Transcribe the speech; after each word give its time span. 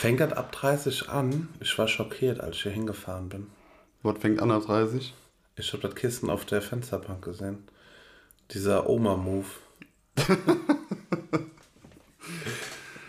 Fängt 0.00 0.20
das 0.20 0.32
ab 0.32 0.50
30 0.52 1.10
an? 1.10 1.50
Ich 1.60 1.76
war 1.76 1.86
schockiert, 1.86 2.40
als 2.40 2.56
ich 2.56 2.62
hier 2.62 2.72
hingefahren 2.72 3.28
bin. 3.28 3.48
Was 4.02 4.16
fängt 4.18 4.40
an 4.40 4.50
ab 4.50 4.62
30? 4.64 5.12
Ich 5.56 5.74
habe 5.74 5.82
das 5.86 5.94
Kissen 5.94 6.30
auf 6.30 6.46
der 6.46 6.62
Fensterbank 6.62 7.22
gesehen. 7.22 7.68
Dieser 8.50 8.88
Oma-Move. 8.88 9.44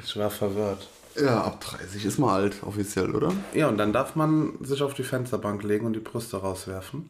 ich 0.04 0.17
war 0.17 0.29
verwirrt. 0.29 0.89
Ja, 1.15 1.41
ab 1.45 1.61
30 1.61 2.04
ist 2.04 2.19
man 2.19 2.31
alt, 2.31 2.57
offiziell, 2.63 3.15
oder? 3.15 3.31
Ja, 3.53 3.69
und 3.69 3.77
dann 3.77 3.93
darf 3.93 4.17
man 4.17 4.61
sich 4.61 4.83
auf 4.83 4.93
die 4.93 5.03
Fensterbank 5.03 5.63
legen 5.63 5.85
und 5.85 5.93
die 5.93 6.01
Brüste 6.01 6.35
rauswerfen. 6.35 7.09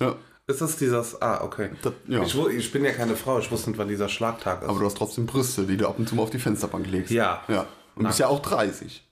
Ja. 0.00 0.16
Ist 0.46 0.62
das 0.62 0.78
dieses. 0.78 1.20
Ah, 1.20 1.44
okay. 1.44 1.68
Das- 1.82 1.92
ja. 2.06 2.22
ich, 2.22 2.34
ich 2.34 2.72
bin 2.72 2.82
ja 2.82 2.92
keine 2.92 3.14
Frau, 3.14 3.38
ich 3.38 3.50
wusste 3.50 3.68
nicht, 3.68 3.78
wann 3.78 3.88
dieser 3.88 4.08
Schlagtag 4.08 4.62
ist. 4.62 4.68
Aber 4.70 4.78
du 4.78 4.86
hast 4.86 4.96
trotzdem 4.96 5.26
Brüste, 5.26 5.66
die 5.66 5.76
du 5.76 5.86
ab 5.86 5.98
und 5.98 6.08
zu 6.08 6.14
mal 6.14 6.22
auf 6.22 6.30
die 6.30 6.38
Fensterbank 6.38 6.86
legst. 6.86 7.10
Ja. 7.10 7.42
Ja. 7.48 7.66
Und 7.94 8.06
bist 8.06 8.20
ja 8.20 8.28
auch 8.28 8.40
30. 8.40 9.04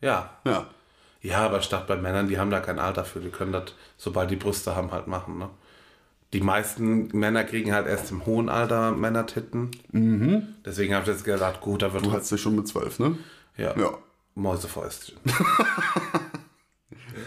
ja. 0.00 0.30
Ja. 0.44 0.66
Ja, 1.20 1.38
aber 1.40 1.58
ich 1.58 1.68
dachte 1.68 1.86
bei 1.88 1.96
Männern, 1.96 2.28
die 2.28 2.38
haben 2.38 2.50
da 2.50 2.60
kein 2.60 2.78
Alter 2.78 3.04
für, 3.04 3.20
die 3.20 3.30
können 3.30 3.52
das, 3.52 3.74
sobald 3.96 4.30
die 4.30 4.36
Brüste 4.36 4.76
haben, 4.76 4.92
halt 4.92 5.08
machen, 5.08 5.38
ne? 5.38 5.50
Die 6.34 6.40
meisten 6.42 7.08
Männer 7.18 7.42
kriegen 7.42 7.72
halt 7.72 7.86
erst 7.86 8.10
im 8.10 8.26
hohen 8.26 8.50
Alter 8.50 8.92
Männertitten. 8.92 9.70
Mhm. 9.92 10.54
Deswegen 10.64 10.94
habe 10.94 11.04
ich 11.04 11.08
jetzt 11.08 11.24
gedacht, 11.24 11.62
gut, 11.62 11.80
da 11.80 11.92
wird 11.92 12.04
Du 12.04 12.12
hattest 12.12 12.30
dich 12.30 12.40
schon 12.42 12.54
mit 12.54 12.68
12, 12.68 12.98
ne? 12.98 13.18
Ja. 13.56 13.74
Ja. 13.78 13.96
Mäusefäustchen. 14.34 15.16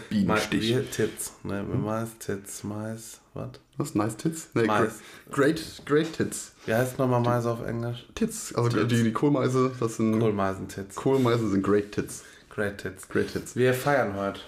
Bienenstich. 0.08 0.76
Wie 0.76 0.82
Tits. 0.84 1.32
Ne, 1.42 1.62
Mais, 1.64 2.16
Tits, 2.18 2.64
Mais, 2.64 3.20
was? 3.34 3.50
Was? 3.76 3.94
Nice 3.94 4.16
Tits? 4.16 4.50
Nee, 4.54 4.66
Mais. 4.66 5.00
Great, 5.30 5.82
great 5.84 6.12
Tits. 6.12 6.52
Wie 6.66 6.74
heißt 6.74 6.98
nochmal 6.98 7.20
Mais 7.20 7.44
auf 7.46 7.66
Englisch? 7.66 8.06
Tits. 8.14 8.54
Also 8.54 8.68
Die, 8.84 9.02
die 9.02 9.12
Kohlmeise, 9.12 9.72
das 9.80 9.96
sind. 9.96 10.18
Kohlmeisen-Tits. 10.18 10.94
Kohlmeise 10.96 11.48
sind 11.48 11.62
Great 11.62 11.92
Tits. 11.92 12.22
Great 12.54 12.78
Tits. 12.78 13.08
Great 13.08 13.32
Tits. 13.32 13.56
Wir 13.56 13.72
feiern 13.74 14.14
heute 14.16 14.40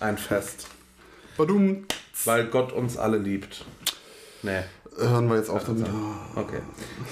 ein 0.00 0.18
Fest, 0.18 0.66
Badum. 1.36 1.86
weil 2.24 2.46
Gott 2.48 2.72
uns 2.72 2.96
alle 2.96 3.18
liebt. 3.18 3.64
Nee, 4.42 4.62
Hören 4.98 5.28
wir 5.28 5.36
jetzt 5.36 5.48
auf 5.48 5.64
damit. 5.64 5.86
okay. 6.34 6.58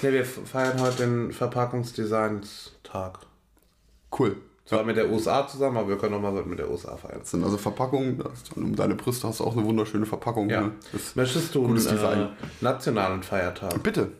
Nee, 0.01 0.11
wir 0.11 0.25
feiern 0.25 0.79
heute 0.81 0.97
den 0.97 1.31
Verpackungsdesigns-Tag. 1.31 3.19
Cool. 4.17 4.35
Zwar 4.65 4.83
mit 4.83 4.97
der 4.97 5.09
USA 5.09 5.47
zusammen, 5.47 5.77
aber 5.77 5.89
wir 5.89 5.97
können 5.97 6.13
auch 6.15 6.21
mal 6.21 6.35
was 6.35 6.45
mit 6.45 6.59
der 6.59 6.69
USA 6.69 6.95
feiern. 6.95 7.19
Das 7.19 7.31
sind 7.31 7.43
also 7.43 7.57
Verpackungen. 7.57 8.21
Um 8.55 8.75
deine 8.75 8.95
Brüste 8.95 9.27
hast 9.27 9.39
du 9.39 9.45
auch 9.45 9.53
eine 9.57 9.65
wunderschöne 9.65 10.05
Verpackung. 10.05 10.49
Ja. 10.49 10.61
Ne? 10.61 10.73
Möchtest 11.15 11.55
du 11.55 11.65
einen 11.65 11.77
äh, 11.77 12.27
nationalen 12.61 13.23
Feiertag? 13.23 13.81
bitte. 13.81 14.11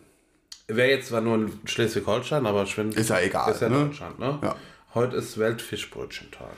Wäre 0.66 0.90
jetzt 0.90 1.08
zwar 1.08 1.20
nur 1.20 1.34
in 1.36 1.52
Schleswig-Holstein, 1.64 2.46
aber 2.46 2.66
finde. 2.66 2.98
Ist 2.98 3.10
ja 3.10 3.20
egal, 3.20 3.52
Ist 3.52 3.60
ja 3.60 3.68
ne? 3.68 3.84
Deutschland, 3.84 4.18
ne? 4.18 4.38
Ja. 4.42 4.56
Heute 4.94 5.16
ist 5.16 5.38
Weltfischbrötchentag. 5.38 6.50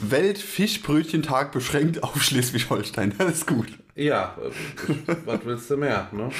Weltfischbrötchentag 0.00 1.50
beschränkt 1.52 2.02
auf 2.02 2.22
Schleswig-Holstein. 2.22 3.14
Das 3.18 3.32
ist 3.38 3.46
gut. 3.46 3.66
Ja, 3.96 4.36
äh, 4.40 5.16
was 5.24 5.40
willst 5.44 5.68
du 5.70 5.76
mehr, 5.76 6.08
ne? 6.12 6.30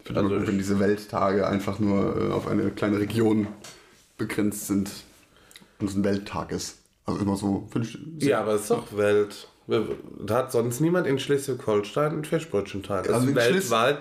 Ich 0.00 0.06
finde 0.06 0.20
also, 0.20 0.34
Also 0.34 0.46
wenn 0.46 0.58
diese 0.58 0.78
Welttage 0.78 1.46
einfach 1.48 1.78
nur 1.80 2.16
äh, 2.16 2.32
auf 2.32 2.46
eine 2.46 2.70
kleine 2.70 2.98
Region 3.00 3.48
begrenzt 4.18 4.68
sind 4.68 4.90
und 5.80 5.90
es 5.90 5.96
ein 5.96 6.04
Welttag 6.04 6.52
ist. 6.52 6.78
Also 7.04 7.20
immer 7.20 7.36
so. 7.36 7.68
Ich, 7.80 7.98
Ja, 8.18 8.40
aber 8.40 8.52
es 8.54 8.62
ist 8.62 8.70
doch 8.70 8.96
Welt. 8.96 9.48
Da 9.66 10.34
hat 10.36 10.52
sonst 10.52 10.80
niemand 10.80 11.06
in 11.06 11.18
Schleswig-Holstein 11.18 12.12
einen 12.12 12.24
Fischbrötchentag. 12.24 13.08
Also 13.10 13.26
ist 13.26 13.30
in 13.30 13.34
Schles- 13.36 13.70
weltweit 13.70 13.98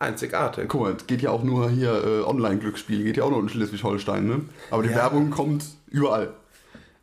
einzigartig. 0.00 0.68
Guck 0.68 0.80
mal, 0.80 0.92
es 0.96 1.06
geht 1.06 1.22
ja 1.22 1.30
auch 1.30 1.44
nur 1.44 1.70
hier 1.70 1.92
äh, 2.04 2.22
Online-Glücksspiel, 2.22 3.04
geht 3.04 3.16
ja 3.16 3.24
auch 3.24 3.30
nur 3.30 3.40
in 3.40 3.48
Schleswig-Holstein, 3.48 4.26
ne? 4.26 4.40
Aber 4.70 4.82
die 4.82 4.88
Ja. 4.88 4.96
Werbung 4.96 5.30
kommt 5.30 5.64
überall. 5.88 6.32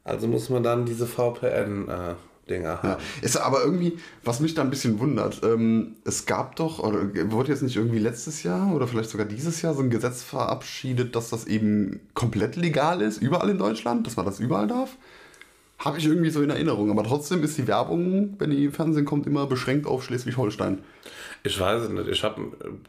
Also 0.04 0.28
muss 0.28 0.50
man 0.50 0.64
dann 0.64 0.86
diese 0.86 1.06
VPN-Dinger 1.06 2.82
haben. 2.82 2.88
Ja. 2.90 2.98
Ist 3.22 3.38
aber 3.38 3.62
irgendwie, 3.64 3.98
was 4.24 4.40
mich 4.40 4.54
da 4.56 4.62
ein 4.62 4.70
bisschen 4.70 5.00
wundert, 5.00 5.42
ähm, 5.44 5.96
es 6.06 6.26
gab 6.26 6.56
doch, 6.56 6.80
oder 6.80 7.00
wurde 7.32 7.52
jetzt 7.52 7.62
nicht 7.62 7.76
irgendwie 7.76 8.00
letztes 8.00 8.44
Jahr 8.44 8.74
oder 8.74 8.88
vielleicht 8.88 9.10
sogar 9.10 9.28
dieses 9.28 9.62
Jahr 9.62 9.74
so 9.74 9.82
ein 9.82 9.90
Gesetz 9.90 10.24
verabschiedet, 10.24 11.16
dass 11.16 11.30
das 11.30 11.46
eben 11.46 12.00
komplett 12.14 12.56
legal 12.56 13.02
ist, 13.02 13.22
überall 13.22 13.50
in 13.50 13.58
Deutschland, 13.58 14.08
dass 14.08 14.16
man 14.16 14.26
das 14.26 14.40
überall 14.40 14.68
darf? 14.68 14.98
Habe 15.80 16.00
ich 16.00 16.06
irgendwie 16.06 16.32
so 16.32 16.42
in 16.42 16.50
Erinnerung, 16.50 16.90
aber 16.90 17.04
trotzdem 17.04 17.44
ist 17.44 17.58
die 17.58 17.68
Werbung, 17.68 18.36
wenn 18.40 18.50
die 18.50 18.66
im 18.66 18.72
Fernsehen 18.72 19.06
kommt, 19.06 19.28
immer 19.28 19.46
beschränkt 19.46 19.86
auf 19.86 20.04
Schleswig-Holstein. 20.04 20.80
Ich 21.44 21.60
weiß 21.60 21.84
es 21.84 21.90
nicht. 21.90 22.08
Ich 22.08 22.24
hab, 22.24 22.40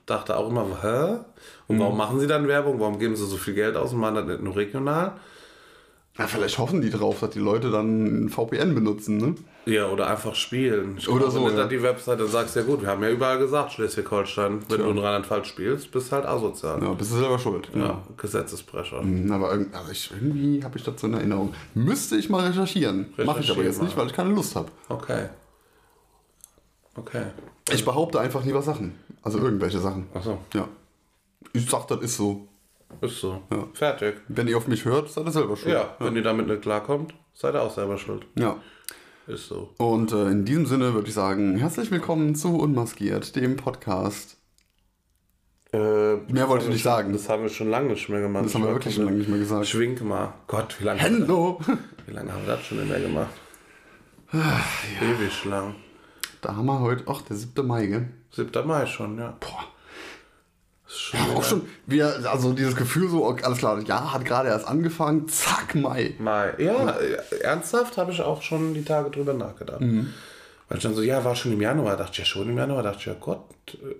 dachte 0.06 0.36
auch 0.36 0.48
immer, 0.48 0.64
hä? 0.82 1.18
Und 1.66 1.76
Mhm. 1.76 1.80
warum 1.80 1.96
machen 1.98 2.18
sie 2.18 2.26
dann 2.26 2.48
Werbung? 2.48 2.80
Warum 2.80 2.98
geben 2.98 3.14
sie 3.14 3.26
so 3.26 3.36
viel 3.36 3.52
Geld 3.54 3.76
aus 3.76 3.92
und 3.92 4.00
machen 4.00 4.14
das 4.14 4.26
nicht 4.26 4.42
nur 4.42 4.56
regional? 4.56 5.12
Ja, 6.18 6.26
vielleicht 6.26 6.58
hoffen 6.58 6.80
die 6.80 6.90
drauf, 6.90 7.20
dass 7.20 7.30
die 7.30 7.38
Leute 7.38 7.70
dann 7.70 8.24
ein 8.24 8.28
VPN 8.30 8.74
benutzen, 8.74 9.18
ne? 9.18 9.34
Ja, 9.68 9.88
oder 9.88 10.06
einfach 10.08 10.34
spielen. 10.34 10.96
Ich 10.96 11.08
Oder 11.08 11.26
glaube 11.26 11.32
so, 11.32 11.44
nicht 11.46 11.56
ja. 11.58 11.64
an 11.64 11.68
die 11.68 11.82
Webseite 11.82 12.26
sagst, 12.26 12.56
ja 12.56 12.62
gut, 12.62 12.80
wir 12.80 12.88
haben 12.88 13.02
ja 13.02 13.10
überall 13.10 13.38
gesagt, 13.38 13.72
Schleswig-Holstein, 13.72 14.62
wenn 14.68 14.78
du 14.78 14.88
in 14.90 14.96
Rheinland-Pfalz 14.98 15.46
spielst, 15.48 15.90
bist 15.90 16.10
halt 16.10 16.24
asozial. 16.24 16.82
Ja, 16.82 16.92
bist 16.94 17.12
du 17.12 17.16
selber 17.16 17.38
schuld. 17.38 17.68
Ja, 17.74 18.02
Gesetzesbrecher. 18.16 19.02
Mhm, 19.02 19.30
Aber 19.30 19.50
also 19.50 19.92
ich, 19.92 20.10
irgendwie 20.10 20.64
habe 20.64 20.78
ich 20.78 20.84
das 20.84 20.98
so 21.00 21.06
in 21.06 21.14
Erinnerung. 21.14 21.52
Müsste 21.74 22.16
ich 22.16 22.30
mal 22.30 22.46
recherchieren. 22.46 23.12
Mache 23.24 23.40
ich 23.40 23.50
aber 23.50 23.62
jetzt 23.62 23.78
mal. 23.78 23.84
nicht, 23.84 23.96
weil 23.96 24.06
ich 24.06 24.12
keine 24.14 24.30
Lust 24.30 24.56
habe. 24.56 24.68
Okay. 24.88 25.26
Okay. 26.94 27.24
Ich 27.70 27.84
behaupte 27.84 28.18
einfach 28.20 28.44
lieber 28.44 28.62
Sachen. 28.62 28.98
Also 29.22 29.38
irgendwelche 29.38 29.78
Sachen. 29.78 30.06
Achso, 30.14 30.38
Ja. 30.54 30.66
Ich 31.52 31.68
sag, 31.68 31.86
das 31.88 32.00
ist 32.00 32.16
so. 32.16 32.48
ist 33.00 33.20
so. 33.20 33.42
Ja. 33.52 33.66
Fertig. 33.74 34.16
Wenn 34.28 34.48
ihr 34.48 34.56
auf 34.56 34.66
mich 34.66 34.84
hört, 34.84 35.10
seid 35.10 35.26
ihr 35.26 35.30
selber 35.32 35.56
schuld. 35.56 35.74
Ja, 35.74 35.94
wenn 35.98 36.16
ihr 36.16 36.22
damit 36.22 36.46
nicht 36.46 36.62
klarkommt, 36.62 37.14
seid 37.34 37.54
ihr 37.54 37.62
auch 37.62 37.72
selber 37.74 37.98
schuld. 37.98 38.24
ja. 38.36 38.56
Ist 39.28 39.48
so. 39.48 39.74
Und 39.76 40.10
äh, 40.12 40.30
in 40.30 40.46
diesem 40.46 40.64
Sinne 40.64 40.94
würde 40.94 41.08
ich 41.08 41.12
sagen, 41.12 41.56
herzlich 41.56 41.90
willkommen 41.90 42.34
zu 42.34 42.56
Unmaskiert, 42.58 43.36
dem 43.36 43.56
Podcast. 43.56 44.38
Äh, 45.70 46.16
Mehr 46.32 46.48
wollte 46.48 46.64
ich 46.64 46.70
nicht 46.70 46.82
sagen. 46.82 47.12
Das 47.12 47.28
haben 47.28 47.42
wir 47.42 47.50
schon 47.50 47.68
lange 47.68 47.88
nicht 47.88 48.08
mehr 48.08 48.22
gemacht. 48.22 48.46
Das 48.46 48.54
haben 48.54 48.64
wir 48.64 48.72
wirklich 48.72 48.94
schon 48.94 49.04
lange 49.04 49.18
nicht 49.18 49.28
mehr 49.28 49.38
gesagt. 49.38 49.66
Schwink 49.66 50.00
mal. 50.02 50.32
Gott, 50.46 50.76
wie 50.80 50.84
lange, 50.84 51.00
Hello! 51.00 51.60
wie 52.06 52.12
lange 52.14 52.32
haben 52.32 52.46
wir 52.46 52.56
das 52.56 52.64
schon 52.64 52.78
nicht 52.78 52.88
mehr 52.88 53.00
gemacht? 53.00 53.34
Ah, 54.32 54.60
Ewig 55.02 55.44
lang. 55.44 55.74
Da 56.40 56.56
haben 56.56 56.64
wir 56.64 56.80
heute, 56.80 57.04
ach, 57.06 57.20
der 57.20 57.36
7. 57.36 57.66
Mai, 57.66 57.86
gell? 57.86 58.08
7. 58.30 58.66
Mai 58.66 58.86
schon, 58.86 59.18
ja. 59.18 59.36
Boah. 59.40 59.64
Ist 60.88 60.98
schon 61.00 61.20
Ja, 61.20 61.26
wieder 61.26 61.36
auch 61.38 61.44
schon, 61.44 61.62
wir, 61.86 62.30
also 62.30 62.52
dieses 62.54 62.74
Gefühl 62.74 63.08
so, 63.08 63.26
alles 63.28 63.58
klar, 63.58 63.78
ja, 63.86 64.12
hat 64.12 64.24
gerade 64.24 64.48
erst 64.48 64.66
angefangen, 64.66 65.28
zack, 65.28 65.74
Mai. 65.74 66.14
Mai. 66.18 66.54
Ja, 66.58 66.90
äh, 66.98 67.36
ernsthaft 67.42 67.96
habe 67.98 68.10
ich 68.12 68.20
auch 68.22 68.42
schon 68.42 68.74
die 68.74 68.84
Tage 68.84 69.10
drüber 69.10 69.34
nachgedacht. 69.34 69.80
Mhm. 69.82 70.12
Weil 70.68 70.78
ich 70.78 70.84
dann 70.84 70.94
so, 70.94 71.02
ja, 71.02 71.24
war 71.24 71.34
schon 71.36 71.52
im 71.52 71.60
Januar. 71.62 71.96
Dachte 71.96 72.12
ich, 72.12 72.18
ja, 72.18 72.24
schon 72.24 72.48
im 72.48 72.56
Januar. 72.58 72.82
Dachte 72.82 72.98
ich, 73.00 73.06
ja, 73.06 73.14
Gott, 73.18 73.44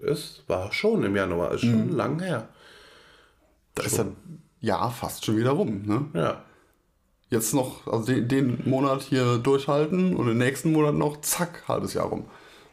es 0.06 0.42
war 0.48 0.72
schon 0.72 1.02
im 1.04 1.14
Januar. 1.16 1.52
Ist 1.52 1.64
Mhm. 1.64 1.70
schon 1.72 1.92
lang 1.96 2.20
her. 2.20 2.48
Da 3.74 3.82
ist 3.84 3.96
ja, 3.98 4.04
ja 4.60 4.90
fast 4.90 5.24
schon 5.24 5.36
wieder 5.36 5.50
rum, 5.50 5.82
ne? 5.86 6.04
Ja. 6.14 6.42
Jetzt 7.30 7.52
noch, 7.54 7.86
also 7.86 8.06
den, 8.06 8.28
den 8.28 8.62
Monat 8.68 9.02
hier 9.02 9.36
durchhalten 9.38 10.16
und 10.16 10.26
den 10.26 10.38
nächsten 10.38 10.72
Monat 10.72 10.94
noch, 10.94 11.20
zack, 11.20 11.62
halbes 11.68 11.92
Jahr 11.94 12.06
rum. 12.06 12.24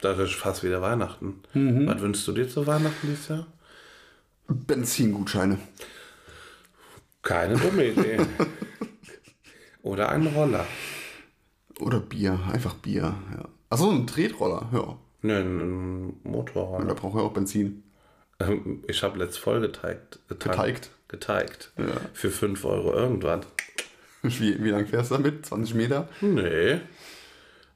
Da 0.01 0.11
ist 0.13 0.33
fast 0.35 0.63
wieder 0.63 0.81
Weihnachten. 0.81 1.41
Mhm. 1.53 1.87
Was 1.87 1.99
wünschst 2.01 2.27
du 2.27 2.31
dir 2.33 2.47
zu 2.49 2.65
Weihnachten 2.67 3.07
dieses 3.07 3.27
Jahr? 3.29 3.45
Benzingutscheine. 4.47 5.57
Keine 7.21 7.57
dumme 7.57 7.85
Idee. 7.87 8.19
Oder 9.81 10.09
ein 10.09 10.27
Roller. 10.27 10.65
Oder 11.79 11.99
Bier, 11.99 12.39
einfach 12.51 12.75
Bier, 12.75 13.15
ja. 13.35 13.47
Achso, 13.69 13.89
ein 13.91 14.07
Tretroller, 14.07 14.69
ja. 14.71 14.97
Ne, 15.21 15.39
ein 15.39 16.13
Motorroller. 16.23 16.85
Da 16.85 16.93
braucht 16.93 17.17
er 17.17 17.23
auch 17.23 17.33
Benzin. 17.33 17.83
Ähm, 18.39 18.83
Ich 18.87 19.01
habe 19.03 19.17
letzt 19.17 19.39
voll 19.39 19.59
geteigt. 19.61 20.19
Geteigt? 20.27 20.91
Geteigt. 21.07 21.71
Ja. 21.77 21.85
Für 22.13 22.29
5 22.29 22.63
Euro 22.65 22.93
irgendwas. 22.93 23.45
Wie, 24.21 24.63
wie 24.63 24.69
lang 24.69 24.87
fährst 24.87 25.11
du 25.11 25.15
damit? 25.15 25.45
20 25.45 25.75
Meter? 25.75 26.07
Nee. 26.21 26.79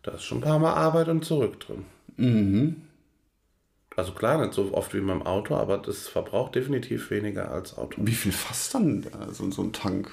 Da 0.04 0.12
ist 0.12 0.24
schon 0.24 0.39
ein 0.39 0.42
paar 0.42 0.60
Mal 0.60 0.74
Arbeit 0.74 1.07
und 1.10 1.25
zurück 1.25 1.60
drin. 1.60 1.86
Mhm. 2.18 2.81
Also 4.00 4.13
klar, 4.13 4.38
nicht 4.38 4.54
so 4.54 4.74
oft 4.74 4.94
wie 4.94 5.01
beim 5.01 5.24
Auto, 5.24 5.56
aber 5.56 5.78
das 5.78 6.07
verbraucht 6.07 6.56
definitiv 6.56 7.12
weniger 7.12 7.51
als 7.51 7.78
Auto. 7.78 8.00
Wie 8.01 8.13
viel 8.13 8.31
fasst 8.31 8.74
dann 8.74 9.06
so, 9.31 9.51
so 9.51 9.62
ein 9.62 9.74
Tank? 9.74 10.10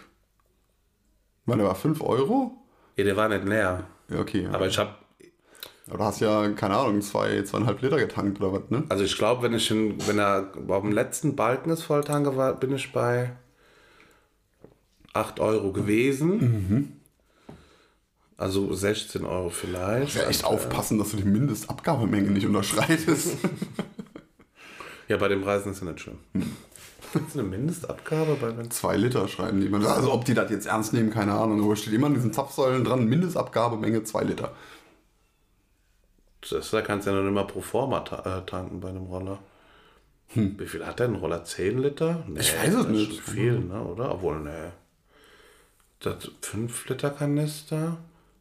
Meine, 1.45 1.63
war 1.63 1.77
5 1.77 2.03
Euro? 2.03 2.51
Ja, 2.97 3.05
der 3.05 3.17
war 3.17 3.29
nicht 3.29 3.45
leer. 3.45 3.85
Ja, 4.09 4.19
okay. 4.19 4.43
Ja. 4.43 4.51
Aber 4.51 4.67
ich 4.67 4.77
habe, 4.77 4.91
Aber 5.87 5.99
du 5.99 6.05
hast 6.05 6.19
ja, 6.21 6.49
keine 6.51 6.77
Ahnung, 6.77 7.01
zwei, 7.01 7.41
zweieinhalb 7.43 7.81
Liter 7.81 7.99
getankt 7.99 8.41
oder 8.41 8.55
was, 8.55 8.71
ne? 8.71 8.83
also 8.89 9.05
ich 9.05 9.17
glaube, 9.17 9.43
wenn 9.43 9.55
ich 9.55 9.71
in, 9.71 10.05
wenn 10.09 10.19
er 10.19 10.51
auf 10.67 10.83
dem 10.83 10.91
letzten 10.91 11.37
Balken 11.37 11.71
ist 11.71 11.85
Volltanke 11.85 12.37
war, 12.37 12.55
bin 12.55 12.75
ich 12.75 12.91
bei 12.93 13.37
8 15.13 15.39
Euro 15.39 15.71
gewesen. 15.71 16.39
Mhm. 16.39 16.93
Also 18.39 18.73
16 18.75 19.25
Euro 19.25 19.49
vielleicht. 19.51 20.17
Ja, 20.17 20.25
echt 20.29 20.45
aufpassen, 20.45 20.99
dass 20.99 21.11
du 21.13 21.17
die 21.17 21.25
Mindestabgabemenge 21.25 22.31
nicht 22.31 22.47
unterschreitest. 22.47 23.37
Ja, 25.09 25.17
bei 25.19 25.29
den 25.29 25.41
Preisen 25.43 25.71
ist 25.71 25.81
ja 25.81 25.87
nicht 25.87 26.01
schlimm. 26.01 26.19
Gibt 27.13 27.29
es 27.29 27.35
eine 27.35 27.45
Mindestabgabe 27.45 28.35
bei 28.41 28.51
den 28.51 28.73
Zwei 28.73 28.97
Liter 28.97 29.29
schreiben 29.29 29.61
die. 29.61 29.73
Also 29.87 30.13
ob 30.13 30.25
die 30.25 30.35
das 30.35 30.51
jetzt 30.51 30.67
ernst 30.67 30.93
nehmen, 30.93 31.11
keine 31.13 31.33
Ahnung. 31.33 31.63
Aber 31.63 31.77
steht 31.77 31.93
immer 31.95 32.09
an 32.09 32.15
diesen 32.15 32.33
Zapfsäulen 32.33 32.83
dran, 32.83 33.07
Mindestabgabemenge 33.07 34.03
zwei 34.03 34.25
Liter. 34.25 34.53
Das, 36.51 36.71
da 36.71 36.83
kannst 36.83 37.07
du 37.07 37.13
ja 37.13 37.21
noch 37.21 37.31
mal 37.31 37.47
pro 37.47 37.61
forma 37.61 38.01
ta 38.01 38.39
äh, 38.39 38.47
tanken 38.47 38.81
bei 38.81 38.89
einem 38.89 39.05
Roller. 39.05 39.39
Wie 40.35 40.67
viel 40.67 40.85
hat 40.85 40.99
der 40.99 41.07
ein 41.07 41.15
Roller? 41.15 41.45
10 41.45 41.79
Liter? 41.79 42.25
Nee, 42.27 42.41
Ich 42.41 42.53
weiß 42.59 42.69
es 42.71 42.75
das 42.75 42.85
ist 42.87 42.91
nicht. 42.91 43.25
schon 43.25 43.35
viel, 43.35 43.59
ne? 43.61 43.81
oder? 43.81 44.13
Obwohl, 44.13 44.41
ne. 44.41 44.73
Das 46.01 46.17
5 46.43 46.89
Liter 46.89 47.11
Kanister? 47.11 47.97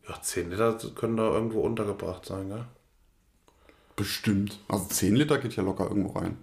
Ja, 0.07 0.21
10 0.21 0.51
Liter 0.51 0.77
können 0.95 1.17
da 1.17 1.31
irgendwo 1.31 1.61
untergebracht 1.61 2.25
sein, 2.25 2.49
gell? 2.49 2.65
Bestimmt. 3.95 4.59
Also 4.67 4.85
10 4.85 5.15
Liter 5.15 5.37
geht 5.37 5.55
ja 5.55 5.63
locker 5.63 5.87
irgendwo 5.87 6.19
rein. 6.19 6.37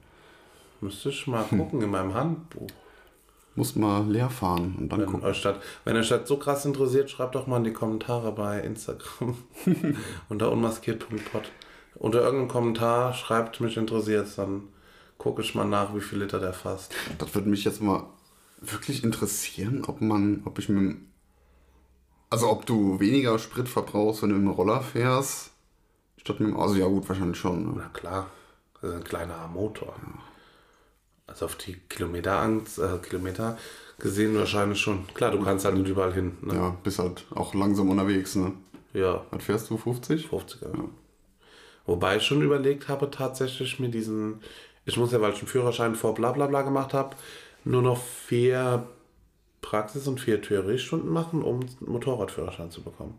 Müsste 0.80 1.10
ich 1.10 1.26
mal 1.26 1.44
gucken 1.44 1.80
in 1.82 1.90
meinem 1.90 2.14
Handbuch. 2.14 2.68
Muss 3.54 3.76
mal 3.76 4.10
leer 4.10 4.30
fahren 4.30 4.76
und 4.78 4.88
dann 4.88 5.00
Wenn 5.00 5.06
gucken. 5.06 5.24
euch, 5.24 5.42
das, 5.42 5.56
wenn 5.84 5.96
euch 5.96 6.08
das 6.08 6.26
so 6.26 6.38
krass 6.38 6.64
interessiert, 6.64 7.10
schreibt 7.10 7.34
doch 7.34 7.46
mal 7.46 7.58
in 7.58 7.64
die 7.64 7.72
Kommentare 7.72 8.32
bei 8.32 8.60
Instagram 8.60 9.36
unter 10.30 10.50
unmaskiert.pod. 10.50 11.50
Unter 11.96 12.22
irgendeinem 12.22 12.48
Kommentar 12.48 13.12
schreibt, 13.12 13.60
mich 13.60 13.76
interessiert 13.76 14.26
dann 14.38 14.62
gucke 15.18 15.42
ich 15.42 15.54
mal 15.54 15.66
nach, 15.66 15.94
wie 15.94 16.00
viel 16.00 16.20
Liter 16.20 16.40
der 16.40 16.52
fasst. 16.52 16.94
Das 17.18 17.32
würde 17.34 17.48
mich 17.48 17.64
jetzt 17.64 17.80
mal 17.80 18.04
wirklich 18.60 19.04
interessieren, 19.04 19.84
ob 19.86 20.00
man, 20.00 20.42
ob 20.46 20.58
ich 20.58 20.68
mit 20.68 20.78
dem, 20.78 21.06
also 22.32 22.48
ob 22.48 22.64
du 22.64 22.98
weniger 22.98 23.38
Sprit 23.38 23.68
verbrauchst, 23.68 24.22
wenn 24.22 24.30
du 24.30 24.36
mit 24.36 24.44
dem 24.44 24.50
Roller 24.50 24.80
fährst, 24.80 25.50
statt 26.16 26.40
mit 26.40 26.48
dem, 26.48 26.58
also 26.58 26.74
ja 26.76 26.86
gut, 26.86 27.06
wahrscheinlich 27.06 27.36
schon. 27.36 27.66
Ne? 27.66 27.74
Na 27.76 27.88
klar, 27.92 28.30
das 28.80 28.90
ist 28.90 28.96
ein 28.96 29.04
kleiner 29.04 29.46
Motor. 29.48 29.94
Also 31.26 31.44
auf 31.44 31.56
die 31.56 31.74
Kilometer, 31.90 32.40
Angst, 32.40 32.78
äh, 32.78 32.96
Kilometer 33.06 33.58
gesehen 33.98 34.34
wahrscheinlich 34.34 34.80
schon. 34.80 35.06
Klar, 35.12 35.30
du 35.30 35.42
kannst 35.42 35.66
halt 35.66 35.76
nicht 35.76 35.88
überall 35.88 36.14
hin. 36.14 36.38
Ne? 36.40 36.54
Ja, 36.54 36.76
bist 36.82 36.98
halt 36.98 37.26
auch 37.34 37.52
langsam 37.52 37.90
unterwegs, 37.90 38.34
ne? 38.34 38.52
Ja, 38.94 39.26
Was 39.30 39.44
fährst 39.44 39.68
du, 39.68 39.76
50? 39.76 40.28
50er. 40.28 40.88
Wobei 41.84 42.16
ich 42.16 42.22
schon 42.22 42.40
überlegt 42.40 42.88
habe, 42.88 43.10
tatsächlich 43.10 43.78
mir 43.78 43.90
diesen, 43.90 44.40
ich 44.86 44.96
muss 44.96 45.12
ja, 45.12 45.20
weil 45.20 45.32
ich 45.32 45.38
einen 45.38 45.48
Führerschein 45.48 45.96
vor 45.96 46.14
bla 46.14 46.32
bla 46.32 46.46
bla 46.46 46.62
gemacht 46.62 46.94
habe, 46.94 47.14
nur 47.64 47.82
noch 47.82 48.02
vier 48.02 48.86
Praxis- 49.62 50.06
und 50.06 50.20
vier 50.20 50.42
Theoriestunden 50.42 51.10
machen, 51.10 51.42
um 51.42 51.60
einen 51.60 51.70
Motorradführerschein 51.86 52.70
zu 52.70 52.82
bekommen. 52.82 53.16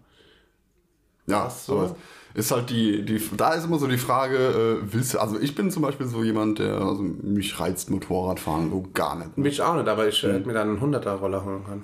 Ja, 1.25 1.49
so. 1.49 1.79
aber 1.79 1.95
ist 2.33 2.51
halt 2.51 2.69
die, 2.69 3.03
die, 3.03 3.21
da 3.37 3.53
ist 3.53 3.65
immer 3.65 3.79
so 3.79 3.87
die 3.87 3.97
Frage, 3.97 4.35
äh, 4.83 4.93
willst 4.93 5.13
du, 5.13 5.19
also 5.19 5.39
ich 5.39 5.55
bin 5.55 5.71
zum 5.71 5.81
Beispiel 5.81 6.05
so 6.05 6.23
jemand, 6.23 6.59
der, 6.59 6.81
also 6.81 7.01
mich 7.01 7.59
reizt 7.59 7.89
Motorradfahren 7.89 8.69
so 8.69 8.85
gar 8.93 9.15
nicht. 9.15 9.37
Ne? 9.37 9.43
Mich 9.43 9.61
auch 9.61 9.75
nicht, 9.75 9.87
aber 9.87 10.07
ich 10.07 10.21
hätte 10.21 10.45
mir 10.45 10.53
dann 10.53 10.77
einen 10.77 10.93
100er-Roller 10.93 11.45
holen 11.45 11.63
können. 11.63 11.83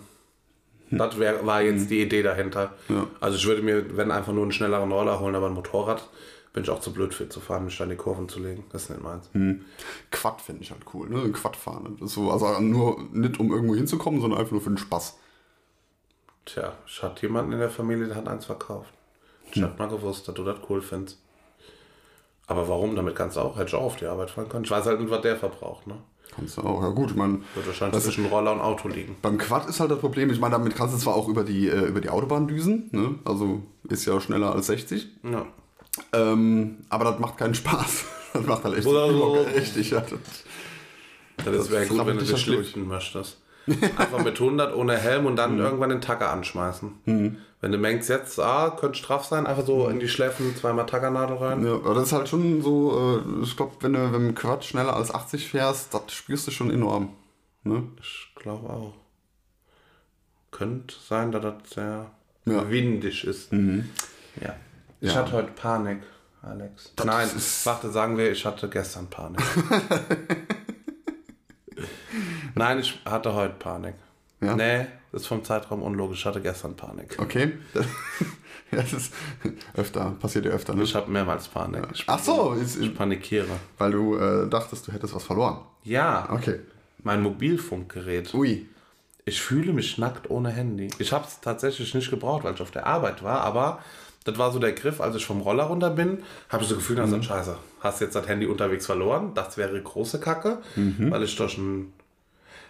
Das 0.91 1.19
wär, 1.19 1.45
war 1.45 1.61
jetzt 1.61 1.89
die 1.89 2.01
Idee 2.01 2.23
dahinter. 2.23 2.73
Also 3.19 3.37
ich 3.37 3.45
würde 3.45 3.61
mir, 3.61 3.95
wenn 3.95 4.11
einfach 4.11 4.33
nur 4.33 4.41
einen 4.43 4.51
schnelleren 4.51 4.91
Roller 4.91 5.19
holen, 5.19 5.35
aber 5.35 5.47
ein 5.47 5.53
Motorrad, 5.53 6.09
bin 6.53 6.63
ich 6.63 6.69
auch 6.69 6.79
zu 6.81 6.91
blöd 6.93 7.13
für 7.13 7.29
zu 7.29 7.39
fahren, 7.39 7.65
mich 7.65 7.77
da 7.77 7.83
in 7.83 7.91
die 7.91 7.95
Kurven 7.95 8.27
zu 8.27 8.39
legen. 8.39 8.63
Das 8.71 8.83
ist 8.83 8.89
nicht 8.89 9.03
meins. 9.03 9.29
Quad 10.11 10.41
finde 10.41 10.63
ich 10.63 10.71
halt 10.71 10.81
cool, 10.93 11.09
ne? 11.09 11.31
Quad 11.31 11.55
fahren. 11.55 11.97
Das 11.99 12.09
ist 12.09 12.15
so, 12.15 12.31
also 12.31 12.59
nur 12.59 12.99
nicht 13.11 13.39
um 13.39 13.51
irgendwo 13.51 13.75
hinzukommen, 13.75 14.19
sondern 14.21 14.39
einfach 14.39 14.51
nur 14.53 14.61
für 14.61 14.69
den 14.69 14.77
Spaß. 14.77 15.17
Tja, 16.45 16.73
ich 16.87 17.03
hatte 17.03 17.21
jemanden 17.23 17.51
in 17.53 17.59
der 17.59 17.69
Familie, 17.69 18.07
der 18.07 18.15
hat 18.15 18.27
eins 18.27 18.45
verkauft. 18.45 18.93
Ich 19.51 19.61
hab 19.61 19.77
mal 19.79 19.87
gewusst, 19.87 20.27
dass 20.27 20.35
du 20.35 20.43
das 20.43 20.57
cool 20.69 20.81
findest. 20.81 21.19
Aber 22.47 22.67
warum? 22.67 22.95
Damit 22.95 23.15
kannst 23.15 23.37
du 23.37 23.41
auch, 23.41 23.55
hätte 23.57 23.67
ich 23.69 23.75
auch 23.75 23.83
auf 23.83 23.95
die 23.97 24.05
Arbeit 24.07 24.31
fahren 24.31 24.49
können. 24.49 24.63
Ich 24.65 24.71
weiß 24.71 24.85
halt 24.85 24.99
nicht, 24.99 25.11
was 25.11 25.21
der 25.21 25.37
verbraucht, 25.37 25.85
ne? 25.87 25.95
Kannst 26.35 26.57
du 26.57 26.61
auch, 26.61 26.81
ja 26.81 26.89
gut, 26.89 27.11
ich 27.11 27.15
meine, 27.15 27.39
Wird 27.55 27.65
wahrscheinlich 27.67 28.03
zwischen 28.03 28.25
Roller 28.27 28.53
und 28.53 28.61
Auto 28.61 28.87
liegen. 28.87 29.17
beim 29.21 29.37
Quad 29.39 29.67
ist 29.67 29.79
halt 29.79 29.89
das 29.89 29.99
Problem, 29.99 30.29
ich 30.29 30.39
meine, 30.39 30.53
damit 30.53 30.75
kannst 30.75 30.93
du 30.95 30.99
zwar 30.99 31.15
auch 31.15 31.27
über 31.27 31.43
die, 31.43 31.67
äh, 31.67 31.87
über 31.87 32.01
die 32.01 32.09
Autobahn 32.09 32.47
düsen, 32.47 32.89
ne? 32.91 33.15
Also 33.25 33.63
ist 33.87 34.05
ja 34.05 34.19
schneller 34.21 34.53
als 34.53 34.67
60. 34.67 35.07
Ja. 35.23 35.47
Ähm, 36.13 36.77
aber 36.89 37.05
das 37.05 37.19
macht 37.19 37.37
keinen 37.37 37.55
Spaß. 37.55 38.05
Das 38.31 38.45
macht 38.45 38.63
halt 38.63 38.77
echt 38.77 38.85
Oder 38.85 39.11
so. 39.11 39.33
Richtig. 39.55 39.89
Ja, 39.89 40.01
das, 40.01 40.11
Das 41.43 41.71
wäre 41.71 41.87
gut, 41.87 42.05
wenn 42.05 42.15
du 42.17 42.21
dich 42.21 42.31
halt 42.31 42.39
schlüpfen 42.41 42.87
möchtest. 42.87 43.39
Einfach 43.97 44.23
mit 44.23 44.39
100 44.39 44.75
ohne 44.75 44.95
Helm 44.97 45.25
und 45.25 45.35
dann 45.35 45.57
irgendwann 45.57 45.89
den 45.89 45.99
Tacker 45.99 46.29
anschmeißen. 46.29 46.91
Wenn 47.61 47.71
du 47.71 47.77
merkst, 47.79 48.07
jetzt, 48.07 48.39
ah, 48.39 48.69
könnte 48.79 48.99
straff 48.99 49.25
sein, 49.25 49.47
einfach 49.47 49.65
so 49.65 49.87
in 49.89 49.99
die 49.99 50.07
Schläfen 50.07 50.55
zweimal 50.55 50.85
Tackernadel 50.85 51.37
rein. 51.37 51.65
ja, 51.65 51.73
aber 51.73 51.95
das 51.95 52.03
ist 52.07 52.13
halt 52.13 52.29
schon 52.29 52.61
so, 52.61 53.23
äh, 53.41 53.43
ich 53.43 53.57
glaube, 53.57 53.73
wenn 53.81 53.93
du 53.93 53.99
mit 53.99 54.13
dem 54.13 54.35
Quad 54.35 54.63
schneller 54.63 54.95
als 54.95 55.11
80 55.11 55.47
fährst, 55.49 55.91
das 55.95 56.13
spürst 56.13 56.45
du 56.45 56.51
schon 56.51 56.69
enorm. 56.69 57.09
Ne? 57.63 57.81
Ich 57.99 58.31
glaube 58.35 58.69
auch. 58.69 58.93
Könnte 60.51 60.93
sein, 61.07 61.31
dass 61.31 61.41
das 61.41 61.53
sehr 61.73 62.11
Ja. 62.45 62.69
windig 62.69 63.23
ist. 63.23 63.51
Ja. 63.51 64.55
Ich 65.01 65.09
Ja. 65.13 65.19
hatte 65.19 65.31
heute 65.31 65.51
Panik, 65.51 66.01
Alex. 66.41 66.91
Das 66.95 67.05
Nein, 67.05 67.29
warte, 67.63 67.89
sagen 67.89 68.17
wir, 68.17 68.31
ich 68.31 68.45
hatte 68.45 68.67
gestern 68.69 69.07
Panik. 69.09 69.41
Nein, 72.55 72.79
ich 72.79 72.99
hatte 73.05 73.33
heute 73.33 73.53
Panik. 73.55 73.95
Ja? 74.41 74.55
Nee, 74.55 74.87
das 75.11 75.21
ist 75.21 75.27
vom 75.27 75.43
Zeitraum 75.43 75.81
unlogisch. 75.83 76.19
Ich 76.19 76.25
hatte 76.25 76.41
gestern 76.41 76.75
Panik. 76.75 77.15
Okay. 77.19 77.53
ja, 78.71 78.81
das 78.81 78.93
ist 78.93 79.13
öfter, 79.75 80.11
passiert 80.19 80.45
ja 80.45 80.51
öfter, 80.51 80.73
ne? 80.75 80.83
Ich 80.83 80.95
habe 80.95 81.09
mehrmals 81.11 81.47
Panik. 81.47 81.87
Ich, 81.93 82.03
Ach 82.07 82.19
so, 82.19 82.53
ist, 82.53 82.77
ich 82.77 82.93
panikiere. 82.95 83.47
weil 83.77 83.91
du 83.91 84.15
äh, 84.17 84.49
dachtest, 84.49 84.87
du 84.87 84.91
hättest 84.91 85.13
was 85.15 85.23
verloren. 85.23 85.59
Ja, 85.83 86.27
Okay. 86.31 86.59
mein 87.03 87.21
Mobilfunkgerät. 87.21 88.33
Ui. 88.33 88.67
Ich 89.25 89.41
fühle 89.41 89.73
mich 89.73 89.97
nackt 89.97 90.29
ohne 90.29 90.49
Handy. 90.49 90.89
Ich 90.97 91.13
habe 91.13 91.25
es 91.25 91.39
tatsächlich 91.39 91.93
nicht 91.93 92.09
gebraucht, 92.09 92.43
weil 92.43 92.55
ich 92.55 92.61
auf 92.61 92.71
der 92.71 92.87
Arbeit 92.87 93.21
war, 93.23 93.41
aber 93.41 93.79
das 94.25 94.37
war 94.37 94.51
so 94.51 94.59
der 94.59 94.73
Griff, 94.73 95.01
als 95.01 95.15
ich 95.15 95.25
vom 95.25 95.41
Roller 95.41 95.63
runter 95.65 95.89
bin, 95.89 96.23
habe 96.49 96.63
ich 96.63 96.69
so 96.69 96.75
gefühlt, 96.75 96.99
also 96.99 97.21
scheiße, 97.21 97.57
hast 97.79 98.01
jetzt 98.01 98.15
das 98.15 98.27
Handy 98.27 98.45
unterwegs 98.47 98.85
verloren, 98.85 99.33
das 99.33 99.57
wäre 99.57 99.81
große 99.81 100.19
Kacke, 100.19 100.59
weil 101.11 101.23
ich 101.23 101.35
durch 101.35 101.57
ein, 101.57 101.93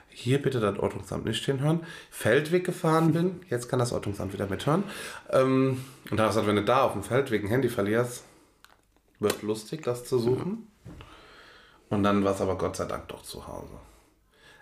hier 0.10 0.42
bitte 0.42 0.60
das 0.60 0.78
Ordnungsamt 0.78 1.26
nicht 1.26 1.44
hinhören, 1.44 1.82
Feldweg 2.12 2.66
gefahren 2.66 3.14
bin, 3.14 3.42
jetzt 3.50 3.68
kann 3.68 3.80
das 3.80 3.92
Ordnungsamt 3.92 4.34
wieder 4.34 4.48
mithören, 4.48 4.84
ähm, 5.32 5.84
und 6.10 6.18
da 6.18 6.24
habe 6.24 6.30
ich 6.30 6.36
gesagt, 6.36 6.48
wenn 6.48 6.56
du 6.56 6.64
da 6.64 6.84
auf 6.84 6.94
dem 6.94 7.04
Feldweg 7.04 7.44
ein 7.44 7.50
Handy 7.50 7.70
verlierst, 7.70 8.24
wird 9.20 9.42
lustig, 9.42 9.84
das 9.84 10.06
zu 10.06 10.18
suchen. 10.18 10.68
Und 11.90 12.04
dann 12.04 12.24
war 12.24 12.34
es 12.34 12.42
aber 12.42 12.58
Gott 12.58 12.76
sei 12.76 12.86
Dank 12.86 13.08
doch 13.08 13.24
zu 13.24 13.48
Hause. 13.48 13.74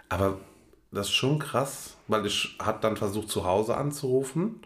Aber 0.09 0.37
das 0.91 1.07
ist 1.07 1.13
schon 1.13 1.39
krass, 1.39 1.95
weil 2.07 2.25
ich 2.25 2.57
hat 2.59 2.83
dann 2.83 2.97
versucht 2.97 3.29
zu 3.29 3.45
Hause 3.45 3.75
anzurufen, 3.75 4.61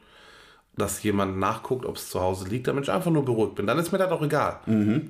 dass 0.78 1.04
jemand 1.04 1.38
nachguckt, 1.38 1.86
ob 1.86 1.98
es 1.98 2.10
zu 2.10 2.22
Hause 2.22 2.48
liegt, 2.48 2.68
damit 2.68 2.86
ich 2.86 2.92
einfach 2.92 3.12
nur 3.12 3.26
beruhigt 3.26 3.56
bin. 3.56 3.68
Dann 3.68 3.78
ist 3.78 3.92
mir 3.92 3.98
das 3.98 4.12
auch 4.12 4.22
egal. 4.22 4.60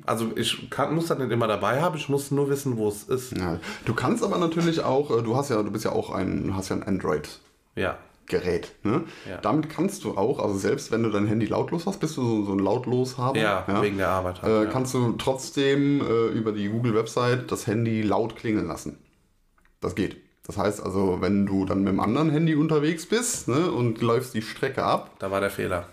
Also 0.06 0.32
ich 0.36 0.70
kann, 0.70 0.96
muss 0.96 1.08
das 1.08 1.20
nicht 1.20 1.32
immer 1.32 1.48
dabei 1.48 1.82
haben, 1.82 1.96
ich 1.96 2.10
muss 2.10 2.32
nur 2.32 2.50
wissen, 2.50 2.78
wo 2.78 2.88
es 2.88 3.04
ist. 3.04 3.38
Ja. 3.38 3.60
Du 3.86 3.94
kannst 3.94 4.24
aber 4.24 4.38
natürlich 4.38 4.84
auch, 4.84 5.16
äh, 5.16 5.22
du 5.22 5.36
hast 5.36 5.50
ja, 5.50 5.62
du 5.62 5.72
bist 5.72 5.86
ja 5.86 5.92
auch 5.92 6.10
ein, 6.12 6.56
hast 6.56 6.70
ja 6.70 6.78
ein 6.78 6.84
Android-Gerät. 6.84 8.74
Ja. 8.84 8.92
Ne? 8.92 9.04
Ja. 9.30 9.38
Damit 9.38 9.70
kannst 9.70 10.04
du 10.04 10.18
auch, 10.18 10.40
also 10.40 10.58
selbst 10.58 10.92
wenn 10.92 11.04
du 11.04 11.10
dein 11.10 11.28
Handy 11.28 11.46
lautlos 11.46 11.86
hast, 11.86 12.00
bist 12.00 12.18
du 12.18 12.24
so, 12.24 12.44
so 12.46 12.54
ein 12.54 12.60
Lautloshaber. 12.60 13.40
Ja, 13.40 13.66
wegen 13.82 13.98
der 13.98 14.10
Arbeit 14.10 14.42
halt, 14.42 14.52
Äh, 14.52 14.64
ja. 14.64 14.70
Kannst 14.72 14.96
du 14.96 15.14
trotzdem 15.14 16.02
äh, 16.02 16.28
über 16.30 16.54
die 16.54 16.70
Google-Website 16.70 17.52
das 17.52 17.68
Handy 17.68 18.02
laut 18.02 18.36
klingeln 18.36 18.68
lassen. 18.68 18.98
Das 19.80 19.94
geht. 19.96 20.18
Das 20.52 20.58
heißt 20.58 20.84
also, 20.84 21.22
wenn 21.22 21.46
du 21.46 21.64
dann 21.64 21.86
mit 21.86 21.94
dem 21.94 22.02
anderen 22.02 22.30
Handy 22.30 22.56
unterwegs 22.56 23.06
bist 23.06 23.48
ne, 23.48 23.72
und 23.72 24.02
läufst 24.02 24.34
die 24.34 24.42
Strecke 24.42 24.84
ab, 24.84 25.12
Da 25.20 25.32
war 25.32 25.40
der 25.40 25.50
Fehler. 25.50 25.88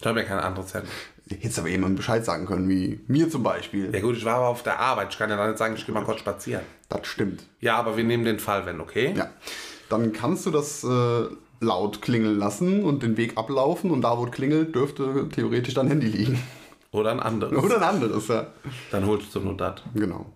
Ich 0.00 0.04
habe 0.04 0.18
ja 0.20 0.26
kein 0.26 0.40
anderes 0.40 0.74
Handy. 0.74 0.88
hättest 1.30 1.60
aber 1.60 1.68
jemandem 1.68 1.94
Bescheid 1.94 2.24
sagen 2.24 2.46
können, 2.46 2.68
wie 2.68 2.98
mir 3.06 3.30
zum 3.30 3.44
Beispiel. 3.44 3.94
Ja 3.94 4.00
gut, 4.00 4.16
ich 4.16 4.24
war 4.24 4.34
aber 4.34 4.48
auf 4.48 4.64
der 4.64 4.80
Arbeit. 4.80 5.12
Ich 5.12 5.18
kann 5.18 5.30
ja 5.30 5.36
dann 5.36 5.50
nicht 5.50 5.58
sagen, 5.58 5.76
ich 5.76 5.86
gehe 5.86 5.94
mal 5.94 6.02
kurz 6.02 6.18
spazieren. 6.18 6.64
Das 6.88 7.06
stimmt. 7.06 7.44
Ja, 7.60 7.76
aber 7.76 7.96
wir 7.96 8.02
nehmen 8.02 8.24
den 8.24 8.40
Fall, 8.40 8.66
wenn, 8.66 8.80
okay? 8.80 9.14
Ja. 9.16 9.30
Dann 9.88 10.12
kannst 10.12 10.44
du 10.44 10.50
das 10.50 10.82
äh, 10.82 11.26
laut 11.60 12.02
klingeln 12.02 12.40
lassen 12.40 12.82
und 12.82 13.04
den 13.04 13.16
Weg 13.16 13.38
ablaufen 13.38 13.92
und 13.92 14.00
da, 14.00 14.18
wo 14.18 14.24
es 14.24 14.32
klingelt, 14.32 14.74
dürfte 14.74 15.28
theoretisch 15.28 15.74
dein 15.74 15.86
Handy 15.86 16.08
liegen. 16.08 16.42
Oder 16.90 17.12
ein 17.12 17.20
anderes. 17.20 17.62
Oder 17.62 17.76
ein 17.76 17.84
anderes, 17.84 18.26
ja. 18.26 18.48
Dann 18.90 19.06
holst 19.06 19.32
du 19.36 19.38
nur 19.38 19.56
das. 19.56 19.82
Genau. 19.94 20.26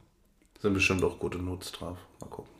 Sind 0.60 0.74
bestimmt 0.74 1.02
auch 1.02 1.18
gute 1.18 1.38
Notes 1.38 1.72
drauf. 1.72 1.98
Mal 2.20 2.28
gucken. 2.28 2.55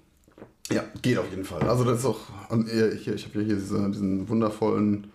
Ja, 0.73 0.85
geht 1.03 1.19
auf 1.19 1.31
jeden 1.31 1.45
Fall. 1.45 1.63
Also 1.63 1.85
das 1.85 2.01
ist 2.01 2.07
auch, 2.07 2.21
hier, 2.67 3.15
ich 3.15 3.25
habe 3.25 3.45
hier 3.45 3.55
diese, 3.55 3.89
diesen 3.91 4.29
wundervollen, 4.29 5.07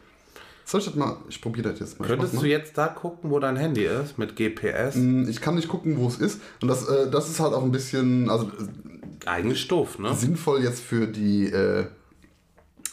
soll 0.63 0.79
ich 0.79 0.85
das 0.85 0.95
mal, 0.95 1.17
ich 1.27 1.41
probiere 1.41 1.69
das 1.71 1.79
jetzt 1.79 1.99
mal. 1.99 2.07
Könntest 2.07 2.33
mach's 2.33 2.41
du 2.41 2.47
mal. 2.47 2.51
jetzt 2.51 2.77
da 2.77 2.87
gucken, 2.87 3.29
wo 3.29 3.39
dein 3.39 3.57
Handy 3.57 3.83
ist? 3.85 4.17
Mit 4.17 4.35
GPS? 4.37 4.95
Ich 4.95 5.41
kann 5.41 5.55
nicht 5.55 5.67
gucken, 5.67 5.97
wo 5.97 6.07
es 6.07 6.17
ist. 6.17 6.39
Und 6.61 6.69
das, 6.69 6.87
äh, 6.87 7.09
das 7.11 7.29
ist 7.29 7.39
halt 7.41 7.53
auch 7.53 7.63
ein 7.63 7.71
bisschen, 7.71 8.29
also 8.29 8.45
äh, 8.45 9.27
Eigentlich 9.27 9.67
doof, 9.67 9.99
ne? 9.99 10.13
sinnvoll 10.15 10.63
jetzt 10.63 10.79
für 10.81 11.07
die, 11.07 11.47
äh, 11.51 11.85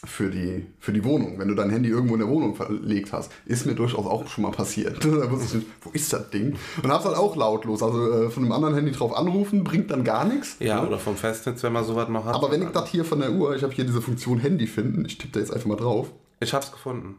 für 0.05 0.31
die, 0.31 0.67
für 0.79 0.93
die 0.93 1.05
Wohnung, 1.05 1.39
wenn 1.39 1.49
du 1.49 1.55
dein 1.55 1.71
Handy 1.71 1.89
irgendwo 1.89 2.15
in 2.15 2.21
der 2.21 2.29
Wohnung 2.29 2.55
verlegt 2.55 3.13
hast. 3.13 3.33
Ist 3.47 3.67
mir 3.67 3.75
durchaus 3.75 4.07
auch 4.07 4.29
schon 4.29 4.43
mal 4.43 4.53
passiert. 4.53 5.05
da 5.05 5.31
wusste 5.31 5.47
ich 5.47 5.55
nicht, 5.55 5.67
wo 5.83 5.91
ist 5.91 6.13
das 6.13 6.31
Ding? 6.31 6.57
Und 6.83 6.93
hab's 6.93 7.05
halt 7.05 7.17
auch 7.17 7.35
lautlos. 7.35 7.83
Also 7.83 8.13
äh, 8.13 8.31
von 8.31 8.45
einem 8.45 8.53
anderen 8.53 8.75
Handy 8.75 8.93
drauf 8.93 9.17
anrufen, 9.17 9.65
bringt 9.65 9.91
dann 9.91 10.05
gar 10.05 10.25
nichts. 10.25 10.57
Ja, 10.61 10.83
ne? 10.83 10.87
oder 10.87 10.99
vom 10.99 11.17
Festnetz, 11.17 11.63
wenn 11.65 11.73
man 11.73 11.85
sowas 11.85 12.09
noch 12.09 12.25
hat. 12.25 12.35
Aber 12.35 12.51
wenn 12.53 12.63
ich 12.63 12.69
das 12.69 12.89
hier 12.89 13.05
von 13.05 13.19
der 13.19 13.33
Uhr, 13.33 13.57
ich 13.57 13.63
habe 13.63 13.75
hier 13.75 13.85
diese 13.85 14.01
Funktion 14.01 14.39
Handy 14.39 14.69
finden, 14.69 15.05
ich 15.05 15.19
tippe 15.19 15.33
da 15.33 15.41
jetzt 15.41 15.53
einfach 15.53 15.67
mal 15.67 15.77
drauf. 15.77 16.13
Ich 16.41 16.55
hab's 16.55 16.71
gefunden. 16.71 17.17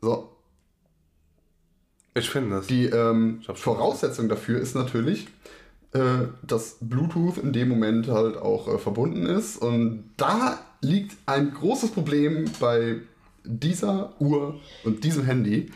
So, 0.00 0.30
Ich 2.14 2.30
finde 2.30 2.58
es. 2.58 2.68
Die 2.68 2.86
ähm, 2.86 3.40
Voraussetzung 3.52 4.28
dafür 4.28 4.60
ist 4.60 4.76
natürlich, 4.76 5.26
äh, 5.92 6.28
dass 6.42 6.76
Bluetooth 6.80 7.38
in 7.38 7.52
dem 7.52 7.68
Moment 7.68 8.06
halt 8.06 8.36
auch 8.36 8.68
äh, 8.68 8.78
verbunden 8.78 9.26
ist. 9.26 9.56
Und 9.56 10.04
da 10.16 10.60
liegt 10.80 11.16
ein 11.26 11.52
großes 11.52 11.90
Problem 11.90 12.44
bei 12.58 12.96
dieser 13.44 14.12
Uhr 14.20 14.60
und 14.84 15.04
diesem 15.04 15.24
Handy. 15.24 15.70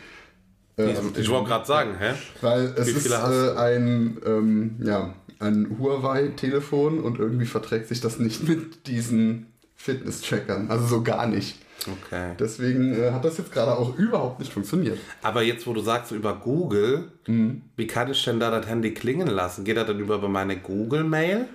Ähm, 0.77 0.97
Ich 1.17 1.29
wollte 1.31 1.49
gerade 1.49 1.67
sagen, 1.67 1.91
hä? 1.99 2.15
weil 2.41 2.75
es 2.77 2.89
ist 2.89 3.11
äh, 3.11 3.57
ein, 3.57 4.19
ähm, 4.27 4.77
ja, 4.83 5.15
ein 5.39 5.77
Huawei-Telefon 5.79 7.01
und 7.01 7.19
irgendwie 7.19 7.47
verträgt 7.47 7.89
sich 7.89 8.01
das 8.01 8.19
nicht 8.19 8.43
mit 8.49 8.87
diesen 8.87 9.47
Fitness-Trackern. 9.77 10.71
Also 10.71 10.87
so 10.87 11.03
gar 11.03 11.27
nicht. 11.27 11.59
Okay. 12.07 12.33
Deswegen 12.39 12.95
äh, 12.95 13.11
hat 13.11 13.25
das 13.25 13.37
jetzt 13.37 13.53
gerade 13.53 13.77
auch 13.77 13.99
überhaupt 13.99 14.39
nicht 14.39 14.53
funktioniert. 14.53 14.99
Aber 15.23 15.43
jetzt, 15.43 15.67
wo 15.67 15.75
du 15.75 15.81
sagst 15.83 16.13
über 16.13 16.35
Google, 16.35 17.11
wie 17.27 17.87
kann 17.87 18.11
ich 18.11 18.25
denn 18.25 18.41
da 18.41 18.51
das 18.51 18.67
Handy 18.67 18.95
klingen 18.95 19.27
lassen? 19.29 19.65
Geht 19.65 19.77
das 19.77 19.87
dann 19.87 19.99
über 19.99 20.27
meine 20.29 20.57
Google-Mail? 20.57 21.47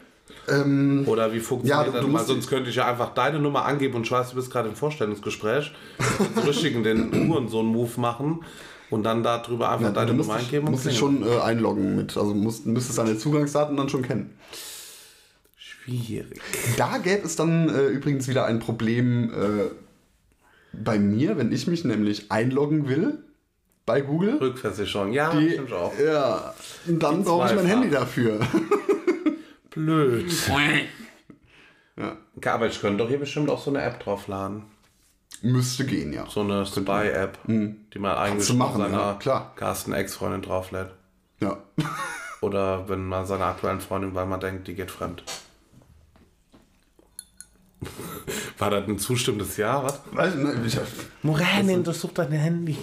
Ähm, 0.47 1.03
Oder 1.07 1.31
wie 1.33 1.39
funktioniert 1.39 1.77
Ja, 1.79 1.83
du- 1.85 1.91
das? 1.91 2.01
du 2.01 2.07
Weil 2.07 2.11
musst- 2.13 2.27
sonst 2.27 2.47
könnte 2.47 2.69
ich 2.69 2.75
ja 2.75 2.87
einfach 2.87 3.13
deine 3.13 3.39
Nummer 3.39 3.65
angeben 3.65 3.95
und 3.95 4.03
ich 4.05 4.11
weiß, 4.11 4.29
du 4.31 4.35
bist 4.35 4.51
gerade 4.51 4.69
im 4.69 4.75
Vorstellungsgespräch. 4.75 5.71
so 6.35 6.41
richtig 6.41 6.75
in 6.75 6.83
den 6.83 7.29
Hurensohn-Move 7.29 7.99
machen 7.99 8.43
und 8.89 9.03
dann 9.03 9.21
darüber 9.23 9.69
einfach 9.71 9.93
deine 9.93 10.07
du 10.11 10.13
musst 10.17 10.29
Nummer 10.29 10.39
eingeben 10.39 10.65
und 10.67 10.71
musst 10.73 10.85
dich 10.85 10.97
schon 10.97 11.23
äh, 11.27 11.39
einloggen 11.39 11.95
mit. 11.95 12.17
Also 12.17 12.33
musst, 12.33 12.65
müsstest 12.65 12.97
deine 12.97 13.17
Zugangsdaten 13.17 13.77
dann 13.77 13.89
schon 13.89 14.01
kennen. 14.01 14.33
Schwierig. 15.57 16.39
Da 16.77 16.97
gäbe 16.99 17.25
es 17.25 17.35
dann 17.35 17.69
äh, 17.69 17.87
übrigens 17.87 18.27
wieder 18.27 18.45
ein 18.45 18.59
Problem 18.59 19.31
äh, 19.31 19.69
bei 20.73 20.99
mir, 20.99 21.37
wenn 21.37 21.51
ich 21.51 21.67
mich 21.67 21.83
nämlich 21.83 22.31
einloggen 22.31 22.87
will 22.87 23.19
bei 23.85 24.01
Google. 24.01 24.37
Rückversicherung, 24.39 25.11
ja, 25.13 25.31
Die, 25.31 25.51
stimmt 25.51 25.73
auch. 25.73 25.91
ja, 26.03 26.53
und 26.87 27.01
dann 27.01 27.23
brauche 27.23 27.47
ich 27.49 27.55
mein. 27.55 27.65
Handy 27.65 27.89
dafür. 27.89 28.39
Blöd. 29.85 30.31
ja. 31.97 32.17
Aber 32.53 32.67
ich 32.67 32.81
könnte 32.81 32.97
doch 32.97 33.09
hier 33.09 33.19
bestimmt 33.19 33.49
auch 33.49 33.61
so 33.61 33.69
eine 33.69 33.81
App 33.81 34.03
draufladen. 34.03 34.63
Müsste 35.41 35.85
gehen, 35.85 36.11
ja. 36.11 36.25
So 36.29 36.41
eine 36.41 36.65
Spy-App, 36.65 37.37
die 37.47 37.99
man 37.99 38.17
eigentlich 38.17 38.53
machen, 38.53 38.73
von 38.73 38.81
seiner 38.81 38.97
ja, 38.97 39.13
klar. 39.13 39.53
Carsten 39.55 39.93
Ex-Freundin 39.93 40.41
drauflädt. 40.41 40.89
Ja. 41.39 41.57
Oder 42.41 42.89
wenn 42.89 43.05
man 43.05 43.25
seiner 43.25 43.45
aktuellen 43.45 43.79
Freundin, 43.79 44.15
weil 44.15 44.25
man 44.25 44.41
denkt, 44.41 44.67
die 44.67 44.75
geht 44.75 44.91
fremd. 44.91 45.23
War 48.57 48.69
das 48.69 48.87
ein 48.87 48.99
zustimmendes 48.99 49.55
Ja? 49.55 49.81
Was? 49.83 50.01
Weiß 50.11 50.35
ich, 50.35 50.41
ne, 50.41 50.61
ich, 50.65 50.77
Moranin, 51.21 51.83
du 51.83 51.93
suchst 51.93 52.17
dein 52.17 52.31
Handy. 52.31 52.77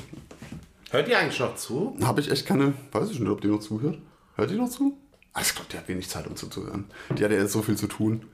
Hört 0.90 1.08
ihr 1.08 1.18
eigentlich 1.18 1.40
noch 1.40 1.56
zu? 1.56 1.94
habe 2.02 2.22
ich 2.22 2.30
echt 2.30 2.46
keine, 2.46 2.72
weiß 2.92 3.10
ich 3.10 3.20
nicht, 3.20 3.28
ob 3.28 3.42
die 3.42 3.48
noch 3.48 3.60
zuhört. 3.60 3.98
Hört 4.36 4.50
die 4.50 4.56
noch 4.56 4.70
zu? 4.70 4.96
Ich 5.40 5.54
glaube, 5.54 5.68
die 5.72 5.76
hat 5.76 5.88
wenig 5.88 6.08
Zeit, 6.08 6.26
um 6.26 6.34
zuzuhören. 6.36 6.86
Die 7.10 7.24
hat 7.24 7.30
ja 7.30 7.38
jetzt 7.38 7.52
so 7.52 7.62
viel 7.62 7.76
zu 7.76 7.86
tun. 7.86 8.24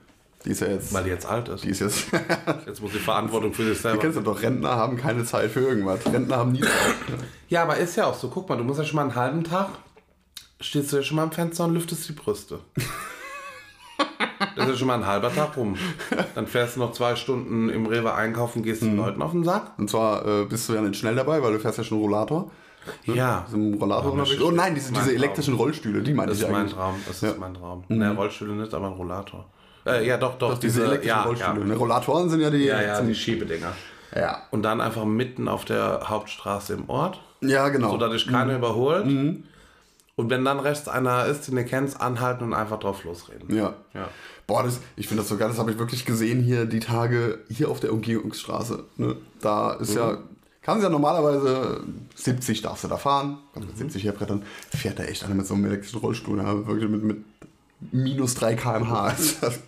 Die 0.45 0.51
ist 0.51 0.59
ja 0.61 0.67
jetzt. 0.67 0.93
Weil 0.93 1.05
die 1.05 1.09
jetzt 1.09 1.25
alt 1.25 1.47
ist. 1.49 1.63
Die 1.63 1.69
ist 1.69 1.79
jetzt. 1.79 2.07
Jetzt 2.65 2.81
muss 2.81 2.91
die 2.91 2.99
Verantwortung 2.99 3.53
für 3.53 3.63
sich 3.63 3.77
Du 3.77 3.81
selber. 3.83 4.01
kennst 4.01 4.17
ja 4.17 4.23
doch, 4.23 4.41
Rentner 4.41 4.71
haben 4.75 4.97
keine 4.97 5.23
Zeit 5.23 5.51
für 5.51 5.61
irgendwas. 5.61 6.05
Rentner 6.05 6.37
haben 6.37 6.51
nie 6.51 6.61
Zeit. 6.61 6.71
Ja, 7.49 7.63
aber 7.63 7.77
ist 7.77 7.95
ja 7.95 8.07
auch 8.07 8.13
so. 8.15 8.27
Guck 8.29 8.49
mal, 8.49 8.57
du 8.57 8.63
musst 8.65 8.79
ja 8.79 8.85
schon 8.85 8.97
mal 8.97 9.03
einen 9.03 9.15
halben 9.15 9.43
Tag, 9.45 9.69
stehst 10.59 10.91
du 10.91 10.97
ja 10.97 11.03
schon 11.03 11.15
mal 11.17 11.23
am 11.23 11.31
Fenster 11.31 11.63
und 11.65 11.73
lüftest 11.73 12.07
die 12.09 12.13
Brüste. 12.13 12.59
Das 14.55 14.65
ist 14.65 14.71
ja 14.71 14.75
schon 14.77 14.87
mal 14.87 14.95
ein 14.95 15.07
halber 15.07 15.33
Tag 15.33 15.55
rum. 15.55 15.77
Dann 16.35 16.47
fährst 16.47 16.75
du 16.75 16.81
noch 16.81 16.91
zwei 16.91 17.15
Stunden 17.15 17.69
im 17.69 17.85
Rewe 17.85 18.13
einkaufen, 18.13 18.63
gehst 18.63 18.81
den 18.81 18.97
Leuten 18.97 19.21
auf 19.21 19.31
den 19.31 19.43
Sack. 19.45 19.71
Und 19.77 19.89
zwar 19.89 20.25
äh, 20.25 20.45
bist 20.45 20.67
du 20.67 20.73
ja 20.73 20.81
nicht 20.81 20.97
schnell 20.99 21.15
dabei, 21.15 21.41
weil 21.41 21.53
du 21.53 21.59
fährst 21.59 21.77
ja 21.77 21.83
schon 21.83 21.99
Rollator. 21.99 22.51
Ja, 23.05 23.45
Ist 23.47 23.53
im 23.53 23.73
Rollator 23.75 24.13
Oh, 24.13 24.45
Oh 24.47 24.51
nein, 24.51 24.75
diese, 24.75 24.91
diese 24.91 25.05
Traum. 25.05 25.15
elektrischen 25.15 25.53
Rollstühle, 25.55 26.01
die 26.01 26.13
meine 26.13 26.29
das 26.29 26.37
ich 26.39 26.43
ist 26.45 26.51
mein 26.51 26.61
eigentlich. 26.61 26.73
Traum. 26.73 26.95
Das 27.07 27.15
ist 27.17 27.21
Ja. 27.23 27.33
mein 27.39 27.53
Traum. 27.53 27.83
Ne, 27.87 28.11
Rollstühle 28.15 28.53
nicht, 28.53 28.73
aber 28.73 28.87
ein 28.87 28.93
Rollator. 28.93 29.45
Äh, 29.85 30.05
ja, 30.07 30.17
doch, 30.17 30.37
doch. 30.37 30.51
Doch, 30.51 30.59
diese, 30.59 30.81
elektrischen 30.83 31.07
ja, 31.09 31.23
Rollstühle. 31.23 31.59
Ja, 31.59 31.65
Ne, 31.65 31.75
Rollatoren 31.75 32.29
sind 32.29 32.41
ja 32.41 32.49
die. 32.49 32.65
ja, 32.65 32.81
ja, 32.81 33.01
die 33.01 33.15
Schiebedinger. 33.15 33.73
ja. 34.15 34.43
Und 34.51 34.63
dann 34.63 34.81
einfach 34.81 35.05
mitten 35.05 35.47
auf 35.47 35.65
der 35.65 36.01
Hauptstraße 36.09 36.73
im 36.73 36.89
Ort, 36.89 37.19
ja, 37.41 37.69
genau. 37.69 37.91
sodass 37.91 38.11
dich 38.11 38.27
keiner 38.27 38.55
überholt. 38.57 39.05
Und 40.15 40.29
wenn 40.29 40.45
dann 40.45 40.59
rechts 40.59 40.87
einer 40.87 41.25
ist, 41.25 41.47
den 41.47 41.55
du 41.55 41.65
kennst, 41.65 41.99
anhalten 41.99 42.43
und 42.43 42.53
einfach 42.53 42.79
drauf 42.79 43.03
losreden. 43.03 43.53
Ja. 43.55 43.73
Ja. 43.95 44.09
Boah, 44.45 44.61
das, 44.61 44.79
ich 44.95 45.07
finde 45.07 45.23
das 45.23 45.29
so 45.29 45.37
geil, 45.37 45.47
das 45.47 45.57
habe 45.57 45.71
ich 45.71 45.79
wirklich 45.79 46.05
gesehen 46.05 46.43
hier 46.43 46.65
die 46.65 46.79
Tage 46.81 47.39
hier 47.49 47.69
auf 47.69 47.79
der 47.79 47.91
Umgehungsstraße. 47.93 48.83
Ne? 48.97 49.15
Da 49.41 49.71
ist 49.73 49.95
ja, 49.95 50.17
kann 50.63 50.81
ja 50.81 50.89
normalerweise 50.89 51.83
70 52.15 52.61
darfst 52.61 52.83
du 52.85 52.87
da 52.87 52.97
fahren, 52.97 53.37
kannst 53.53 53.69
mit 53.69 53.77
70 53.77 54.05
herbrettern, 54.05 54.43
fährt 54.69 54.97
da 54.99 55.03
echt 55.03 55.23
einer 55.23 55.35
mit 55.35 55.45
so 55.45 55.53
einem 55.53 55.65
elektrischen 55.65 55.99
Rollstuhl, 55.99 56.37
ja, 56.37 56.65
wirklich 56.65 56.89
mit, 56.89 57.03
mit 57.03 57.17
minus 57.91 58.35
3 58.35 58.55
km/h. 58.55 59.15
Das, 59.41 59.59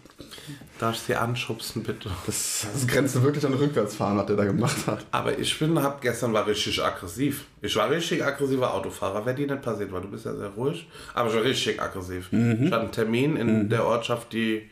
Darfst 0.79 1.03
du 1.03 1.13
sie 1.13 1.15
anschubsen, 1.15 1.83
bitte? 1.83 2.09
das, 2.25 2.67
das 2.71 2.87
grenzt 2.87 3.21
wirklich 3.21 3.45
an 3.45 3.53
Rückwärtsfahren, 3.53 4.17
was 4.17 4.25
der 4.27 4.35
da 4.35 4.45
gemacht 4.45 4.87
hat. 4.87 5.05
Aber 5.11 5.37
ich 5.37 5.57
bin, 5.57 5.81
hab 5.81 6.01
gestern 6.01 6.33
war 6.33 6.47
richtig 6.47 6.81
aggressiv. 6.83 7.45
Ich 7.61 7.75
war 7.75 7.89
richtig 7.89 8.23
aggressiver 8.23 8.73
Autofahrer. 8.73 9.25
Wäre 9.25 9.35
dir 9.35 9.47
nicht 9.47 9.61
passiert, 9.61 9.91
weil 9.91 10.01
du 10.01 10.09
bist 10.09 10.25
ja 10.25 10.35
sehr 10.35 10.49
ruhig. 10.49 10.87
Aber 11.13 11.29
ich 11.29 11.35
war 11.35 11.43
richtig 11.43 11.81
aggressiv. 11.81 12.29
Ich 12.31 12.71
hatte 12.71 12.79
einen 12.79 12.91
Termin 12.91 13.35
in 13.37 13.69
der 13.69 13.85
Ortschaft, 13.85 14.33
die 14.33 14.69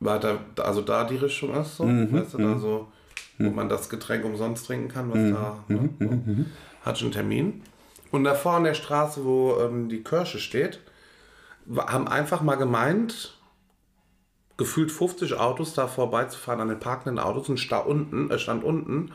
weiter, 0.00 0.40
also 0.58 0.82
da 0.82 1.04
die 1.04 1.16
Richtung 1.16 1.54
ist, 1.54 1.76
so, 1.76 1.84
weißt 1.84 2.34
du, 2.34 2.38
da 2.38 2.58
so, 2.58 2.88
wo 3.38 3.50
man 3.50 3.68
das 3.68 3.88
Getränk 3.88 4.24
umsonst 4.24 4.66
trinken 4.66 4.88
kann, 4.88 5.10
was 5.10 5.18
da, 5.32 5.64
ne, 5.68 5.88
so. 5.98 6.06
Hatte 6.84 6.96
ich 6.98 7.02
einen 7.04 7.12
Termin. 7.12 7.62
Und 8.10 8.24
davor 8.24 8.54
an 8.54 8.64
der 8.64 8.74
Straße, 8.74 9.24
wo 9.24 9.58
ähm, 9.60 9.88
die 9.88 10.02
Kirche 10.02 10.38
steht, 10.38 10.80
haben 11.76 12.08
einfach 12.08 12.42
mal 12.42 12.56
gemeint, 12.56 13.38
gefühlt 14.56 14.92
50 14.92 15.34
Autos 15.34 15.74
da 15.74 15.86
vorbeizufahren 15.86 16.60
an 16.60 16.68
den 16.68 16.78
parkenden 16.80 17.18
Autos 17.18 17.48
und 17.48 17.58
stand 17.58 17.86
unten, 17.86 18.30
äh, 18.30 18.38
stand 18.38 18.64
unten 18.64 19.12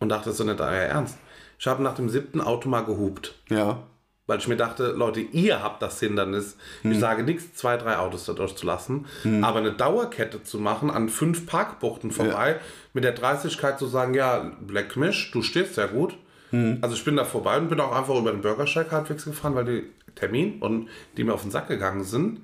und 0.00 0.08
dachte, 0.08 0.24
das 0.26 0.34
ist 0.34 0.40
doch 0.40 0.46
nicht 0.46 0.60
euer 0.60 0.70
Ernst. 0.70 1.16
Ich 1.58 1.66
habe 1.66 1.82
nach 1.82 1.94
dem 1.94 2.08
siebten 2.08 2.40
Auto 2.40 2.68
mal 2.68 2.84
gehupt, 2.84 3.34
Ja. 3.48 3.82
Weil 4.26 4.38
ich 4.38 4.48
mir 4.48 4.56
dachte, 4.56 4.92
Leute, 4.92 5.20
ihr 5.20 5.62
habt 5.62 5.82
das 5.82 6.00
Hindernis. 6.00 6.56
Ich 6.82 6.98
sage 6.98 7.22
nichts, 7.24 7.54
zwei, 7.54 7.76
drei 7.76 7.98
Autos 7.98 8.24
da 8.24 8.32
durchzulassen, 8.32 9.06
aber 9.42 9.58
eine 9.58 9.72
Dauerkette 9.72 10.42
zu 10.42 10.58
machen, 10.58 10.90
an 10.90 11.08
fünf 11.08 11.46
Parkbuchten 11.46 12.10
vorbei, 12.10 12.56
mit 12.94 13.04
der 13.04 13.12
Dreistigkeit 13.12 13.78
zu 13.78 13.86
sagen, 13.86 14.14
ja, 14.14 14.52
Black 14.60 14.96
Mish, 14.96 15.30
du 15.32 15.42
stehst 15.42 15.74
sehr 15.74 15.88
gut. 15.88 16.16
Also 16.82 16.94
ich 16.94 17.04
bin 17.04 17.16
da 17.16 17.24
vorbei 17.24 17.58
und 17.58 17.68
bin 17.68 17.80
auch 17.80 17.92
einfach 17.92 18.16
über 18.16 18.30
den 18.30 18.40
Bürgersteig 18.40 18.90
halbwegs 18.92 19.24
gefahren, 19.24 19.54
weil 19.54 19.64
die 19.64 19.82
Termin 20.14 20.60
und 20.60 20.88
die 21.16 21.24
mir 21.24 21.34
auf 21.34 21.42
den 21.42 21.50
Sack 21.50 21.68
gegangen 21.68 22.04
sind. 22.04 22.40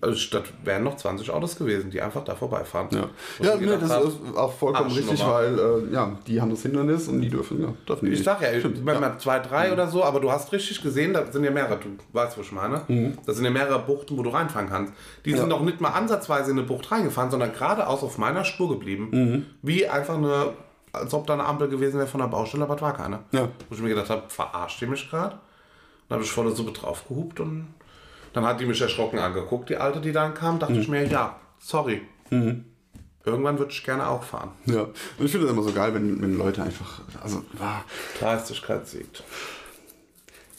Also 0.00 0.30
das 0.30 0.42
wären 0.64 0.82
noch 0.82 0.96
20 0.96 1.30
Autos 1.30 1.56
gewesen, 1.56 1.90
die 1.90 2.00
einfach 2.00 2.24
da 2.24 2.34
vorbeifahren. 2.34 2.88
Ja, 2.90 3.10
ja 3.40 3.56
nee, 3.56 3.66
das 3.66 3.90
hab, 3.90 4.04
ist 4.04 4.16
auch 4.34 4.52
vollkommen 4.52 4.90
richtig, 4.90 5.24
weil 5.24 5.58
äh, 5.58 5.92
ja, 5.94 6.18
die 6.26 6.40
haben 6.40 6.50
das 6.50 6.62
Hindernis 6.62 7.06
und 7.08 7.20
die 7.20 7.28
dürfen, 7.28 7.60
ja, 7.62 7.72
dürfen 7.86 8.06
die 8.06 8.12
Ich 8.12 8.18
nicht. 8.18 8.24
sag 8.24 8.40
ja, 8.40 8.58
Stimmt, 8.58 8.84
wenn 8.84 9.00
man 9.00 9.20
zwei, 9.20 9.38
drei 9.38 9.72
oder 9.72 9.88
so, 9.88 10.02
aber 10.02 10.20
du 10.20 10.32
hast 10.32 10.52
richtig 10.52 10.82
gesehen, 10.82 11.12
da 11.12 11.30
sind 11.30 11.44
ja 11.44 11.50
mehrere, 11.50 11.78
du 11.78 11.90
weißt, 12.12 12.36
wo 12.38 12.40
ich 12.40 12.52
meine. 12.52 12.82
Da 13.24 13.32
sind 13.32 13.44
ja 13.44 13.50
mehrere 13.50 13.78
Buchten, 13.80 14.16
wo 14.16 14.22
du 14.22 14.30
reinfahren 14.30 14.68
kannst. 14.68 14.92
Die 15.24 15.34
sind 15.34 15.48
noch 15.48 15.62
nicht 15.62 15.80
mal 15.80 15.90
ansatzweise 15.90 16.50
in 16.50 16.58
eine 16.58 16.66
Bucht 16.66 16.90
reingefahren, 16.90 17.30
sondern 17.30 17.52
geradeaus 17.52 18.02
auf 18.02 18.18
meiner 18.18 18.44
Spur 18.44 18.68
geblieben. 18.70 19.46
Wie 19.62 19.86
einfach 19.86 20.16
eine, 20.16 20.54
als 20.92 21.12
ob 21.14 21.26
da 21.26 21.34
eine 21.34 21.44
Ampel 21.44 21.68
gewesen 21.68 21.98
wäre 21.98 22.06
von 22.06 22.20
der 22.20 22.28
Baustelle, 22.28 22.64
aber 22.64 22.74
es 22.76 22.82
war 22.82 22.92
keine. 22.94 23.20
Ja. 23.32 23.48
Wo 23.68 23.74
ich 23.74 23.80
mir 23.80 23.88
gedacht 23.88 24.10
habe, 24.10 24.22
verarscht 24.28 24.80
ihr 24.82 24.88
mich 24.88 25.08
gerade? 25.10 25.38
Dann 26.08 26.16
habe 26.16 26.24
ich 26.24 26.30
volle 26.30 26.54
Suppe 26.54 26.72
draufgehupt 26.72 27.40
und 27.40 27.72
dann 28.34 28.44
hat 28.44 28.60
die 28.60 28.66
mich 28.66 28.80
erschrocken 28.80 29.18
angeguckt, 29.18 29.68
die 29.70 29.76
Alte, 29.76 30.00
die 30.00 30.12
dann 30.12 30.34
kam, 30.34 30.58
dachte 30.58 30.74
ich 30.74 30.88
mir, 30.88 31.06
ja, 31.06 31.36
sorry. 31.58 32.02
Irgendwann 33.24 33.58
würde 33.58 33.70
ich 33.70 33.84
gerne 33.84 34.06
auch 34.08 34.22
fahren. 34.22 34.50
Ja, 34.66 34.82
und 34.82 35.24
ich 35.24 35.30
finde 35.30 35.46
das 35.46 35.54
immer 35.54 35.62
so 35.62 35.72
geil, 35.72 35.94
wenn, 35.94 36.20
wenn 36.20 36.36
Leute 36.36 36.62
einfach, 36.62 37.00
also, 37.22 37.44
ah, 37.60 37.82
Dreistigkeit 38.18 38.86
siegt. 38.88 39.22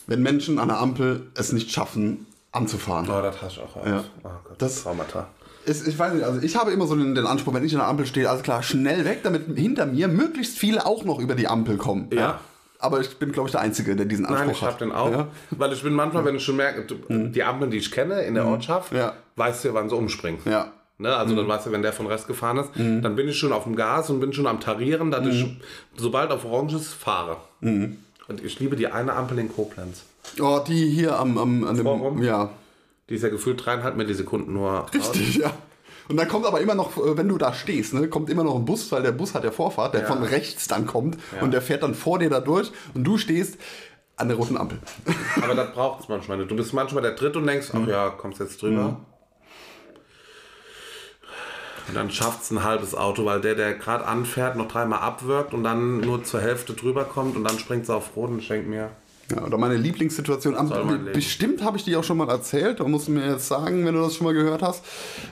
wenn 0.06 0.22
Menschen 0.22 0.58
an 0.58 0.68
der 0.68 0.78
Ampel 0.78 1.30
es 1.34 1.52
nicht 1.52 1.70
schaffen, 1.70 2.26
anzufahren. 2.52 3.08
Oh, 3.10 3.20
das 3.22 3.40
hast 3.42 3.56
du 3.58 3.62
auch. 3.62 3.86
Ja. 3.86 4.02
Oh 4.22 4.28
Gott, 4.48 4.62
Das- 4.62 4.82
Traumata. 4.82 5.28
Es, 5.66 5.86
ich 5.86 5.98
weiß 5.98 6.12
nicht, 6.14 6.24
also 6.24 6.40
ich 6.42 6.56
habe 6.56 6.70
immer 6.72 6.86
so 6.86 6.94
den, 6.94 7.14
den 7.14 7.26
Anspruch, 7.26 7.54
wenn 7.54 7.64
ich 7.64 7.72
an 7.74 7.78
der 7.80 7.88
Ampel 7.88 8.06
stehe, 8.06 8.28
alles 8.28 8.42
klar, 8.42 8.62
schnell 8.62 9.04
weg, 9.04 9.20
damit 9.22 9.56
hinter 9.56 9.86
mir 9.86 10.08
möglichst 10.08 10.58
viele 10.58 10.84
auch 10.84 11.04
noch 11.04 11.18
über 11.18 11.34
die 11.34 11.48
Ampel 11.48 11.76
kommen. 11.76 12.08
Ja. 12.12 12.40
Aber 12.78 13.00
ich 13.00 13.16
bin, 13.18 13.32
glaube 13.32 13.48
ich, 13.48 13.52
der 13.52 13.62
Einzige, 13.62 13.96
der 13.96 14.04
diesen 14.04 14.26
Anspruch 14.26 14.44
Nein, 14.46 14.54
ich 14.54 14.62
hat. 14.62 14.72
hab 14.72 14.78
den 14.78 14.92
auch. 14.92 15.10
Ja. 15.10 15.28
Weil 15.52 15.72
ich 15.72 15.82
bin 15.82 15.94
manchmal, 15.94 16.24
wenn 16.26 16.34
ich 16.36 16.44
schon 16.44 16.56
merke, 16.56 16.82
du, 16.82 16.96
die 17.28 17.42
Ampeln, 17.42 17.70
die 17.70 17.78
ich 17.78 17.90
kenne 17.90 18.20
in 18.22 18.34
der 18.34 18.44
Ortschaft, 18.46 18.92
Ja. 18.92 19.14
weißt 19.36 19.64
du, 19.64 19.72
wann 19.74 19.88
sie 19.88 19.94
umspringen. 19.96 20.40
Ja. 20.44 20.70
Ne? 20.98 21.14
Also 21.16 21.34
dann 21.34 21.48
weißt 21.48 21.66
du, 21.66 21.72
wenn 21.72 21.82
der 21.82 21.92
von 21.94 22.06
Rest 22.06 22.26
gefahren 22.28 22.58
ist, 22.58 22.70
dann 22.76 23.16
bin 23.16 23.26
ich 23.28 23.38
schon 23.38 23.52
auf 23.52 23.64
dem 23.64 23.74
Gas 23.74 24.10
und 24.10 24.20
bin 24.20 24.32
schon 24.34 24.46
am 24.46 24.60
Tarieren, 24.60 25.10
dass 25.10 25.26
ich 25.26 25.46
sobald 25.96 26.30
auf 26.30 26.44
Orange 26.44 26.76
ist, 26.76 26.92
fahre. 26.92 27.38
Und 27.62 27.96
ich 28.44 28.60
liebe 28.60 28.76
die 28.76 28.86
eine 28.88 29.14
Ampel 29.14 29.38
in 29.38 29.48
Koblenz. 29.52 30.02
Oh, 30.40 30.60
die 30.66 30.88
hier 30.90 31.18
am, 31.18 31.36
am 31.38 31.64
an 31.64 31.76
dem, 31.76 31.84
Forum? 31.84 32.22
ja, 32.22 32.50
Die 33.08 33.14
ist 33.16 33.22
ja 33.22 33.28
gefühlt 33.28 33.64
dreieinhalb 33.64 33.96
Millisekunden 33.96 34.52
nur. 34.54 34.86
richtig, 34.94 35.36
ja. 35.36 35.52
Und 36.08 36.16
dann 36.18 36.28
kommt 36.28 36.44
aber 36.46 36.60
immer 36.60 36.74
noch, 36.74 36.96
äh, 36.98 37.16
wenn 37.16 37.28
du 37.28 37.38
da 37.38 37.54
stehst, 37.54 37.94
ne, 37.94 38.08
kommt 38.08 38.28
immer 38.28 38.44
noch 38.44 38.56
ein 38.56 38.64
Bus, 38.66 38.92
weil 38.92 39.02
der 39.02 39.12
Bus 39.12 39.34
hat 39.34 39.42
ja 39.44 39.50
Vorfahrt, 39.50 39.94
der 39.94 40.02
Ja. 40.02 40.06
von 40.06 40.22
rechts 40.22 40.68
dann 40.68 40.86
kommt 40.86 41.16
und 41.40 41.50
der 41.52 41.62
fährt 41.62 41.82
dann 41.82 41.94
vor 41.94 42.18
dir 42.18 42.28
da 42.30 42.40
durch 42.40 42.70
und 42.94 43.04
du 43.04 43.16
stehst 43.16 43.58
an 44.16 44.28
der 44.28 44.36
roten 44.36 44.56
Ampel. 44.56 44.78
Aber 45.42 45.54
das 45.54 45.72
braucht 45.72 46.02
es 46.02 46.08
manchmal 46.08 46.38
nicht. 46.38 46.50
Du 46.50 46.56
bist 46.56 46.72
manchmal 46.74 47.02
der 47.02 47.12
Dritte 47.12 47.38
und 47.38 47.46
denkst, 47.46 47.68
ach 47.72 47.86
ja, 47.88 48.10
kommst 48.10 48.38
jetzt 48.40 48.60
drüber. 48.62 49.00
Und 51.88 51.94
dann 51.94 52.10
schafft 52.10 52.42
es 52.42 52.50
ein 52.50 52.62
halbes 52.64 52.94
Auto, 52.94 53.24
weil 53.26 53.40
der, 53.42 53.54
der 53.54 53.74
gerade 53.74 54.06
anfährt, 54.06 54.56
noch 54.56 54.68
dreimal 54.68 55.00
abwirkt 55.00 55.52
und 55.52 55.64
dann 55.64 56.00
nur 56.00 56.24
zur 56.24 56.40
Hälfte 56.40 56.72
drüber 56.72 57.04
kommt 57.04 57.36
und 57.36 57.44
dann 57.44 57.58
springt 57.58 57.84
es 57.84 57.90
auf 57.90 58.16
Rot 58.16 58.30
und 58.30 58.42
schenkt 58.42 58.68
mir. 58.68 58.90
Ja, 59.30 59.42
oder 59.44 59.58
meine 59.58 59.76
Lieblingssituation. 59.76 60.54
Am, 60.56 60.70
bestimmt 61.12 61.62
habe 61.62 61.76
ich 61.76 61.84
die 61.84 61.96
auch 61.96 62.04
schon 62.04 62.16
mal 62.16 62.28
erzählt. 62.28 62.80
Da 62.80 62.84
musst 62.84 63.08
du 63.08 63.12
mir 63.12 63.26
jetzt 63.26 63.48
sagen, 63.48 63.86
wenn 63.86 63.94
du 63.94 64.00
das 64.00 64.14
schon 64.14 64.26
mal 64.26 64.34
gehört 64.34 64.62
hast. 64.62 64.84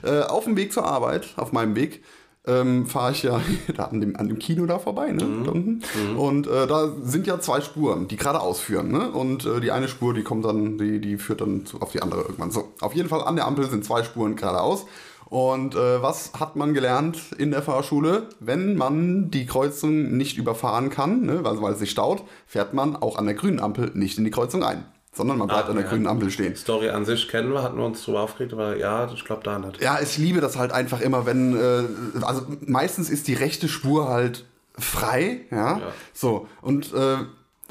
Äh, 0.03 0.21
auf 0.21 0.45
dem 0.45 0.57
Weg 0.57 0.73
zur 0.73 0.85
Arbeit, 0.85 1.29
auf 1.37 1.53
meinem 1.53 1.75
Weg, 1.77 2.03
ähm, 2.45 2.87
fahre 2.87 3.13
ich 3.13 3.23
ja 3.23 3.41
da 3.77 3.85
an 3.85 4.01
dem, 4.01 4.17
an 4.17 4.29
dem 4.29 4.39
Kino 4.39 4.67
da 4.67 4.79
vorbei. 4.79 5.13
Ne? 5.13 5.25
Mhm. 5.25 5.49
Unten. 5.49 5.83
Und 6.17 6.47
äh, 6.47 6.67
da 6.67 6.93
sind 7.03 7.27
ja 7.27 7.41
zwei 7.41 7.61
Spuren, 7.61 8.09
die 8.09 8.17
geradeaus 8.17 8.61
führen. 8.61 8.91
Ne? 8.91 9.11
Und 9.11 9.47
äh, 9.47 9.61
die 9.61 9.71
eine 9.71 9.89
Spur, 9.89 10.15
die 10.15 10.23
kommt 10.23 10.45
dann, 10.45 10.79
die, 10.79 11.01
die 11.01 11.19
führt 11.19 11.41
dann 11.41 11.67
zu, 11.67 11.81
auf 11.81 11.93
die 11.93 12.03
andere 12.03 12.23
irgendwann. 12.23 12.51
So, 12.51 12.73
auf 12.81 12.95
jeden 12.95 13.09
Fall 13.09 13.23
an 13.23 13.37
der 13.37 13.47
Ampel 13.47 13.69
sind 13.69 13.85
zwei 13.85 14.03
Spuren 14.03 14.37
geradeaus. 14.37 14.87
Und 15.33 15.75
äh, 15.75 16.03
was 16.03 16.33
hat 16.39 16.57
man 16.57 16.75
gelernt 16.75 17.19
in 17.39 17.53
der 17.53 17.63
Fahrschule? 17.63 18.29
Wenn 18.39 18.77
man 18.77 19.31
die 19.31 19.47
Kreuzung 19.47 20.15
nicht 20.19 20.37
überfahren 20.37 20.91
kann, 20.91 21.23
ne, 21.23 21.41
also 21.45 21.63
weil 21.63 21.73
es 21.73 21.79
sich 21.79 21.91
staut, 21.91 22.23
fährt 22.47 22.75
man 22.75 22.97
auch 22.97 23.17
an 23.17 23.25
der 23.25 23.35
grünen 23.35 23.59
Ampel 23.59 23.91
nicht 23.95 24.19
in 24.19 24.25
die 24.25 24.31
Kreuzung 24.31 24.63
ein, 24.63 24.85
sondern 25.11 25.39
man 25.39 25.49
bleibt 25.49 25.69
Ah, 25.69 25.71
an 25.71 25.77
der 25.77 25.85
ja. 25.87 25.91
grünen 25.91 26.07
Ampel 26.07 26.31
stehen. 26.31 26.55
Story 26.55 26.91
an 26.91 27.07
sich 27.07 27.29
kennen 27.31 27.51
wir, 27.51 27.63
hatten 27.63 27.79
wir 27.79 27.87
uns 27.87 28.05
drüber 28.05 28.21
aufgeregt, 28.21 28.53
aber 28.53 28.77
ja, 28.77 29.11
ich 29.11 29.25
glaube 29.25 29.43
da 29.43 29.59
nicht. 29.59 29.81
Ja, 29.83 30.01
ich 30.03 30.19
liebe 30.19 30.43
das 30.43 30.59
halt 30.59 30.71
einfach 30.71 31.01
immer, 31.01 31.25
wenn, 31.25 31.57
äh, 31.57 31.85
also 32.21 32.43
meistens 32.67 33.09
ist 33.09 33.27
die 33.27 33.33
rechte 33.35 33.69
Spur 33.71 34.09
halt 34.11 34.45
frei, 34.77 35.47
ja, 35.51 35.79
Ja. 35.79 35.93
so, 36.13 36.47
und 36.61 36.93
äh, 36.93 37.17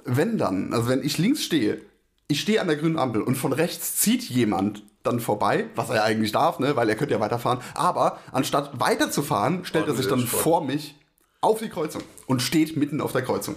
wenn 0.06 0.40
dann, 0.40 0.74
also 0.74 0.90
wenn 0.90 1.04
ich 1.04 1.20
links 1.20 1.44
stehe, 1.44 1.80
ich 2.28 2.42
stehe 2.42 2.60
an 2.60 2.66
der 2.66 2.78
grünen 2.78 2.98
Ampel 2.98 3.22
und 3.22 3.36
von 3.36 3.54
rechts 3.54 3.98
zieht 3.98 4.24
jemand 4.24 4.82
dann 5.04 5.20
vorbei, 5.20 5.66
was 5.76 5.90
er 5.90 6.04
eigentlich 6.04 6.32
darf, 6.32 6.60
ne, 6.60 6.76
weil 6.76 6.88
er 6.90 6.96
könnte 6.96 7.14
ja 7.14 7.20
weiterfahren, 7.20 7.60
aber 7.74 8.20
anstatt 8.32 8.80
weiterzufahren, 8.80 9.66
stellt 9.66 9.88
er 9.88 9.96
sich 9.96 10.06
dann 10.08 10.20
Ordentlich 10.20 10.32
vor 10.42 10.64
mich 10.64 10.96
auf 11.42 11.60
die 11.60 11.70
Kreuzung 11.70 12.04
und 12.28 12.42
steht 12.42 12.78
mitten 12.78 13.02
auf 13.02 13.12
der 13.12 13.24
Kreuzung. 13.24 13.56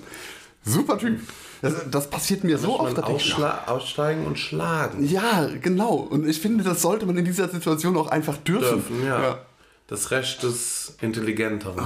Super 0.67 0.97
Typ. 0.97 1.21
Das, 1.61 1.75
das 1.91 2.09
passiert 2.09 2.45
mir 2.45 2.57
so 2.59 2.79
oft. 2.81 2.99
ausschla- 2.99 3.67
aussteigen 3.69 4.27
und 4.27 4.39
schlagen 4.39 5.07
Ja, 5.07 5.49
genau. 5.61 5.95
Und 5.95 6.27
ich 6.29 6.41
finde, 6.41 6.65
das 6.65 6.81
sollte 6.83 7.05
man 7.05 7.17
in 7.19 7.25
dieser 7.27 7.49
Situation 7.49 7.97
auch 7.99 8.09
einfach 8.09 8.37
dürfen. 8.39 8.83
dürfen. 8.83 9.07
Ja. 9.07 9.39
Das 9.87 10.11
Recht 10.11 10.43
des 10.43 10.97
Intelligenteren. 11.03 11.85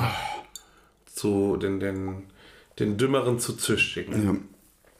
Zu 1.12 1.56
den, 1.56 1.80
den, 1.80 2.24
den 2.78 2.96
Dümmeren 2.96 3.40
zu 3.40 3.54
züchtigen. 3.54 4.48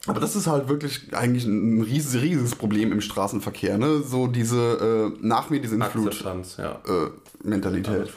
Aber 0.07 0.19
das 0.19 0.35
ist 0.35 0.47
halt 0.47 0.69
wirklich 0.69 1.13
eigentlich 1.13 1.45
ein 1.45 1.81
riesiges, 1.81 2.21
riesiges 2.21 2.55
Problem 2.55 2.91
im 2.91 3.01
Straßenverkehr, 3.01 3.77
ne? 3.77 4.01
So 4.01 4.27
diese 4.27 5.13
äh, 5.17 5.25
nach 5.25 5.49
mir 5.49 5.59
die 5.59 5.81
Akzeptanz, 5.81 6.57
ja. 6.57 6.79
Flut-Mentalität. 6.83 8.09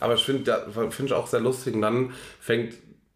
Aber 0.00 0.14
ich 0.14 0.24
finde 0.24 0.66
find 0.90 1.10
ich 1.10 1.12
auch 1.12 1.26
sehr 1.26 1.40
lustig. 1.40 1.74
Und 1.74 1.82
dann 1.82 2.12
fängt 2.40 2.74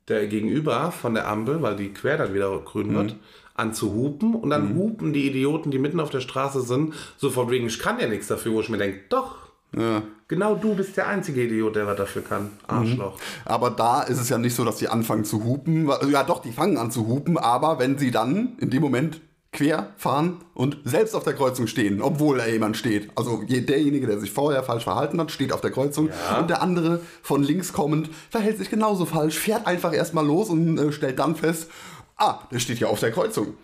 der 0.09 0.27
Gegenüber 0.27 0.93
von 0.93 1.15
der 1.15 1.29
Ampel, 1.29 1.63
weil 1.63 1.77
die 1.77 1.93
quer 1.93 2.19
dann 2.19 2.35
wieder 2.35 2.57
grün 2.59 2.95
wird, 2.95 3.17
an 3.55 3.73
zu 3.73 3.93
hupen. 3.93 4.35
Und 4.35 4.51
dann 4.51 4.75
hupen 4.77 5.13
die 5.13 5.27
Idioten, 5.27 5.71
die 5.71 5.79
mitten 5.79 6.01
auf 6.01 6.11
der 6.11 6.21
Straße 6.21 6.63
sind, 6.63 6.95
so 7.17 7.31
von 7.31 7.51
wegen, 7.51 7.67
ich 7.67 7.79
kann 7.79 7.99
ja 7.99 8.09
nichts 8.09 8.27
dafür, 8.27 8.53
wo 8.53 8.61
ich 8.61 8.69
mir 8.69 8.79
denke, 8.79 9.01
doch, 9.09 9.37
Ja. 9.77 10.03
genau 10.29 10.55
du 10.55 10.75
bist 10.75 10.97
der 10.97 11.09
einzige 11.09 11.45
Idiot, 11.45 11.77
der 11.77 11.87
was 11.87 11.97
dafür 11.97 12.23
kann. 12.23 12.51
Arschloch. 12.67 13.19
Aber 13.45 13.71
da 13.71 14.03
ist 14.03 14.21
es 14.21 14.29
ja 14.29 14.37
nicht 14.39 14.55
so, 14.55 14.65
dass 14.65 14.77
die 14.77 14.89
anfangen 14.89 15.25
zu 15.25 15.45
hupen. 15.45 15.89
Ja, 16.11 16.25
doch, 16.25 16.43
die 16.43 16.53
fangen 16.53 16.77
an 16.77 16.91
zu 16.91 17.07
hupen, 17.07 17.39
aber 17.39 17.79
wenn 17.79 17.97
sie 17.99 18.11
dann 18.11 18.57
in 18.59 18.69
dem 18.71 18.83
Moment 18.83 19.21
quer 19.55 19.89
fahren 19.99 20.39
und 20.55 20.79
selbst 20.85 21.15
auf 21.15 21.25
der 21.25 21.35
Kreuzung 21.35 21.67
stehen, 21.67 22.01
obwohl 22.01 22.39
da 22.39 22.47
jemand 22.47 22.75
steht. 22.77 23.11
Also 23.17 23.43
je- 23.47 23.61
derjenige, 23.61 24.07
der 24.07 24.19
sich 24.19 24.31
vorher 24.31 24.63
falsch 24.63 24.85
verhalten 24.85 25.21
hat, 25.21 25.31
steht 25.31 25.53
auf 25.53 25.61
der 25.61 25.71
Kreuzung 25.71 26.09
Ja. 26.31 26.39
und 26.39 26.49
der 26.49 26.63
andere 26.63 27.01
von 27.23 27.43
links 27.43 27.73
kommend 27.75 28.09
verhält 28.31 28.57
sich 28.57 28.71
genauso 28.71 29.05
falsch, 29.05 29.39
fährt 29.39 29.67
einfach 29.67 29.93
erstmal 29.93 30.25
los 30.27 30.49
und 30.49 30.79
äh, 30.79 30.91
stellt 30.93 31.19
dann 31.19 31.37
fest, 31.37 31.71
ah, 32.17 32.39
der 32.51 32.61
steht 32.61 32.79
ja 32.79 32.89
auf 32.89 33.01
der 33.01 33.11
Kreuzung. 33.13 33.55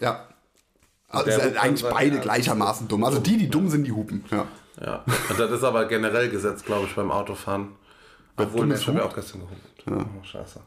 ja. 0.00 0.24
Also 1.08 1.30
ja 1.30 1.60
eigentlich 1.60 1.88
beide 1.88 2.18
gleichermaßen 2.18 2.88
dumm. 2.88 3.04
Also 3.04 3.18
die, 3.20 3.36
die 3.36 3.48
dumm 3.48 3.68
sind, 3.68 3.84
die 3.84 3.92
hupen. 3.92 4.24
Ja. 4.30 4.46
Ja. 4.80 5.04
Und 5.28 5.38
das 5.38 5.50
ist 5.50 5.64
aber 5.64 5.84
generell 5.86 6.28
Gesetz, 6.28 6.64
glaube 6.64 6.86
ich, 6.86 6.94
beim 6.94 7.10
Autofahren. 7.10 7.68
Obwohl, 8.36 8.70
ich 8.72 8.86
habe 8.88 8.98
ja 8.98 9.04
auch 9.04 9.14
gestern 9.14 9.42
gehupt. 9.42 9.84
Oh, 9.86 10.24
scheiße. 10.24 10.60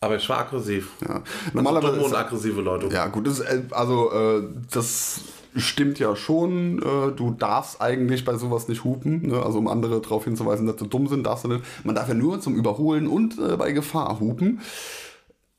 Aber 0.00 0.16
ich 0.16 0.28
war 0.28 0.38
aggressiv. 0.38 0.92
Ja. 1.00 1.22
Normalerweise 1.52 1.54
Normalerweise 1.54 2.00
ist, 2.00 2.06
und 2.06 2.14
aggressive 2.14 2.60
Leute. 2.60 2.88
Ja, 2.88 3.06
gut, 3.08 3.26
das, 3.26 3.40
äh, 3.40 3.62
also 3.70 4.12
äh, 4.12 4.48
das 4.70 5.22
stimmt 5.56 5.98
ja 5.98 6.14
schon. 6.14 6.78
Äh, 6.78 7.12
du 7.12 7.32
darfst 7.32 7.80
eigentlich 7.80 8.24
bei 8.24 8.36
sowas 8.36 8.68
nicht 8.68 8.84
hupen, 8.84 9.28
ne? 9.28 9.42
also 9.42 9.58
um 9.58 9.66
andere 9.66 10.00
darauf 10.00 10.24
hinzuweisen, 10.24 10.66
dass 10.66 10.78
sie 10.78 10.86
dumm 10.86 11.08
sind, 11.08 11.24
darfst 11.24 11.44
du 11.44 11.48
nicht. 11.48 11.64
Man 11.84 11.96
darf 11.96 12.08
ja 12.08 12.14
nur 12.14 12.40
zum 12.40 12.54
Überholen 12.54 13.08
und 13.08 13.38
äh, 13.38 13.56
bei 13.56 13.72
Gefahr 13.72 14.20
hupen. 14.20 14.60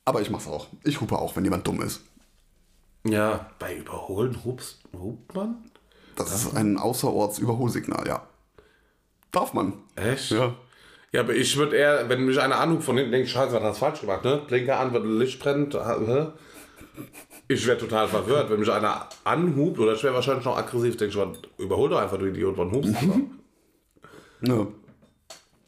Aber 0.06 0.22
ich 0.22 0.30
mach's 0.30 0.48
auch. 0.48 0.68
Ich 0.84 1.02
hupe 1.02 1.20
auch, 1.20 1.36
wenn 1.36 1.44
jemand 1.44 1.68
dumm 1.68 1.82
ist. 1.82 2.02
Ja, 3.06 3.50
bei 3.60 3.76
Überholen 3.76 4.44
hupst, 4.44 4.80
hupt 4.94 5.36
man? 5.36 5.69
Das 6.20 6.46
ist 6.46 6.56
ein 6.56 6.78
Außerorts-Überholsignal, 6.78 8.08
ja. 8.08 8.28
Darf 9.32 9.54
man. 9.54 9.74
Echt? 9.96 10.32
Ja. 10.32 10.56
Ja, 11.12 11.22
aber 11.22 11.34
ich 11.34 11.58
würde 11.58 11.76
eher, 11.76 12.08
wenn 12.08 12.26
mich 12.26 12.40
einer 12.40 12.60
anruft 12.60 12.84
von 12.84 12.98
hinten, 12.98 13.12
denke 13.12 13.26
ich, 13.26 13.32
scheiße, 13.32 13.54
was 13.54 13.64
hast 13.64 13.78
du 13.78 13.86
falsch 13.86 14.02
gemacht, 14.02 14.24
ne? 14.24 14.42
Blinker 14.48 14.80
an, 14.80 14.94
wird 14.94 15.06
Licht 15.06 15.40
brennt. 15.40 15.74
hä? 15.74 16.28
Ich 17.48 17.66
wäre 17.66 17.80
total 17.80 18.08
verwirrt, 18.08 18.50
wenn 18.52 18.60
mich 18.60 18.72
einer 18.72 19.08
anhupt, 19.24 19.80
oder 19.80 19.94
ich 19.94 20.04
wäre 20.04 20.14
wahrscheinlich 20.14 20.46
noch 20.46 20.58
aggressiv, 20.58 20.98
denke 20.98 21.14
ich, 21.14 21.18
was, 21.18 21.38
überhol 21.58 21.90
doch 21.90 22.00
einfach, 22.00 22.18
du 22.18 22.26
Idiot, 22.28 22.58
wann 22.58 22.72
hupst 22.72 22.94
du 23.02 23.30
ja. 24.42 24.68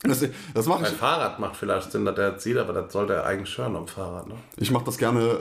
Das, 0.03 0.25
das 0.55 0.65
mache 0.65 0.83
ich. 0.83 0.89
Fahrrad 0.89 1.39
macht 1.39 1.55
vielleicht 1.55 1.91
Sinn, 1.91 2.05
dass 2.05 2.15
der 2.15 2.31
jetzt 2.31 2.43
sieht, 2.43 2.57
aber 2.57 2.73
das 2.73 2.91
sollte 2.91 3.13
er 3.13 3.25
eigentlich 3.25 3.55
hören 3.55 3.75
am 3.75 3.87
Fahrrad, 3.87 4.27
ne? 4.27 4.33
Ich 4.57 4.71
mache 4.71 4.85
das 4.85 4.97
gerne 4.97 5.37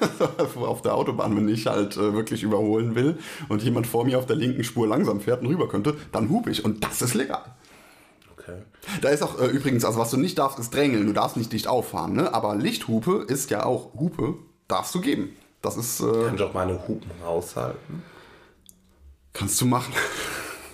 auf 0.56 0.80
der 0.80 0.94
Autobahn, 0.94 1.36
wenn 1.36 1.46
ich 1.48 1.66
halt 1.66 1.96
äh, 1.98 2.14
wirklich 2.14 2.42
überholen 2.42 2.94
will 2.94 3.18
und 3.50 3.62
jemand 3.62 3.86
vor 3.86 4.06
mir 4.06 4.18
auf 4.18 4.24
der 4.24 4.36
linken 4.36 4.64
Spur 4.64 4.86
langsam 4.86 5.20
fährt 5.20 5.42
und 5.42 5.48
rüber 5.48 5.68
könnte, 5.68 5.94
dann 6.10 6.30
hupe 6.30 6.50
ich 6.50 6.64
und 6.64 6.82
das 6.82 7.02
ist 7.02 7.12
legal. 7.14 7.54
Okay. 8.32 8.62
Da 9.02 9.10
ist 9.10 9.22
auch 9.22 9.38
äh, 9.40 9.46
übrigens, 9.46 9.84
also 9.84 9.98
was 9.98 10.10
du 10.10 10.16
nicht 10.16 10.38
darfst, 10.38 10.58
ist 10.58 10.72
drängeln. 10.72 11.06
Du 11.06 11.12
darfst 11.12 11.36
nicht 11.36 11.52
dicht 11.52 11.68
auffahren, 11.68 12.14
ne? 12.14 12.32
Aber 12.32 12.54
Lichthupe 12.54 13.26
ist 13.28 13.50
ja 13.50 13.66
auch 13.66 13.92
Hupe, 13.92 14.36
darfst 14.68 14.94
du 14.94 15.02
geben. 15.02 15.36
Das 15.60 15.76
ist, 15.76 16.00
äh, 16.00 16.24
Kann 16.24 16.36
ich 16.36 16.42
auch 16.42 16.54
meine 16.54 16.88
Hupen 16.88 17.10
raushalten? 17.22 18.02
kannst 19.34 19.60
du 19.60 19.66
machen. 19.66 19.92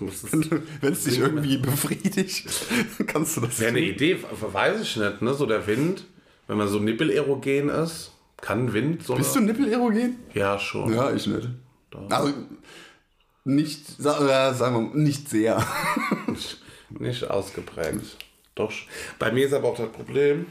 Wenn 0.00 0.92
es 0.92 1.04
dich 1.04 1.18
irgendwie 1.18 1.59
befriedigt, 1.59 2.46
kannst 3.07 3.37
du 3.37 3.42
das 3.42 3.61
Wäre 3.61 3.70
eine. 3.70 3.80
Idee, 3.80 4.18
weiß 4.22 4.83
ich 4.83 4.96
nicht, 4.96 5.22
ne? 5.22 5.35
So 5.35 5.46
der 5.46 5.66
Wind, 5.66 6.04
wenn 6.46 6.57
man 6.57 6.68
so 6.68 6.78
nippelerogen 6.78 7.68
ist, 7.68 8.12
kann 8.40 8.72
Wind 8.72 9.02
so. 9.02 9.14
Bist 9.14 9.35
du 9.37 9.40
Nippelerogen? 9.40 10.16
Ja, 10.35 10.59
schon. 10.59 10.92
Ja, 10.92 11.12
ich 11.12 11.26
nicht. 11.26 11.48
Also, 12.11 12.33
nicht, 13.44 14.00
äh, 14.00 14.02
sagen 14.02 14.74
wir 14.74 14.80
mal, 14.80 14.96
nicht 14.96 15.28
sehr. 15.28 15.64
Nicht 16.98 17.28
ausgeprägt. 17.28 18.16
Doch. 18.54 18.72
Bei 19.18 19.33
mir 19.33 19.46
ist 19.46 19.52
aber 19.52 19.68
auch 19.68 19.76
das 19.76 19.90
Problem, 19.90 20.46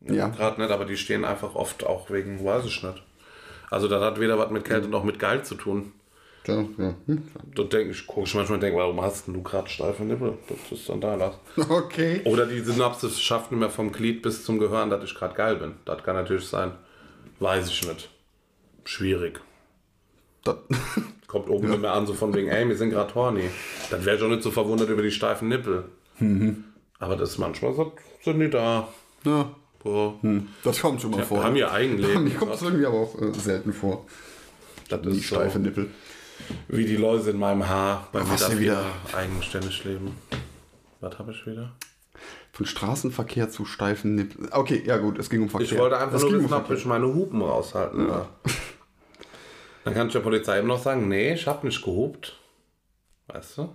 ja. 0.00 0.28
gerade 0.28 0.60
nicht, 0.60 0.70
aber 0.70 0.86
die 0.86 0.96
stehen 0.96 1.24
einfach 1.24 1.54
oft 1.54 1.84
auch 1.84 2.10
wegen, 2.10 2.42
weiß 2.42 2.64
ich 2.64 2.82
nicht. 2.82 3.02
Also 3.70 3.86
das 3.86 4.02
hat 4.02 4.18
weder 4.18 4.38
was 4.38 4.50
mit 4.50 4.64
Kälte 4.64 4.88
noch 4.88 5.04
mit 5.04 5.18
Geil 5.18 5.44
zu 5.44 5.54
tun. 5.54 5.92
Ja, 6.46 6.64
ja. 6.78 6.94
Hm. 7.06 7.22
Da 7.54 7.62
denke 7.64 7.92
ich, 7.92 8.06
gucke 8.06 8.26
ich 8.26 8.34
manchmal 8.34 8.56
und 8.56 8.62
denke, 8.62 8.78
warum 8.78 9.00
hast 9.00 9.28
du 9.28 9.42
gerade 9.42 9.68
steife 9.68 10.02
Nippel? 10.04 10.38
Das 10.48 10.78
ist 10.78 10.88
dann 10.88 11.00
da 11.00 11.14
lass. 11.14 11.34
Okay. 11.68 12.22
Oder 12.24 12.46
die 12.46 12.60
Synapsis 12.60 13.20
schafft 13.20 13.50
nicht 13.52 13.60
mehr 13.60 13.70
vom 13.70 13.92
Glied 13.92 14.22
bis 14.22 14.44
zum 14.44 14.58
Gehirn, 14.58 14.90
dass 14.90 15.04
ich 15.04 15.14
gerade 15.14 15.34
geil 15.34 15.56
bin. 15.56 15.74
Das 15.84 16.02
kann 16.02 16.16
natürlich 16.16 16.46
sein. 16.46 16.72
Weiß 17.38 17.68
ich 17.68 17.86
nicht. 17.86 18.08
Schwierig. 18.84 19.40
Das, 20.44 20.56
Kommt 21.26 21.48
oben 21.48 21.68
nicht 21.68 21.80
mehr 21.80 21.92
an, 21.92 22.06
so 22.06 22.14
von 22.14 22.34
wegen, 22.34 22.48
ey, 22.48 22.66
wir 22.66 22.76
sind 22.76 22.90
gerade 22.90 23.14
horny. 23.14 23.44
Dann 23.90 24.04
wäre 24.04 24.16
ich 24.16 24.22
auch 24.22 24.28
nicht 24.28 24.42
so 24.42 24.50
verwundert 24.50 24.88
über 24.88 25.02
die 25.02 25.12
steifen 25.12 25.48
Nippel. 25.48 25.84
Aber 26.98 27.16
das 27.16 27.30
ist 27.30 27.38
manchmal 27.38 27.72
so, 27.74 27.92
sind 28.22 28.40
die 28.40 28.50
da. 28.50 28.88
ja, 29.24 29.54
Boah. 29.82 30.14
das 30.64 30.80
kommt 30.80 31.00
schon 31.00 31.12
mal 31.12 31.22
vor. 31.24 31.44
Haben 31.44 31.56
ja 31.56 31.70
Eigenleben. 31.70 32.24
Mir 32.28 32.34
kommt 32.34 32.54
es 32.54 32.62
irgendwie 32.62 32.84
aber 32.84 32.98
auch 32.98 33.20
äh, 33.20 33.32
selten 33.32 33.72
vor. 33.72 34.06
Das 34.88 35.00
Die 35.02 35.10
ist 35.10 35.28
so. 35.28 35.36
steife 35.36 35.58
Nippel. 35.60 35.88
Wie 36.68 36.84
die 36.84 36.96
Läuse 36.96 37.30
in 37.30 37.38
meinem 37.38 37.68
Haar 37.68 38.08
bei 38.12 38.22
mir 38.22 38.30
Was 38.30 38.58
wieder? 38.58 38.84
eigenständig 39.12 39.84
leben. 39.84 40.16
Was 41.00 41.18
habe 41.18 41.32
ich 41.32 41.46
wieder? 41.46 41.72
Von 42.52 42.66
Straßenverkehr 42.66 43.50
zu 43.50 43.64
steifen 43.64 44.14
Nippeln. 44.14 44.48
Okay, 44.52 44.82
ja 44.84 44.98
gut, 44.98 45.18
es 45.18 45.30
ging 45.30 45.42
um 45.42 45.48
Verkehr. 45.48 45.72
Ich 45.72 45.78
wollte 45.78 45.98
einfach 45.98 46.16
es 46.16 46.22
nur 46.22 46.30
ging 46.32 46.40
um 46.40 46.44
wissen, 46.46 46.54
ob 46.54 46.70
ich 46.70 46.84
meine 46.84 47.06
Hupen 47.06 47.42
raushalten 47.42 48.08
darf. 48.08 48.28
Dann 49.84 49.94
kann 49.94 50.08
ich 50.08 50.12
der 50.12 50.20
Polizei 50.20 50.58
eben 50.58 50.68
noch 50.68 50.82
sagen, 50.82 51.08
nee, 51.08 51.32
ich 51.34 51.46
habe 51.46 51.66
nicht 51.66 51.82
gehupt. 51.82 52.38
Weißt 53.28 53.58
du? 53.58 53.70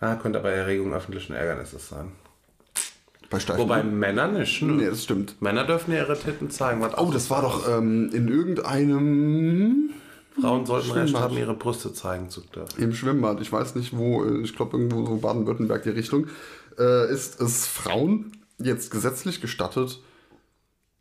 Ah, 0.00 0.16
könnte 0.16 0.38
aber 0.38 0.52
Erregung 0.52 0.92
öffentlichen 0.92 1.34
Ärgernisses 1.34 1.88
sein. 1.88 2.12
Bei 3.30 3.58
Wobei? 3.58 3.82
Männer 3.82 4.28
nicht. 4.28 4.62
Ne? 4.62 4.72
Nee, 4.74 4.86
das 4.86 5.02
stimmt. 5.02 5.40
Männer 5.42 5.64
dürfen 5.64 5.92
ja 5.92 5.98
ihre 5.98 6.16
Titten 6.18 6.50
zeigen. 6.50 6.84
Oh, 6.96 7.10
das 7.10 7.30
war 7.30 7.42
doch 7.42 7.68
ähm, 7.68 8.10
in 8.12 8.28
irgendeinem 8.28 9.90
Frauen 10.40 10.66
sollten 10.66 10.90
Recht 10.90 11.10
Schwimmbad. 11.10 11.22
haben, 11.30 11.36
ihre 11.38 11.54
Brüste 11.54 11.92
zeigen 11.92 12.28
zu 12.30 12.40
dürfen. 12.40 12.82
im 12.82 12.92
Schwimmbad, 12.92 13.40
ich 13.40 13.52
weiß 13.52 13.74
nicht 13.76 13.96
wo, 13.96 14.24
äh, 14.24 14.40
ich 14.42 14.54
glaube 14.56 14.76
irgendwo 14.76 15.06
so 15.06 15.16
Baden-Württemberg 15.18 15.82
die 15.84 15.90
Richtung, 15.90 16.26
äh, 16.78 17.10
ist 17.12 17.40
es 17.40 17.66
Frauen 17.66 18.32
jetzt 18.58 18.90
gesetzlich 18.90 19.40
gestattet, 19.40 20.00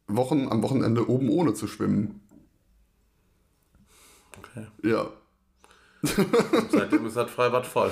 Wochen 0.07 0.47
am 0.49 0.61
Wochenende 0.61 1.09
oben 1.09 1.29
ohne 1.29 1.53
zu 1.53 1.67
schwimmen. 1.67 2.21
Okay. 4.37 4.67
Ja, 4.83 5.07
Seitdem 6.69 7.05
ist 7.05 7.15
das 7.15 7.31
Freibad 7.31 7.65
voll. 7.65 7.89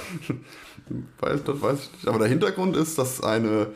weiß, 1.21 1.43
das 1.45 1.61
weiß 1.61 1.79
ich 1.79 1.91
nicht. 1.93 2.07
Aber 2.09 2.19
der 2.19 2.27
Hintergrund 2.27 2.75
ist, 2.75 2.97
dass 2.97 3.23
eine 3.23 3.67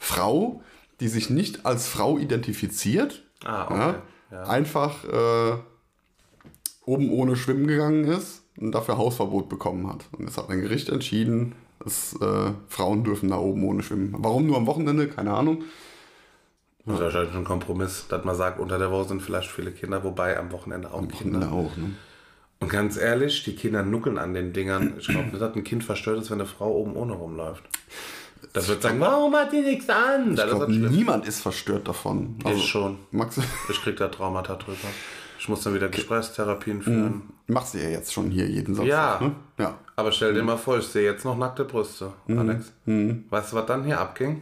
Frau, 0.00 0.62
die 0.98 1.06
sich 1.06 1.30
nicht 1.30 1.64
als 1.64 1.86
Frau 1.86 2.18
identifiziert, 2.18 3.22
Ah, 3.44 3.64
okay. 3.66 3.76
ja, 3.76 4.02
Ja. 4.38 4.42
einfach 4.48 5.04
äh, 5.04 5.58
oben 6.86 7.10
ohne 7.10 7.36
schwimmen 7.36 7.66
gegangen 7.66 8.04
ist 8.04 8.42
und 8.58 8.72
dafür 8.72 8.98
Hausverbot 8.98 9.48
bekommen 9.48 9.88
hat. 9.88 10.04
Und 10.18 10.28
es 10.28 10.36
hat 10.36 10.50
ein 10.50 10.60
Gericht 10.60 10.88
entschieden, 10.88 11.54
dass 11.80 12.14
äh, 12.20 12.50
Frauen 12.68 13.04
dürfen 13.04 13.30
da 13.30 13.38
oben 13.38 13.64
ohne 13.64 13.82
schwimmen. 13.82 14.14
Warum 14.18 14.46
nur 14.46 14.56
am 14.56 14.66
Wochenende? 14.66 15.08
Keine 15.08 15.32
Ahnung. 15.34 15.64
Das 16.86 16.96
ist 16.96 17.00
wahrscheinlich 17.02 17.34
ein 17.34 17.44
Kompromiss, 17.44 18.06
dass 18.08 18.24
man 18.24 18.36
sagt, 18.36 18.60
unter 18.60 18.78
der 18.78 18.90
Woche 18.90 19.08
sind 19.08 19.22
vielleicht 19.22 19.50
viele 19.50 19.72
Kinder, 19.72 20.04
wobei 20.04 20.38
am 20.38 20.52
Wochenende 20.52 20.92
auch 20.92 21.00
Kinder. 21.08 21.40
Wochenende 21.40 21.48
auch, 21.50 21.76
ne? 21.78 21.92
Und 22.60 22.68
ganz 22.70 22.96
ehrlich, 22.96 23.42
die 23.44 23.56
Kinder 23.56 23.82
nuckeln 23.82 24.16
an 24.18 24.32
den 24.34 24.52
Dingern. 24.52 24.94
Ich 24.98 25.08
glaube 25.08 25.28
nicht, 25.28 25.40
dass 25.40 25.54
ein 25.54 25.64
Kind 25.64 25.82
verstört 25.84 26.18
ist, 26.20 26.30
wenn 26.30 26.40
eine 26.40 26.48
Frau 26.48 26.70
oben 26.72 26.94
ohne 26.96 27.14
rumläuft. 27.14 27.62
Das 28.52 28.68
wird 28.68 28.82
sagen, 28.82 29.00
warum 29.00 29.34
hat 29.34 29.52
die 29.52 29.60
nichts 29.60 29.88
an? 29.90 30.30
Ich 30.30 30.36
Das 30.36 30.52
ist 30.52 30.58
das 30.58 30.66
schlimm. 30.68 30.92
niemand 30.92 31.26
ist 31.26 31.40
verstört 31.40 31.88
davon. 31.88 32.36
Also, 32.44 32.58
Ich 32.58 32.66
schon. 32.68 32.98
Max, 33.10 33.38
Ich 33.70 33.80
krieg 33.82 33.96
da 33.96 34.08
Traumata 34.08 34.54
drüber. 34.54 34.76
Ich 35.44 35.48
muss 35.50 35.60
dann 35.62 35.74
wieder 35.74 35.90
Gesprächstherapien 35.90 36.78
Mhm. 36.78 36.82
führen. 36.82 37.22
machst 37.48 37.74
du 37.74 37.78
ja 37.78 37.90
jetzt 37.90 38.10
schon 38.14 38.30
hier 38.30 38.46
jeden 38.48 38.74
Samstag. 38.74 39.20
Ja. 39.20 39.26
Ne? 39.28 39.34
Ja. 39.58 39.78
Aber 39.94 40.10
stell 40.10 40.32
dir 40.32 40.42
mal 40.42 40.56
vor, 40.56 40.78
ich 40.78 40.86
sehe 40.86 41.04
jetzt 41.04 41.22
noch 41.26 41.36
nackte 41.36 41.64
Brüste, 41.64 42.14
Mhm. 42.26 42.38
Alex. 42.38 42.72
Weißt 43.28 43.52
du, 43.52 43.56
was 43.56 43.66
dann 43.66 43.84
hier 43.84 44.00
abging? 44.00 44.40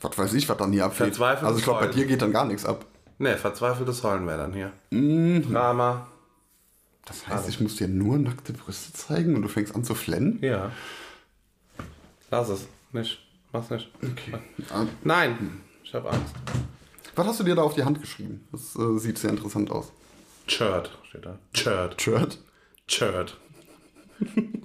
Was 0.00 0.16
weiß 0.16 0.32
ich, 0.32 0.48
was 0.48 0.56
dann 0.56 0.72
hier 0.72 0.86
abgeht. 0.86 0.96
Verzweifeltes 1.08 1.46
Also 1.46 1.58
ich 1.58 1.64
glaube, 1.64 1.80
bei 1.80 1.86
Heulen. 1.88 1.96
dir 1.98 2.06
geht 2.06 2.22
dann 2.22 2.32
gar 2.32 2.46
nichts 2.46 2.64
ab. 2.64 2.86
Ne, 3.18 3.36
verzweifeltes 3.36 4.02
Heulen 4.02 4.26
wäre 4.26 4.38
dann 4.38 4.54
hier. 4.54 4.72
Mhm. 4.88 5.52
Drama. 5.52 6.06
Das 7.04 7.28
heißt, 7.28 7.46
ich 7.50 7.60
muss 7.60 7.76
dir 7.76 7.86
nur 7.88 8.16
nackte 8.16 8.54
Brüste 8.54 8.94
zeigen 8.94 9.36
und 9.36 9.42
du 9.42 9.48
fängst 9.48 9.74
an 9.74 9.84
zu 9.84 9.94
flennen? 9.94 10.38
Ja. 10.40 10.70
Lass 12.30 12.48
es. 12.48 12.66
Nicht. 12.92 13.18
Mach's 13.52 13.68
nicht. 13.68 13.90
Okay. 14.02 14.38
Ah, 14.72 14.86
Nein. 15.02 15.60
Ich 15.82 15.92
habe 15.92 16.08
Angst. 16.08 16.34
Was 17.14 17.26
hast 17.26 17.40
du 17.40 17.44
dir 17.44 17.54
da 17.54 17.62
auf 17.62 17.74
die 17.74 17.84
Hand 17.84 18.00
geschrieben? 18.00 18.46
Das 18.52 18.76
äh, 18.76 18.98
sieht 18.98 19.18
sehr 19.18 19.30
interessant 19.30 19.70
aus. 19.70 19.92
Shirt 20.46 20.90
steht 21.08 21.24
da. 21.24 21.38
Shirt. 21.54 22.00
Shirt? 22.00 22.38
Shirt. 22.86 23.36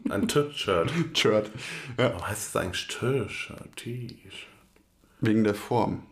Ein 0.10 0.28
T-Shirt. 0.28 0.92
Shirt. 1.14 1.52
Ja. 1.98 2.10
Warum 2.10 2.28
heißt 2.28 2.50
es 2.50 2.56
eigentlich 2.56 2.88
T-Shirt? 2.88 3.76
T-Shirt. 3.76 4.48
Wegen 5.22 5.44
der 5.44 5.56
Form. 5.56 6.04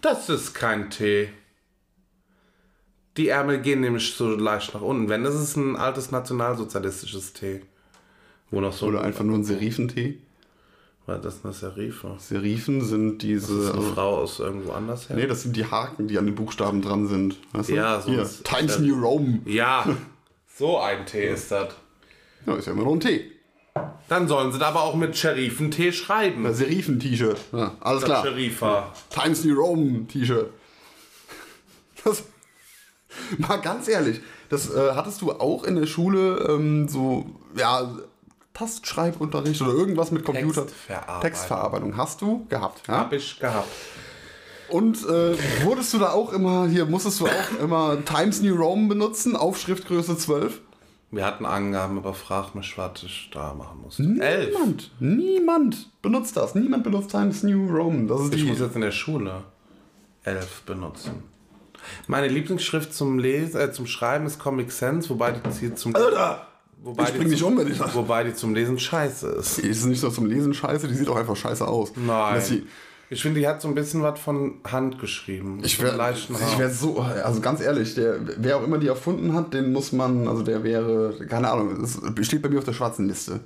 Das 0.00 0.28
ist 0.28 0.54
kein 0.54 0.90
T. 0.90 1.30
Die 3.16 3.28
Ärmel 3.28 3.60
gehen 3.60 3.80
nämlich 3.80 4.14
so 4.14 4.34
leicht 4.34 4.74
nach 4.74 4.82
unten. 4.82 5.08
Wenn, 5.08 5.24
das 5.24 5.34
ist 5.34 5.56
ein 5.56 5.76
altes 5.76 6.10
nationalsozialistisches 6.10 7.32
T. 7.32 7.62
Wo 8.50 8.60
noch 8.60 8.72
so 8.72 8.86
Oder 8.86 9.02
einfach 9.02 9.24
nur 9.24 9.38
ein 9.38 9.44
Serifentee. 9.44 10.20
War 11.10 11.18
das 11.18 11.44
eine 11.44 11.52
Serife? 11.52 12.14
Serifen 12.18 12.84
sind 12.84 13.14
Das 13.14 13.18
diese. 13.26 13.62
ist 13.64 13.72
eine 13.72 13.82
Frau 13.82 14.18
aus 14.18 14.38
irgendwo 14.38 14.70
anders 14.70 15.08
her? 15.08 15.16
nee, 15.16 15.26
das 15.26 15.42
sind 15.42 15.56
die 15.56 15.64
Haken, 15.66 16.06
die 16.06 16.16
an 16.18 16.26
den 16.26 16.36
Buchstaben 16.36 16.82
dran 16.82 17.08
sind. 17.08 17.36
Weißt 17.52 17.70
du? 17.70 17.74
Ja, 17.74 18.00
so 18.00 18.12
Times 18.44 18.78
New 18.78 18.94
Rome. 19.00 19.40
Ja, 19.44 19.84
so 20.56 20.78
ein 20.78 21.04
T 21.06 21.28
ist 21.28 21.50
das. 21.50 21.74
Ja, 22.46 22.54
ist 22.54 22.66
ja 22.66 22.72
immer 22.74 22.84
noch 22.84 22.92
ein 22.92 23.00
T. 23.00 23.28
Dann 24.08 24.28
sollen 24.28 24.52
sie 24.52 24.60
da 24.60 24.68
aber 24.68 24.82
auch 24.82 24.94
mit 24.94 25.16
Sheriffen-T 25.16 25.92
schreiben. 25.92 26.46
Ein 26.46 26.54
Serifen-T-Shirt. 26.54 27.38
Ja, 27.52 27.74
alles 27.80 28.02
Das 28.02 28.08
klar. 28.08 28.24
Sherifa. 28.24 28.92
Times 29.10 29.44
New 29.44 29.54
Rome 29.60 30.06
T-Shirt. 30.06 30.50
Das, 32.04 32.22
mal 33.38 33.56
ganz 33.56 33.88
ehrlich, 33.88 34.20
das 34.48 34.72
äh, 34.72 34.92
hattest 34.94 35.22
du 35.22 35.32
auch 35.32 35.64
in 35.64 35.74
der 35.74 35.86
Schule 35.86 36.46
ähm, 36.48 36.86
so, 36.88 37.26
ja, 37.56 37.98
Tastschreibunterricht 38.54 39.60
oder 39.62 39.72
irgendwas 39.72 40.10
mit 40.10 40.24
Computer. 40.24 40.66
Textverarbeitung. 40.66 41.20
Textverarbeitung 41.20 41.96
hast 41.96 42.20
du 42.20 42.46
gehabt. 42.48 42.86
Ja? 42.88 42.98
Hab 42.98 43.12
ich 43.12 43.38
gehabt. 43.38 43.68
Und 44.68 44.98
äh, 45.04 45.36
wurdest 45.64 45.92
du 45.94 45.98
da 45.98 46.10
auch 46.12 46.32
immer, 46.32 46.68
hier 46.68 46.86
musstest 46.86 47.20
du 47.20 47.26
auch 47.26 47.60
immer 47.62 48.04
Times 48.04 48.40
New 48.40 48.54
Roman 48.54 48.88
benutzen, 48.88 49.34
auf 49.36 49.58
Schriftgröße 49.58 50.16
12? 50.16 50.60
Wir 51.12 51.26
hatten 51.26 51.44
Angaben, 51.44 51.98
aber 51.98 52.14
frag 52.14 52.54
mich, 52.54 52.78
was 52.78 53.02
ich 53.02 53.30
da 53.32 53.52
machen 53.54 53.80
musste. 53.82 54.02
Elf. 54.20 54.50
Niemand, 54.52 54.90
niemand 55.00 56.02
benutzt 56.02 56.36
das. 56.36 56.54
Niemand 56.54 56.84
benutzt 56.84 57.10
Times 57.10 57.42
New 57.42 57.66
Roman. 57.68 58.06
Das 58.06 58.20
ist 58.20 58.34
Ich 58.34 58.42
die. 58.42 58.48
muss 58.48 58.60
jetzt 58.60 58.76
in 58.76 58.82
der 58.82 58.92
Schule 58.92 59.42
elf 60.22 60.62
benutzen. 60.62 61.24
Meine 62.06 62.28
Lieblingsschrift 62.28 62.94
zum 62.94 63.18
Lesen, 63.18 63.60
äh, 63.60 63.72
zum 63.72 63.86
Schreiben 63.86 64.26
ist 64.26 64.38
Comic 64.38 64.70
Sans, 64.70 65.08
wobei 65.10 65.32
die 65.32 65.40
hier 65.58 65.74
zum 65.74 65.96
Alter! 65.96 66.46
Wobei 66.82 67.04
ich 67.04 67.10
die 67.10 67.18
bring 67.18 67.30
dich 67.30 67.38
zum, 67.40 67.52
um, 67.52 67.58
wenn 67.58 67.70
ich 67.70 67.78
das. 67.78 67.94
wobei 67.94 68.24
die 68.24 68.34
zum 68.34 68.54
Lesen 68.54 68.78
scheiße 68.78 69.28
ist. 69.28 69.58
Die 69.62 69.68
ist 69.68 69.84
nicht 69.84 70.02
nur 70.02 70.12
zum 70.12 70.26
Lesen 70.26 70.54
scheiße, 70.54 70.88
die 70.88 70.94
sieht 70.94 71.08
auch 71.08 71.16
einfach 71.16 71.36
scheiße 71.36 71.66
aus. 71.66 71.92
Nein. 71.96 72.62
Ich 73.12 73.22
finde, 73.22 73.40
die 73.40 73.48
hat 73.48 73.60
so 73.60 73.66
ein 73.66 73.74
bisschen 73.74 74.02
was 74.02 74.20
von 74.20 74.60
Hand 74.70 75.00
geschrieben. 75.00 75.60
Ich 75.64 75.78
So 75.78 75.82
wäre 75.82 75.96
wär 76.58 76.70
so, 76.70 77.00
also 77.00 77.40
ganz 77.40 77.60
ehrlich, 77.60 77.96
der, 77.96 78.20
wer 78.38 78.56
auch 78.56 78.62
immer 78.62 78.78
die 78.78 78.86
erfunden 78.86 79.34
hat, 79.34 79.52
den 79.52 79.72
muss 79.72 79.90
man, 79.90 80.28
also 80.28 80.42
der 80.42 80.62
wäre, 80.62 81.14
keine 81.28 81.50
Ahnung, 81.50 81.82
es 81.82 81.98
steht 82.26 82.40
bei 82.40 82.48
mir 82.48 82.58
auf 82.58 82.64
der 82.64 82.72
schwarzen 82.72 83.08
Liste. 83.08 83.40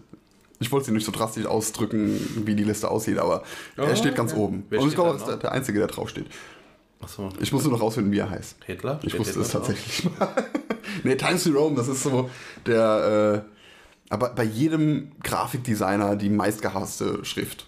Ich 0.60 0.70
wollte 0.70 0.86
sie 0.86 0.92
nicht 0.92 1.04
so 1.06 1.12
drastisch 1.12 1.46
ausdrücken, 1.46 2.44
wie 2.44 2.54
die 2.54 2.62
Liste 2.64 2.90
aussieht, 2.90 3.18
aber 3.18 3.42
er 3.76 3.90
Oh, 3.90 3.96
steht 3.96 4.14
ganz 4.14 4.32
okay. 4.32 4.40
oben. 4.40 4.64
Wer 4.68 4.80
Und 4.80 4.88
ich 4.88 4.94
glaube, 4.94 5.12
das 5.12 5.22
ist 5.22 5.28
der, 5.28 5.36
der 5.38 5.52
Einzige, 5.52 5.78
der 5.78 5.88
drauf 5.88 6.10
steht. 6.10 6.26
Achso. 7.00 7.28
Ich 7.40 7.52
muss 7.52 7.64
nur 7.64 7.72
noch 7.72 7.80
rausfinden, 7.80 8.12
wie 8.12 8.18
er 8.18 8.30
heißt. 8.30 8.56
Hitler? 8.64 8.98
Ich 9.02 9.10
Steht 9.10 9.20
wusste 9.20 9.32
Hitler 9.40 9.44
es 9.46 9.50
tatsächlich 9.52 10.04
mal. 10.18 10.28
nee, 11.02 11.16
Times 11.16 11.44
New 11.46 11.56
Rome, 11.58 11.76
das 11.76 11.88
ist 11.88 12.02
so 12.02 12.30
der, 12.66 13.44
äh, 13.44 14.12
aber 14.12 14.30
bei 14.30 14.44
jedem 14.44 15.12
Grafikdesigner 15.22 16.16
die 16.16 16.30
meistgehasste 16.30 17.24
Schrift. 17.24 17.66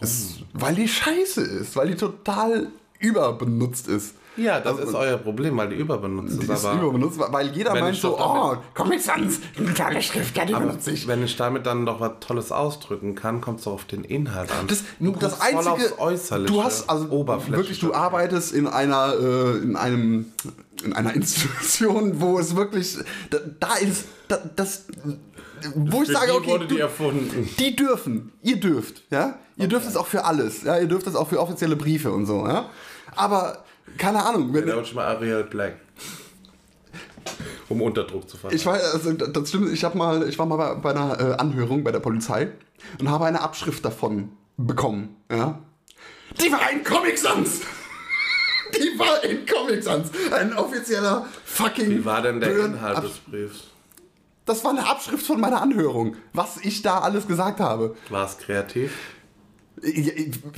Ist, 0.00 0.40
weil 0.52 0.74
die 0.74 0.88
scheiße 0.88 1.42
ist, 1.42 1.76
weil 1.76 1.88
die 1.88 1.96
total 1.96 2.68
überbenutzt 2.98 3.88
ist. 3.88 4.14
Ja, 4.36 4.60
das 4.60 4.78
Also, 4.78 4.88
ist 4.88 4.94
euer 4.94 5.16
Problem, 5.18 5.56
weil 5.56 5.68
die 5.70 5.76
überbenutzt 5.76 6.40
Die 6.40 6.44
ist. 6.44 6.50
ist 6.50 6.64
Aber, 6.64 6.80
überbenutzt, 6.82 7.18
weil 7.18 7.48
jeder 7.56 7.74
meint 7.74 7.94
ich 7.96 8.00
so, 8.02 8.18
oh, 8.18 8.56
Comic 8.74 9.00
Sans, 9.00 9.40
eine 9.58 9.74
tolle 9.74 10.02
Schrift, 10.02 10.36
ja, 10.36 10.44
die 10.44 10.52
benutze 10.52 10.90
ich. 10.92 11.06
wenn 11.08 11.22
ich 11.24 11.36
damit 11.36 11.66
dann 11.66 11.86
doch 11.86 12.00
was 12.00 12.12
Tolles 12.20 12.52
ausdrücken 12.52 13.14
kann, 13.14 13.40
kommt 13.40 13.58
es 13.60 13.64
doch 13.64 13.72
auf 13.72 13.84
den 13.84 14.04
Inhalt 14.04 14.50
an. 14.52 14.66
Das, 14.66 14.84
Du 14.98 15.12
das 15.12 15.40
einzige, 15.40 15.98
Äußerliche, 15.98 16.52
du 16.52 16.62
hast 16.62 16.88
also 16.90 17.06
Oberflächliche. 17.08 17.56
wirklich, 17.58 17.80
du 17.80 17.94
arbeitest 17.94 18.52
in 18.52 18.66
einer, 18.66 19.14
äh, 19.20 19.56
in 19.58 19.76
einem, 19.76 20.26
in 20.84 20.92
einer 20.92 21.14
Institution, 21.50 22.20
wo 22.20 22.38
es 22.38 22.54
wirklich, 22.56 22.96
da, 23.30 23.38
da 23.60 23.74
ist, 23.76 24.04
da, 24.28 24.38
das, 24.56 24.84
wo 25.74 26.02
ich 26.02 26.08
Für 26.08 26.12
sage, 26.14 26.32
die 26.32 26.36
okay, 26.52 26.58
die 26.66 26.74
du, 26.74 26.76
erfunden. 26.80 27.48
die 27.58 27.74
dürfen, 27.76 28.32
ihr 28.42 28.60
dürft, 28.60 29.02
ja, 29.10 29.38
ihr 29.56 29.68
dürft 29.68 29.86
es 29.88 29.96
auch 29.96 30.06
für 30.06 30.24
alles, 30.24 30.62
ja, 30.64 30.78
ihr 30.78 30.86
dürft 30.86 31.06
es 31.06 31.16
auch 31.16 31.28
für 31.28 31.40
offizielle 31.40 31.76
Briefe 31.76 32.12
und 32.12 32.26
so, 32.26 32.46
ja, 32.46 32.68
aber 33.14 33.64
keine 33.98 34.24
Ahnung, 34.24 34.52
wenn, 34.52 34.66
Da 34.66 34.80
ich 34.80 34.94
mal 34.94 35.06
Ariel 35.06 35.44
Black. 35.44 35.76
Um 37.68 37.82
Unterdruck 37.82 38.28
zu 38.28 38.36
verleihen. 38.36 38.56
Ich 38.56 38.66
war, 38.66 38.74
also 38.74 39.12
das 39.12 39.48
stimmt, 39.48 39.72
ich 39.72 39.82
mal, 39.94 40.28
ich 40.28 40.38
war 40.38 40.46
mal 40.46 40.56
bei, 40.56 40.74
bei 40.74 40.90
einer 40.90 41.20
äh, 41.20 41.34
Anhörung 41.34 41.82
bei 41.82 41.90
der 41.90 41.98
Polizei 42.00 42.52
und 43.00 43.10
habe 43.10 43.26
eine 43.26 43.40
Abschrift 43.40 43.84
davon 43.84 44.30
bekommen. 44.56 45.16
Ja? 45.30 45.58
Die 46.40 46.52
war 46.52 46.70
in 46.70 46.84
Comic 46.84 47.18
Sans! 47.18 47.60
Die 48.74 48.98
war 48.98 49.24
in 49.24 49.44
Comic 49.46 49.82
Sans! 49.82 50.10
Ein 50.32 50.56
offizieller 50.56 51.26
fucking. 51.44 51.90
Wie 51.90 52.04
war 52.04 52.22
denn 52.22 52.40
der 52.40 52.56
Inhalt 52.66 53.02
des 53.02 53.18
Briefs? 53.18 53.64
Das 54.44 54.62
war 54.62 54.70
eine 54.70 54.88
Abschrift 54.88 55.26
von 55.26 55.40
meiner 55.40 55.60
Anhörung, 55.60 56.16
was 56.32 56.58
ich 56.58 56.82
da 56.82 57.00
alles 57.00 57.26
gesagt 57.26 57.58
habe. 57.58 57.96
War 58.10 58.26
es 58.26 58.38
kreativ? 58.38 58.92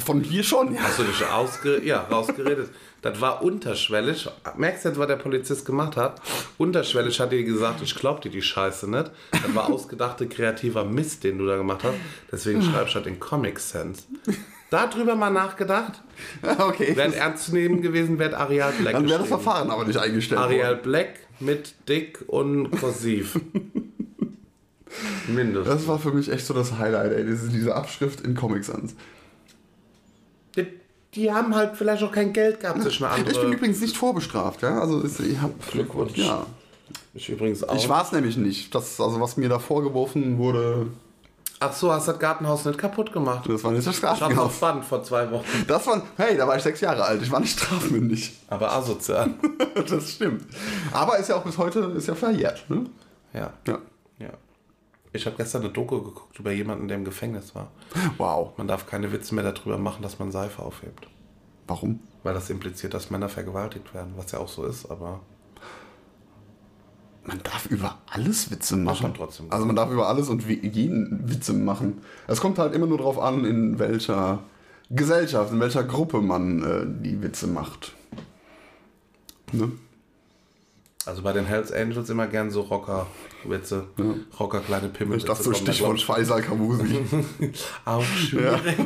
Von 0.05 0.23
hier 0.23 0.43
schon, 0.43 0.75
ja. 0.75 0.81
Hast 0.83 0.99
du 0.99 1.05
dich 1.05 1.25
ausge 1.27 1.83
ja, 1.85 2.01
rausgeredet? 2.01 2.71
Das 3.03 3.21
war 3.21 3.43
unterschwellig. 3.43 4.29
Merkst 4.57 4.85
du 4.85 4.89
jetzt, 4.89 4.99
was 4.99 5.07
der 5.07 5.17
Polizist 5.17 5.67
gemacht 5.67 5.97
hat? 5.97 6.21
Unterschwellig 6.57 7.21
hat 7.21 7.31
dir 7.31 7.45
gesagt, 7.45 7.81
ich 7.83 7.95
glaub 7.95 8.21
dir 8.21 8.31
die 8.31 8.43
Scheiße 8.43 8.91
nicht. 8.91 9.11
Das 9.31 9.55
war 9.55 9.71
ausgedachte 9.71 10.29
kreativer 10.29 10.85
Mist, 10.85 11.25
den 11.25 11.39
du 11.39 11.47
da 11.47 11.57
gemacht 11.57 11.85
hast. 11.85 11.95
Deswegen 12.33 12.63
schreibst 12.63 12.95
du 12.95 12.97
halt 12.97 13.07
den 13.07 13.21
Comic 13.21 13.61
Sense. 13.61 14.03
Darüber 14.71 15.15
mal 15.15 15.31
nachgedacht. 15.31 16.03
Okay. 16.59 16.97
Wäre 16.97 17.15
ernst 17.15 17.47
zu 17.47 17.53
nehmen 17.53 17.81
gewesen, 17.81 18.19
wäre 18.19 18.37
Arial 18.37 18.73
Black 18.73 18.95
Dann 18.95 19.09
wäre 19.09 19.21
das. 19.21 19.29
Verfahren 19.29 19.71
aber 19.71 19.85
nicht 19.85 19.99
eingestellt 19.99 20.41
Arial 20.41 20.73
worden. 20.73 20.83
Black 20.83 21.15
mit 21.41 21.75
dick 21.89 22.25
und 22.27 22.71
kursiv. 22.73 23.39
Mindestens. 25.29 25.75
Das 25.75 25.87
war 25.87 25.99
für 25.99 26.13
mich 26.13 26.31
echt 26.31 26.45
so 26.45 26.55
das 26.55 26.79
Highlight, 26.79 27.13
ey. 27.13 27.25
Diese, 27.25 27.49
diese 27.49 27.75
Abschrift 27.75 28.21
in 28.23 28.35
Comic 28.35 28.65
Sans. 28.65 28.95
Die, 31.19 31.33
haben 31.33 31.55
halt 31.55 31.77
vielleicht 31.77 32.03
auch 32.03 32.13
kein 32.13 32.33
Geld 32.33 32.61
gehabt, 32.61 32.83
sich 32.83 33.03
eine 33.03 33.11
andere. 33.11 33.33
Ich 33.33 33.41
bin 33.41 33.53
übrigens 33.53 33.81
nicht 33.81 33.97
vorbestraft, 33.97 34.63
ja. 34.63 34.81
Also 34.81 35.05
ich 35.05 35.41
hab, 35.41 35.71
Glückwunsch. 35.71 36.17
Ja. 36.17 36.47
Ich 37.15 37.29
übrigens 37.29 37.65
auch. 37.65 37.75
Ich 37.75 37.89
war 37.89 38.05
es 38.05 38.13
nämlich 38.13 38.37
nicht. 38.37 38.75
Das, 38.75 39.01
also 39.01 39.21
was 39.21 39.37
mir 39.37 39.49
da 39.49 39.59
vorgeworfen 39.59 40.39
wurde, 40.39 40.87
Ach 41.61 41.73
so, 41.73 41.93
hast 41.93 42.07
das 42.07 42.19
Gartenhaus 42.21 42.65
nicht 42.65 42.79
kaputt 42.79 43.13
gemacht? 43.13 43.49
das 43.49 43.65
war 43.65 43.73
nicht 43.73 43.85
das 43.85 43.99
Ich 43.99 44.05
hab's 44.05 44.19
Strafhaus. 44.19 44.39
auf 44.39 44.61
Band 44.61 44.85
vor 44.85 45.03
zwei 45.03 45.29
Wochen. 45.31 45.45
Das 45.67 45.87
war, 45.89 46.03
hey, 46.17 46.37
da 46.37 46.47
war 46.47 46.57
ich 46.57 46.63
sechs 46.63 46.81
Jahre 46.81 47.03
alt. 47.05 47.21
Ich 47.21 47.33
war 47.33 47.41
nicht 47.41 47.59
strafmündig. 47.59 48.33
Aber 48.49 48.73
asozial. 48.73 49.31
Das 49.89 50.11
stimmt. 50.11 50.45
Aber 50.93 51.19
ist 51.19 51.29
ja 51.29 51.37
auch 51.37 51.45
bis 51.45 51.57
heute 51.57 51.81
ist 51.97 52.09
ja 52.09 52.15
verjährt. 52.15 52.69
Ne? 52.69 52.87
Ja. 53.33 53.53
Ja. 53.67 53.79
ja. 54.19 54.31
Ich 55.19 55.27
habe 55.27 55.37
gestern 55.37 55.63
eine 55.63 55.73
Doku 55.73 56.01
geguckt 56.01 56.39
über 56.39 56.53
jemanden, 56.53 56.87
der 56.87 56.97
im 56.97 57.05
Gefängnis 57.05 57.53
war. 57.57 57.73
Wow. 58.19 58.57
Man 58.57 58.69
darf 58.69 58.87
keine 58.87 59.11
Witze 59.11 59.35
mehr 59.35 59.43
darüber 59.43 59.77
machen, 59.77 60.01
dass 60.01 60.21
man 60.21 60.31
Seife 60.31 60.63
aufhebt. 60.63 61.09
Warum? 61.67 61.99
Weil 62.23 62.35
das 62.35 62.51
impliziert, 62.51 62.95
dass 62.95 63.11
Männer 63.11 63.29
vergewaltigt 63.29 63.93
werden, 63.95 64.13
was 64.17 64.31
ja 64.31 64.39
auch 64.39 64.49
so 64.49 64.65
ist, 64.65 64.89
aber 64.89 65.21
Man 67.25 67.41
darf 67.43 67.67
über 67.67 67.99
alles 68.07 68.51
Witze 68.53 68.77
machen. 68.77 69.13
trotzdem. 69.17 69.47
Also 69.51 69.67
man 69.67 69.75
darf 69.75 69.91
über 69.91 70.07
alles 70.07 70.29
und 70.29 70.47
jeden 70.49 71.29
Witze 71.29 71.53
machen. 71.53 72.01
Es 72.29 72.41
kommt 72.41 72.61
halt 72.61 72.73
immer 72.73 72.87
nur 72.87 72.99
darauf 72.99 73.19
an, 73.19 73.45
in 73.45 73.81
welcher 73.81 74.45
Gesellschaft, 74.89 75.53
in 75.53 75.59
welcher 75.59 75.83
Gruppe 75.83 76.21
man 76.23 76.63
äh, 76.63 76.87
die 77.05 77.21
Witze 77.23 77.49
macht. 77.49 77.93
Ne? 79.51 79.73
also 81.09 81.23
bei 81.23 81.33
den 81.33 81.47
Hells 81.47 81.73
Angels 81.73 82.11
immer 82.11 82.27
gern 82.27 82.51
so 82.51 82.61
Rocker-Witze. 83.45 83.87
Rocker 84.39 84.61
kleine 84.61 84.89
Pimmel. 84.89 85.19
Ich 85.19 85.25
dachte 85.25 85.43
so 85.43 85.53
Stichwort 85.53 86.01
Faisal 86.03 86.43
Kamusi. 86.43 86.99
Auch 87.85 88.05
schwierig. 88.05 88.77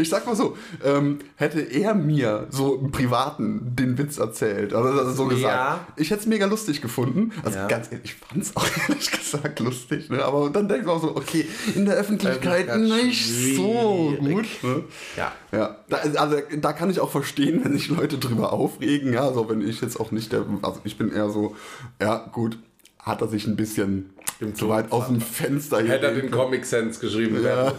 Ich 0.00 0.08
sag 0.08 0.26
mal 0.26 0.36
so, 0.36 0.56
ähm, 0.84 1.18
hätte 1.36 1.60
er 1.60 1.94
mir 1.94 2.46
so 2.50 2.76
im 2.76 2.92
Privaten 2.92 3.74
den 3.74 3.98
Witz 3.98 4.18
erzählt, 4.18 4.72
also, 4.74 4.88
also 5.00 5.12
so 5.12 5.26
gesagt, 5.26 5.42
Ja. 5.54 5.86
ich 5.96 6.10
hätte 6.10 6.20
es 6.20 6.26
mega 6.26 6.46
lustig 6.46 6.80
gefunden. 6.80 7.32
Also 7.44 7.58
Ja. 7.58 7.66
ganz 7.66 7.90
ehrlich, 7.90 8.04
ich 8.04 8.14
fand 8.14 8.42
es 8.42 8.56
auch 8.56 8.66
ehrlich 8.88 9.10
gesagt 9.10 9.58
lustig, 9.60 10.08
ne? 10.10 10.24
aber 10.24 10.50
dann 10.50 10.68
denkst 10.68 10.84
du 10.84 10.92
auch 10.92 11.00
so, 11.02 11.16
okay, 11.16 11.46
in 11.74 11.86
der 11.86 11.96
Öffentlichkeit 11.96 12.76
nicht 12.78 13.26
so 13.56 14.14
schwierig. 14.20 14.60
gut. 14.60 14.70
Ne? 14.70 14.84
Ja. 15.16 15.32
Ja, 15.52 15.76
da, 15.88 15.96
also 16.20 16.36
da 16.60 16.72
kann 16.72 16.90
ich 16.90 17.00
auch 17.00 17.10
verstehen, 17.10 17.64
wenn 17.64 17.72
sich 17.72 17.88
Leute 17.88 18.18
drüber 18.18 18.52
aufregen. 18.52 19.12
Ja, 19.12 19.32
so 19.32 19.48
wenn 19.48 19.60
ich 19.66 19.80
jetzt 19.80 19.98
auch 19.98 20.12
nicht 20.12 20.30
der, 20.32 20.44
also 20.62 20.80
ich 20.84 20.96
bin 20.96 21.10
eher 21.10 21.28
so, 21.30 21.56
ja 22.00 22.18
gut, 22.32 22.58
hat 23.02 23.20
er 23.20 23.28
sich 23.28 23.46
ein 23.46 23.56
bisschen 23.56 24.10
Im 24.40 24.54
zu 24.54 24.68
weit 24.68 24.92
aus 24.92 25.06
dem 25.08 25.20
Fenster 25.20 25.78
Hätte 25.82 26.06
er 26.06 26.14
den 26.14 26.30
Comic 26.30 26.64
Sense 26.64 27.00
geschrieben, 27.00 27.36
gewesen. 27.36 27.72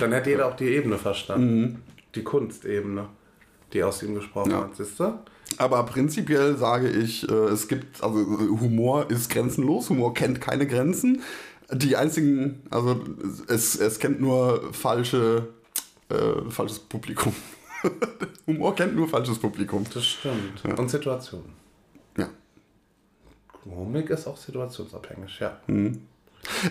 Dann 0.00 0.12
hätte 0.12 0.30
jeder 0.30 0.46
auch 0.48 0.56
die 0.56 0.66
Ebene 0.66 0.98
verstanden. 0.98 1.82
Die 2.14 2.22
Kunstebene, 2.22 3.06
die 3.72 3.82
aus 3.82 4.02
ihm 4.02 4.14
gesprochen 4.14 4.50
Ja. 4.50 4.62
hat, 4.62 4.76
siehst 4.76 4.98
du? 5.00 5.18
Aber 5.58 5.82
prinzipiell 5.84 6.56
sage 6.56 6.88
ich, 6.88 7.28
äh, 7.28 7.32
es 7.34 7.68
gibt, 7.68 8.02
also 8.02 8.18
Humor 8.18 9.10
ist 9.10 9.30
grenzenlos, 9.30 9.90
Humor 9.90 10.14
kennt 10.14 10.40
keine 10.40 10.66
Grenzen. 10.66 11.22
Die 11.70 11.96
einzigen, 11.96 12.62
also 12.70 13.00
es, 13.48 13.76
es 13.78 13.98
kennt 13.98 14.20
nur 14.20 14.72
falsche, 14.72 15.48
äh, 16.10 16.50
falsches 16.50 16.78
Publikum. 16.80 17.34
Humor 18.46 18.74
kennt 18.74 18.94
nur 18.94 19.08
falsches 19.08 19.38
Publikum. 19.38 19.84
Das 19.92 20.04
stimmt. 20.04 20.78
Und 20.78 20.90
Situationen. 20.90 21.61
Komik 23.62 24.10
ist 24.10 24.26
auch 24.26 24.36
situationsabhängig, 24.36 25.38
ja. 25.40 25.58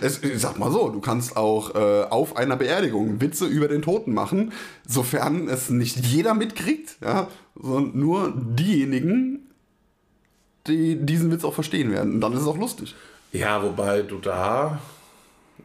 Es, 0.02 0.22
ich 0.22 0.38
sag 0.38 0.58
mal 0.58 0.70
so, 0.70 0.90
du 0.90 1.00
kannst 1.00 1.36
auch 1.36 1.74
äh, 1.74 2.04
auf 2.04 2.36
einer 2.36 2.56
Beerdigung 2.56 3.20
Witze 3.20 3.46
über 3.46 3.68
den 3.68 3.80
Toten 3.80 4.12
machen, 4.12 4.52
sofern 4.86 5.48
es 5.48 5.70
nicht 5.70 6.04
jeder 6.04 6.34
mitkriegt, 6.34 6.96
ja, 7.02 7.28
sondern 7.54 7.98
nur 7.98 8.32
diejenigen, 8.36 9.50
die 10.66 10.96
diesen 10.96 11.30
Witz 11.30 11.44
auch 11.44 11.54
verstehen 11.54 11.90
werden. 11.90 12.14
Und 12.14 12.20
dann 12.20 12.34
ist 12.34 12.42
es 12.42 12.46
auch 12.46 12.58
lustig. 12.58 12.94
Ja, 13.32 13.62
wobei 13.62 14.02
du 14.02 14.18
da. 14.18 14.78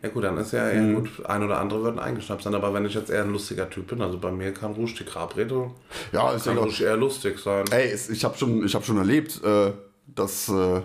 Ja 0.02 0.10
gut, 0.10 0.24
dann 0.24 0.38
ist 0.38 0.54
ja 0.54 0.70
eher 0.70 0.94
gut, 0.94 1.26
ein 1.26 1.44
oder 1.44 1.60
andere 1.60 1.84
würden 1.84 2.00
eingeschnappt 2.00 2.44
sein, 2.44 2.54
aber 2.54 2.74
wenn 2.74 2.86
ich 2.86 2.94
jetzt 2.94 3.10
eher 3.10 3.24
ein 3.24 3.32
lustiger 3.32 3.70
Typ 3.70 3.88
bin, 3.88 4.02
also 4.02 4.20
bei 4.20 4.32
mir 4.32 4.54
kann 4.54 4.74
Rouge 4.74 4.94
die 5.00 5.06
Grabrede, 5.06 5.72
Ja, 6.12 6.32
ist 6.32 6.46
ja 6.46 6.54
kann 6.54 6.64
Rouge 6.64 6.84
eher 6.84 6.98
lustig 6.98 7.40
sein. 7.40 7.66
Ey, 7.72 7.94
ich 7.94 8.24
habe 8.24 8.38
schon, 8.38 8.64
ich 8.64 8.76
hab 8.76 8.86
schon 8.86 8.98
erlebt, 8.98 9.42
äh, 9.44 9.72
dass. 10.06 10.48
Äh, 10.48 10.82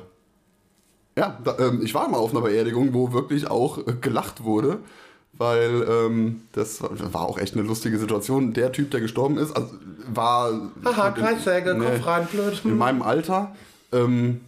ja, 1.16 1.38
da, 1.44 1.58
ähm, 1.58 1.80
ich 1.82 1.94
war 1.94 2.08
mal 2.08 2.18
auf 2.18 2.30
einer 2.30 2.40
Beerdigung, 2.40 2.94
wo 2.94 3.12
wirklich 3.12 3.50
auch 3.50 3.78
äh, 3.78 3.94
gelacht 4.00 4.44
wurde, 4.44 4.78
weil 5.32 5.86
ähm, 5.88 6.42
das 6.52 6.82
war, 6.82 7.28
auch 7.28 7.38
echt 7.38 7.54
eine 7.54 7.62
lustige 7.66 7.98
Situation. 7.98 8.52
Der 8.52 8.72
Typ, 8.72 8.90
der 8.90 9.00
gestorben 9.00 9.38
ist, 9.38 9.54
also, 9.56 9.68
war. 10.08 10.70
Haha, 10.84 11.10
Kreissäge, 11.10 11.74
Nee. 11.74 11.84
Kopf 11.84 12.06
rein, 12.06 12.26
blöd. 12.30 12.60
in 12.64 12.78
meinem 12.78 13.02
Alter. 13.02 13.54
Ähm, 13.92 14.40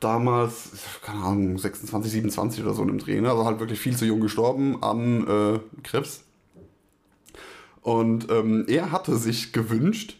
damals, 0.00 0.70
keine 1.04 1.22
Ahnung, 1.22 1.58
26, 1.58 2.10
27 2.12 2.64
oder 2.64 2.74
so 2.74 2.82
in 2.82 2.88
dem 2.88 2.98
Dreh. 2.98 3.20
Ne? 3.20 3.30
Also 3.30 3.44
halt 3.44 3.60
wirklich 3.60 3.78
viel 3.78 3.96
zu 3.96 4.04
jung 4.04 4.20
gestorben 4.20 4.82
an 4.82 5.26
äh, 5.26 5.60
Krebs. 5.82 6.24
Und 7.82 8.30
ähm, 8.30 8.64
er 8.68 8.92
hatte 8.92 9.16
sich 9.16 9.52
gewünscht, 9.52 10.16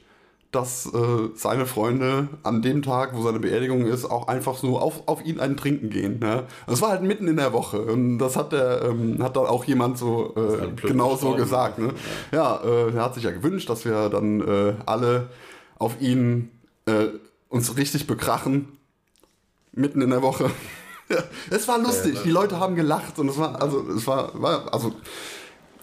dass 0.52 0.86
äh, 0.86 1.30
seine 1.34 1.64
Freunde 1.64 2.28
an 2.42 2.60
dem 2.60 2.82
Tag, 2.82 3.14
wo 3.14 3.22
seine 3.22 3.38
Beerdigung 3.38 3.86
ist, 3.86 4.04
auch 4.04 4.26
einfach 4.26 4.56
so 4.56 4.78
auf, 4.78 5.06
auf 5.06 5.24
ihn 5.24 5.38
einen 5.38 5.56
trinken 5.56 5.90
gehen. 5.90 6.18
Ne? 6.18 6.44
Das 6.66 6.82
war 6.82 6.90
halt 6.90 7.02
mitten 7.02 7.28
in 7.28 7.36
der 7.36 7.52
Woche 7.52 7.80
und 7.80 8.18
das 8.18 8.36
hat 8.36 8.52
der 8.52 8.82
ähm, 8.82 9.22
hat 9.22 9.36
dann 9.36 9.46
auch 9.46 9.64
jemand 9.64 9.96
so 9.96 10.34
äh, 10.36 10.60
halt 10.60 10.82
genau 10.82 11.14
so 11.14 11.34
gesagt. 11.34 11.78
Ne? 11.78 11.94
Ja, 12.32 12.60
äh, 12.64 12.92
er 12.92 13.04
hat 13.04 13.14
sich 13.14 13.22
ja 13.22 13.30
gewünscht, 13.30 13.70
dass 13.70 13.84
wir 13.84 14.08
dann 14.08 14.40
äh, 14.40 14.74
alle 14.86 15.28
auf 15.78 16.00
ihn 16.00 16.50
äh, 16.86 17.06
uns 17.48 17.76
richtig 17.76 18.08
bekrachen 18.08 18.68
mitten 19.72 20.00
in 20.00 20.10
der 20.10 20.22
Woche. 20.22 20.50
Es 21.50 21.66
war 21.66 21.76
lustig, 21.76 22.20
die 22.24 22.30
Leute 22.30 22.60
haben 22.60 22.76
gelacht 22.76 23.18
und 23.18 23.28
es 23.28 23.36
war 23.36 23.60
also 23.60 23.84
es 23.90 24.06
war, 24.06 24.30
war 24.40 24.72
also 24.72 24.94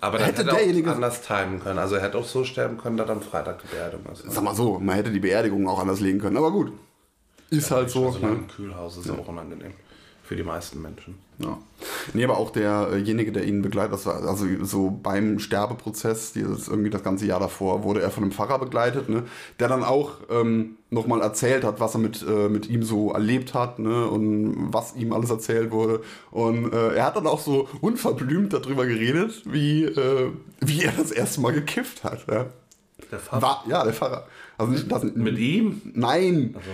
Aber 0.01 0.17
dann 0.17 0.27
Hätte 0.27 0.41
hätte, 0.43 0.51
er 0.51 0.57
derjenige- 0.57 0.91
auch 0.91 0.95
anders 0.95 1.21
timen 1.21 1.59
können. 1.59 1.79
Also 1.79 1.95
er 1.95 2.01
hätte 2.03 2.17
auch 2.17 2.25
so 2.25 2.43
sterben 2.43 2.77
können, 2.77 2.97
dass 2.97 3.09
am 3.09 3.21
Freitag 3.21 3.61
die 3.61 3.67
Beerdigung 3.67 4.11
ist. 4.13 4.23
sag 4.31 4.43
mal 4.43 4.53
so, 4.55 4.79
man 4.79 4.95
hätte 4.95 5.11
die 5.11 5.19
Beerdigung 5.19 5.67
auch 5.67 5.79
anders 5.79 5.99
legen 5.99 6.19
können, 6.19 6.37
aber 6.37 6.51
gut. 6.51 6.71
Ist 7.49 7.71
halt 7.71 7.89
so. 7.89 8.07
Also 8.07 8.19
lange 8.19 8.33
Ne? 8.35 8.39
im 8.41 8.47
Kühlhaus 8.47 8.97
ist 8.97 9.09
auch 9.09 9.27
unangenehm. 9.27 9.73
Für 10.23 10.35
die 10.35 10.43
meisten 10.43 10.81
Menschen. 10.81 11.17
Ja. 11.39 11.57
Nee, 12.13 12.23
aber 12.23 12.37
auch 12.37 12.51
derjenige, 12.51 13.31
der 13.31 13.45
ihn 13.45 13.61
begleitet, 13.61 13.93
das 13.93 14.05
war 14.05 14.23
also 14.27 14.45
so 14.63 14.89
beim 14.91 15.39
Sterbeprozess, 15.39 16.33
dieses, 16.33 16.67
irgendwie 16.67 16.89
das 16.89 17.03
ganze 17.03 17.25
Jahr 17.25 17.39
davor, 17.39 17.83
wurde 17.83 18.01
er 18.01 18.09
von 18.11 18.23
einem 18.23 18.31
Pfarrer 18.31 18.59
begleitet, 18.59 19.09
ne, 19.09 19.23
der 19.59 19.67
dann 19.67 19.83
auch 19.83 20.11
ähm, 20.29 20.77
nochmal 20.89 21.21
erzählt 21.21 21.63
hat, 21.63 21.79
was 21.79 21.95
er 21.95 21.99
mit, 21.99 22.25
äh, 22.27 22.49
mit 22.49 22.69
ihm 22.69 22.83
so 22.83 23.11
erlebt 23.11 23.53
hat 23.53 23.79
ne, 23.79 24.07
und 24.07 24.73
was 24.73 24.95
ihm 24.95 25.11
alles 25.13 25.29
erzählt 25.29 25.71
wurde. 25.71 26.01
Und 26.31 26.71
äh, 26.73 26.95
er 26.95 27.05
hat 27.05 27.15
dann 27.15 27.27
auch 27.27 27.39
so 27.39 27.67
unverblümt 27.81 28.53
darüber 28.53 28.85
geredet, 28.85 29.43
wie, 29.45 29.83
äh, 29.85 30.31
wie 30.61 30.83
er 30.83 30.93
das 30.97 31.11
erste 31.11 31.41
Mal 31.41 31.53
gekifft 31.53 32.03
hat. 32.03 32.25
Ja, 32.29 32.45
Der 33.11 33.19
Pfarrer. 33.19 33.41
war, 33.41 33.63
ja 33.67 33.83
der 33.83 33.93
Pfarrer. 33.93 34.27
Also 34.57 34.71
nicht 34.71 34.91
das, 34.91 35.03
Mit 35.03 35.37
ihm? 35.37 35.81
Nein, 35.93 36.55
Also, 36.57 36.69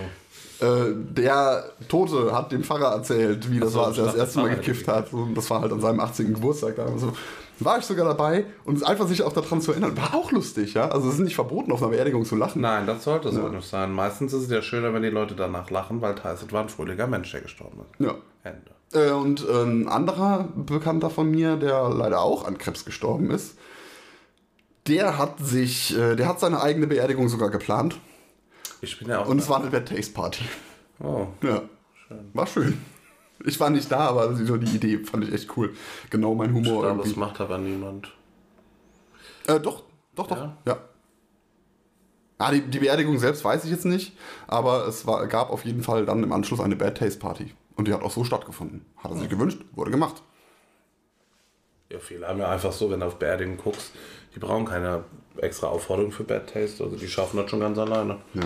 der 0.62 1.72
Tote 1.90 2.32
hat 2.34 2.54
dem 2.54 2.64
Pfarrer 2.64 2.94
erzählt, 2.94 3.52
wie 3.52 3.60
das 3.60 3.74
so, 3.74 3.80
war, 3.80 3.88
als 3.88 3.98
er 3.98 4.06
das 4.06 4.16
erste 4.16 4.40
Mal 4.40 4.46
Pfarrer 4.46 4.62
gekifft 4.62 4.88
hat. 4.88 5.12
Und 5.12 5.36
das 5.36 5.50
war 5.50 5.60
halt 5.60 5.74
an 5.74 5.82
seinem 5.82 6.00
18. 6.00 6.34
Geburtstag. 6.36 6.78
Da 6.78 6.88
so, 6.98 7.12
war 7.60 7.80
ich 7.80 7.86
sogar 7.86 8.06
dabei 8.06 8.46
und 8.66 8.84
einfach 8.84 9.08
sich 9.08 9.24
auch 9.24 9.34
daran 9.34 9.62
zu 9.62 9.72
erinnern, 9.72 9.96
war 9.98 10.14
auch 10.16 10.32
lustig, 10.32 10.74
ja. 10.74 10.90
Also 10.90 11.10
es 11.10 11.16
ist 11.16 11.22
nicht 11.22 11.36
verboten, 11.36 11.72
auf 11.72 11.82
einer 11.82 11.92
Beerdigung 11.92 12.26
zu 12.26 12.36
lachen. 12.36 12.62
nein, 12.62 12.88
das 12.88 13.04
sollte 13.04 13.32
so 13.32 13.48
nicht 13.48 13.68
sein. 13.68 13.92
Meistens 13.92 14.34
ist 14.34 14.44
es 14.44 14.50
ja 14.50 14.62
schöner, 14.62 14.94
wenn 14.94 15.04
die 15.04 15.10
Leute 15.10 15.36
danach 15.36 15.70
lachen, 15.70 16.02
weil 16.02 16.16
es 16.16 16.24
heißt, 16.24 16.44
es 16.44 16.52
war 16.52 16.62
ein 16.62 16.70
fröhlicher 16.70 17.08
Mensch, 17.08 17.32
der 17.32 17.42
gestorben 17.42 17.82
ist. 17.82 18.06
Ja. 18.06 18.16
Ende. 18.44 18.72
Äh, 18.94 19.12
und 19.12 19.48
äh, 19.48 19.64
ein 19.64 19.88
anderer 19.88 20.48
Bekannter 20.56 21.10
von 21.10 21.30
mir, 21.30 21.56
der 21.56 21.90
leider 21.90 22.22
auch 22.22 22.46
an 22.46 22.58
Krebs 22.58 22.86
gestorben 22.86 23.32
ist, 23.32 23.58
der 24.88 25.18
hat 25.18 25.40
sich, 25.40 25.98
äh, 25.98 26.16
der 26.16 26.28
hat 26.28 26.40
seine 26.40 26.62
eigene 26.62 26.88
Beerdigung 26.88 27.30
sogar 27.30 27.50
geplant. 27.50 27.98
Ich 28.84 29.00
bin 29.00 29.08
ja 29.08 29.22
auch. 29.22 29.28
Und 29.28 29.40
es 29.40 29.50
war 29.50 29.62
eine 29.62 29.70
Bad 29.70 29.88
Taste 29.88 30.14
Party. 30.14 30.44
oh, 31.00 31.28
Ja. 31.42 31.62
War 32.34 32.46
schön. 32.46 32.80
Ich 33.46 33.60
war 33.60 33.70
nicht 33.70 33.92
da, 33.92 34.10
aber 34.10 34.36
so 34.36 34.58
die 34.58 34.76
Idee 34.76 35.00
fand 35.00 35.24
ich 35.24 35.34
echt 35.34 35.58
cool. 35.58 35.74
Genau 36.10 36.36
mein 36.36 36.54
Humor 36.54 36.82
glaube, 36.82 36.88
irgendwie. 36.88 37.10
das 37.10 37.18
macht 37.18 37.42
aber 37.42 37.58
niemand. 37.58 38.12
Äh, 39.48 39.60
doch, 39.60 39.84
doch, 40.16 40.28
doch. 40.28 40.38
Ja. 40.38 40.58
ja. 40.66 40.78
Ah, 42.38 42.52
die, 42.52 42.62
die 42.62 42.80
Beerdigung 42.80 43.18
selbst 43.20 43.44
weiß 43.44 43.64
ich 43.66 43.72
jetzt 43.72 43.86
nicht, 43.86 44.18
aber 44.48 44.86
es 44.88 45.08
war, 45.08 45.26
gab 45.28 45.50
auf 45.50 45.66
jeden 45.66 45.82
Fall 45.82 46.06
dann 46.06 46.22
im 46.24 46.32
Anschluss 46.32 46.60
eine 46.60 46.76
Bad 46.76 46.98
Taste 46.98 47.20
Party. 47.20 47.54
Und 47.76 47.88
die 47.88 47.94
hat 47.94 48.02
auch 48.04 48.12
so 48.12 48.24
stattgefunden. 48.24 48.86
Hat 48.98 49.12
er 49.12 49.18
sich 49.18 49.30
gewünscht, 49.30 49.62
wurde 49.74 49.92
gemacht. 49.92 50.22
Ja, 51.92 52.00
viele 52.00 52.28
haben 52.28 52.40
ja 52.40 52.50
einfach 52.50 52.72
so, 52.72 52.92
wenn 52.92 53.00
du 53.00 53.06
auf 53.08 53.18
Beerdigung 53.18 53.58
guckst, 53.58 53.92
die 54.36 54.40
brauchen 54.40 54.66
keine 54.66 55.04
extra 55.38 55.68
Aufforderung 55.68 56.12
für 56.12 56.24
Bad 56.24 56.52
Taste. 56.52 56.84
Also 56.84 56.96
die 56.96 57.08
schaffen 57.08 57.38
das 57.38 57.50
schon 57.50 57.60
ganz 57.60 57.78
alleine. 57.78 58.18
Ja. 58.34 58.42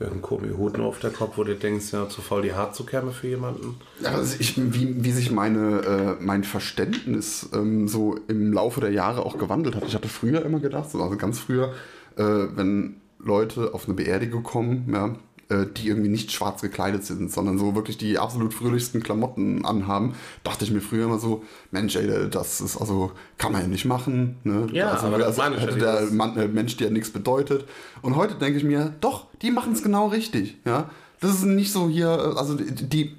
Irgendein 0.00 0.22
komischer 0.22 0.56
Hut 0.56 0.78
nur 0.78 0.86
auf 0.86 1.00
der 1.00 1.10
Kopf, 1.10 1.38
wo 1.38 1.44
du 1.44 1.56
denkst, 1.56 1.92
ja, 1.92 2.08
zu 2.08 2.20
faul 2.20 2.42
die 2.42 2.52
Haare 2.52 2.72
zu 2.72 2.86
käme 2.86 3.10
für 3.10 3.26
jemanden. 3.26 3.80
Also 4.04 4.36
ich, 4.38 4.56
wie, 4.56 5.02
wie 5.02 5.10
sich 5.10 5.32
meine, 5.32 6.16
äh, 6.20 6.22
mein 6.22 6.44
Verständnis 6.44 7.48
ähm, 7.52 7.88
so 7.88 8.16
im 8.28 8.52
Laufe 8.52 8.80
der 8.80 8.92
Jahre 8.92 9.26
auch 9.26 9.38
gewandelt 9.38 9.74
hat. 9.74 9.84
Ich 9.84 9.96
hatte 9.96 10.08
früher 10.08 10.44
immer 10.44 10.60
gedacht, 10.60 10.94
also 10.94 11.16
ganz 11.16 11.40
früher, 11.40 11.74
äh, 12.16 12.22
wenn 12.22 13.00
Leute 13.18 13.74
auf 13.74 13.86
eine 13.86 13.94
Beerdigung 13.94 14.44
kommen, 14.44 14.88
ja, 14.92 15.16
äh, 15.48 15.66
die 15.66 15.88
irgendwie 15.88 16.10
nicht 16.10 16.30
schwarz 16.30 16.60
gekleidet 16.60 17.04
sind, 17.04 17.32
sondern 17.32 17.58
so 17.58 17.74
wirklich 17.74 17.96
die 17.96 18.18
absolut 18.18 18.52
fröhlichsten 18.52 19.02
Klamotten 19.02 19.64
anhaben, 19.64 20.14
dachte 20.44 20.64
ich 20.64 20.70
mir 20.70 20.80
früher 20.80 21.06
immer 21.06 21.18
so, 21.18 21.42
Mensch, 21.70 21.96
ey, 21.96 22.28
das 22.30 22.60
ist 22.60 22.76
also, 22.76 23.12
kann 23.38 23.52
man 23.52 23.62
ja 23.62 23.68
nicht 23.68 23.84
machen. 23.84 24.36
Ne? 24.44 24.68
Ja, 24.72 24.90
also, 24.90 25.06
aber 25.06 25.18
das 25.18 25.38
also, 25.38 25.58
hätte 25.58 25.78
der 25.78 26.02
Mann, 26.10 26.36
äh, 26.36 26.48
Mensch, 26.48 26.76
der 26.76 26.90
nichts 26.90 27.10
bedeutet. 27.10 27.64
Und 28.02 28.16
heute 28.16 28.34
denke 28.34 28.58
ich 28.58 28.64
mir, 28.64 28.94
doch, 29.00 29.26
die 29.40 29.50
machen 29.50 29.72
es 29.72 29.82
genau 29.82 30.08
richtig. 30.08 30.56
Ja? 30.64 30.90
Das 31.20 31.30
ist 31.30 31.44
nicht 31.44 31.72
so 31.72 31.88
hier, 31.88 32.08
also 32.36 32.54
die, 32.54 33.16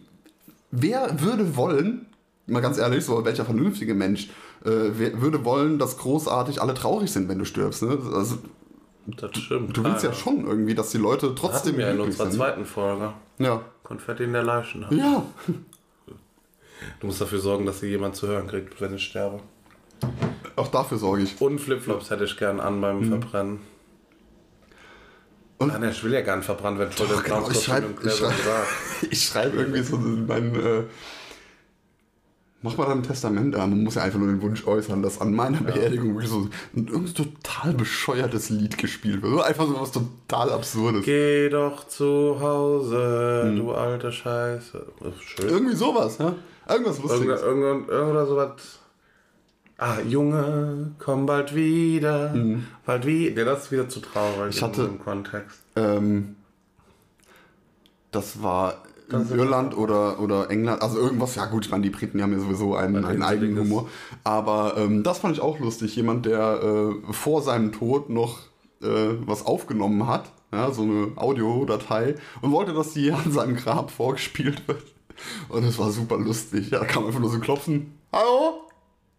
wer 0.72 1.22
würde 1.22 1.56
wollen, 1.56 2.06
mal 2.46 2.62
ganz 2.62 2.78
ehrlich, 2.78 3.06
so 3.06 3.26
welcher 3.26 3.46
vernünftige 3.46 3.94
Mensch, 3.94 4.30
äh, 4.66 4.70
würde 4.70 5.46
wollen, 5.46 5.80
dass 5.80 5.98
großartig 5.98 6.62
alle 6.62 6.74
traurig 6.74 7.12
sind, 7.12 7.30
wenn 7.30 7.40
du 7.40 7.46
stirbst. 7.46 7.82
Ne? 7.82 7.98
Also 8.14 8.38
das 9.18 9.38
stimmt. 9.38 9.76
Du 9.76 9.84
willst 9.84 10.04
ja 10.04 10.14
schon 10.14 10.46
irgendwie, 10.46 10.76
dass 10.76 10.92
die 10.92 10.98
Leute 10.98 11.34
trotzdem. 11.36 11.78
wir 11.78 11.92
in 11.92 12.00
unserer 12.00 12.26
sind. 12.26 12.38
zweiten 12.38 12.66
Folge. 12.66 13.14
Ja. 13.38 13.62
Konfetti 13.84 14.24
in 14.24 14.34
der 14.34 14.44
Leichen. 14.44 14.86
Ja. 14.90 15.24
Du 17.00 17.08
musst 17.08 17.22
dafür 17.22 17.40
sorgen, 17.40 17.66
dass 17.66 17.80
sie 17.80 17.88
jemand 17.88 18.16
zu 18.16 18.28
hören 18.28 18.48
kriegt, 18.48 18.80
wenn 18.82 18.96
ich 18.96 19.06
sterbe. 19.06 19.40
Auch 20.56 20.68
dafür 20.68 20.98
sorge 20.98 21.24
ich. 21.24 21.40
Und 21.42 21.60
Flipflops 21.60 22.10
hätte 22.10 22.26
ich 22.26 22.38
gern 22.38 22.60
an 22.60 22.82
beim 22.82 23.00
mhm. 23.00 23.10
Verbrennen. 23.10 23.60
Und 25.58 25.68
Nein, 25.68 25.90
ich 25.92 26.04
will 26.04 26.14
ja 26.14 26.22
gar 26.22 26.38
nicht 26.38 26.46
verbrannt 26.46 26.80
werden. 26.80 26.92
Doch, 26.98 27.24
genau, 27.24 27.50
ich 27.50 27.62
schreibe 27.62 27.94
schreib, 28.10 28.34
schreib 29.14 29.54
irgendwie 29.54 29.82
so 29.84 29.98
mein, 29.98 30.56
äh, 30.56 30.84
Mach 32.62 32.76
mal 32.76 32.92
ein 32.92 33.04
Testament 33.04 33.56
an. 33.56 33.70
Man 33.70 33.84
muss 33.84 33.96
ja 33.96 34.02
einfach 34.02 34.20
nur 34.20 34.28
den 34.28 34.42
Wunsch 34.42 34.68
äußern, 34.68 35.02
dass 35.02 35.22
an 35.22 35.34
meiner. 35.34 35.62
Beerdigung 35.62 36.16
wirklich 36.16 36.30
so 36.30 36.50
ein 36.76 36.88
irgendein 36.88 37.14
total 37.14 37.74
bescheuertes 37.74 38.50
Lied 38.50 38.78
gespielt 38.78 39.22
wird. 39.22 39.42
Einfach 39.42 39.66
so 39.66 39.80
was 39.80 39.92
total 39.94 40.52
Absurdes. 40.52 41.06
Geh 41.06 41.48
doch 41.48 41.88
zu 41.88 42.38
Hause, 42.42 43.44
hm. 43.46 43.56
du 43.56 43.72
alte 43.72 44.12
Scheiße. 44.12 44.86
Schön. 45.22 45.50
Irgendwie 45.50 45.76
sowas, 45.76 46.18
ja? 46.18 46.36
Irgendwas 46.68 47.02
Lustiges. 47.02 47.42
Irgend, 47.42 47.88
irgend, 47.88 48.28
sowas. 48.28 48.52
Ah, 49.78 50.02
Junge, 50.02 50.92
komm 51.00 51.26
bald 51.26 51.56
wieder. 51.56 52.34
Mhm. 52.34 52.66
Bald 52.86 53.06
wieder. 53.06 53.44
Ja, 53.44 53.54
das 53.54 53.64
ist 53.64 53.72
wieder 53.72 53.88
zu 53.88 54.02
traurig 54.02 54.58
ich 54.58 54.62
hatte, 54.62 54.82
im 54.82 55.00
Kontext. 55.00 55.62
Ähm, 55.78 56.36
das 58.12 58.44
war 58.44 58.84
in 59.14 59.30
Irland 59.30 59.76
oder, 59.78 60.20
oder 60.20 60.50
England, 60.50 60.82
also 60.82 61.00
irgendwas, 61.00 61.36
ja 61.36 61.46
gut, 61.46 61.66
ich 61.66 61.72
meine, 61.72 61.84
die 61.84 61.90
Briten 61.90 62.22
haben 62.22 62.34
ja 62.34 62.40
sowieso 62.40 62.76
einen, 62.76 63.06
einen 63.06 63.24
eigenen 63.24 63.60
Humor. 63.60 63.90
Aber 64.24 64.76
ähm, 64.78 65.04
das 65.04 65.20
fand 65.20 65.36
ich 65.36 65.42
auch 65.42 65.60
lustig. 65.60 65.96
Jemand, 65.96 66.26
der 66.26 66.62
äh, 66.62 67.14
vor 67.14 67.42
seinem 67.42 67.72
Tod 67.72 68.10
noch 68.10 68.40
äh, 68.82 69.16
was 69.26 69.46
aufgenommen 69.46 70.08
hat, 70.08 70.32
ja, 70.52 70.72
so 70.72 70.84
eine 70.84 71.12
Audiodatei, 71.16 72.16
und 72.42 72.52
wollte, 72.52 72.74
dass 72.74 72.94
die 72.94 73.12
an 73.12 73.32
seinem 73.32 73.56
Grab 73.56 73.92
vorgespielt 73.96 74.68
wird. 74.68 74.84
Und 75.50 75.64
es 75.64 75.78
war 75.78 75.92
super 75.92 76.18
lustig. 76.18 76.72
Ja, 76.72 76.80
da 76.80 76.86
kam 76.86 77.06
einfach 77.06 77.20
nur 77.20 77.30
so 77.30 77.40
klopfen. 77.40 77.94
Hallo? 78.14 78.62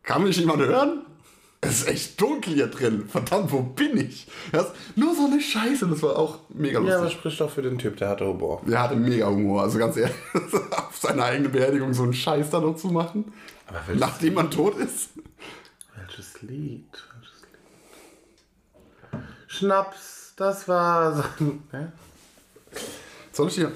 Kann 0.03 0.25
mich 0.25 0.39
jemand 0.39 0.63
hören? 0.63 1.05
Es 1.63 1.81
ist 1.83 1.89
echt 1.89 2.21
dunkel 2.21 2.55
hier 2.55 2.69
drin. 2.69 3.07
Verdammt, 3.07 3.53
wo 3.53 3.61
bin 3.61 3.97
ich? 3.99 4.27
Das 4.51 4.73
nur 4.97 5.15
so 5.15 5.27
eine 5.27 5.41
Scheiße. 5.41 5.87
Das 5.89 6.03
war 6.03 6.17
auch 6.17 6.39
mega 6.49 6.79
lustig. 6.79 6.95
Ja, 6.95 7.01
aber 7.01 7.11
spricht 7.11 7.41
doch 7.41 7.51
für 7.51 7.61
den 7.63 7.79
Typ, 7.79 7.99
der 7.99 8.09
hatte 8.09 8.27
Humor. 8.27 8.63
Der 8.67 8.83
hatte 8.83 8.97
mega 8.97 9.27
Humor. 9.27 9.63
Also 9.63 9.79
ganz 9.79 9.97
ehrlich, 9.97 10.17
auf 10.71 10.97
seine 10.99 11.23
eigene 11.25 11.51
Beerdigung 11.51 11.93
so 11.93 12.05
einen 12.05 12.15
Scheiß 12.15 12.49
da 12.51 12.61
noch 12.61 12.77
zu 12.77 12.89
machen. 12.89 13.33
nachdem 13.95 14.35
man 14.35 14.51
tot 14.51 14.77
ist. 14.79 15.11
Welches 15.97 16.41
Lied? 16.41 16.87
Welches 17.13 17.43
Lied? 19.13 19.23
Schnaps, 19.47 20.33
das 20.37 20.67
war 20.67 21.15
so. 21.17 21.25
Soll 23.33 23.49
ich 23.49 23.55
dir, 23.57 23.73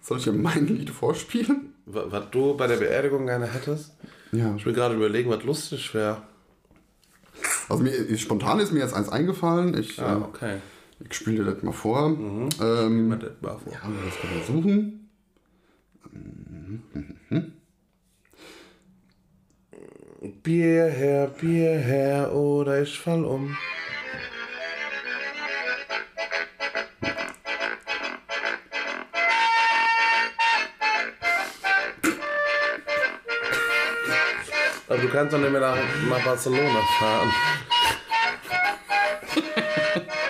soll 0.00 0.18
ich 0.18 0.24
dir 0.24 0.32
mein 0.32 0.66
Lied 0.66 0.88
vorspielen? 0.88 1.74
Was 1.84 2.30
du 2.30 2.56
bei 2.56 2.66
der 2.66 2.78
Beerdigung 2.78 3.26
gerne 3.26 3.46
hättest? 3.46 3.92
Ja. 4.32 4.54
Ich 4.56 4.64
will 4.64 4.72
gerade 4.72 4.94
überlegen, 4.94 5.30
was 5.30 5.44
lustig 5.44 5.94
wäre. 5.94 6.22
Also 7.68 7.82
mir, 7.82 8.16
spontan 8.16 8.60
ist 8.60 8.72
mir 8.72 8.80
jetzt 8.80 8.94
eins 8.94 9.08
eingefallen. 9.08 9.76
Ich, 9.78 10.00
ah, 10.00 10.22
okay. 10.22 10.58
ich 11.00 11.14
spiele 11.14 11.44
dir 11.44 11.52
das 11.52 11.62
mal 11.62 11.72
vor. 11.72 12.08
Mhm. 12.10 12.48
Ähm, 12.60 13.08
mal 13.08 13.18
das 13.18 13.32
mal 13.40 13.58
vor. 13.58 13.72
Ja, 13.72 13.80
das 14.04 14.16
können 14.20 14.34
wir 14.34 14.44
suchen. 14.44 15.10
Mhm. 16.12 17.52
Bier 20.42 20.86
her, 20.86 21.28
Bier 21.28 21.78
her, 21.78 22.34
oder 22.34 22.82
ich 22.82 22.98
fall 22.98 23.24
um. 23.24 23.56
Aber 34.88 34.98
du 34.98 35.08
kannst 35.08 35.34
doch 35.34 35.38
nicht 35.38 35.50
mehr 35.50 35.60
nach, 35.60 35.76
nach 36.08 36.24
Barcelona 36.24 36.80
fahren. 36.98 37.32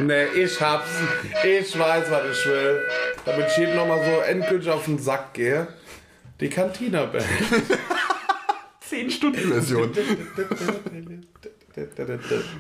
nee, 0.00 0.24
ich 0.26 0.60
hab's. 0.60 0.90
Ich 1.44 1.78
weiß, 1.78 2.10
was 2.10 2.38
ich 2.38 2.46
will. 2.46 2.82
Damit 3.24 3.46
ich 3.48 3.56
jedem 3.58 3.76
nochmal 3.76 4.04
so 4.04 4.20
endgültig 4.22 4.70
auf 4.70 4.84
den 4.86 4.98
Sack 4.98 5.34
gehe. 5.34 5.68
Die 6.40 6.48
Cantina-Band. 6.48 7.24
10 8.80 9.10
Stunden 9.10 9.52
Version. 9.52 9.92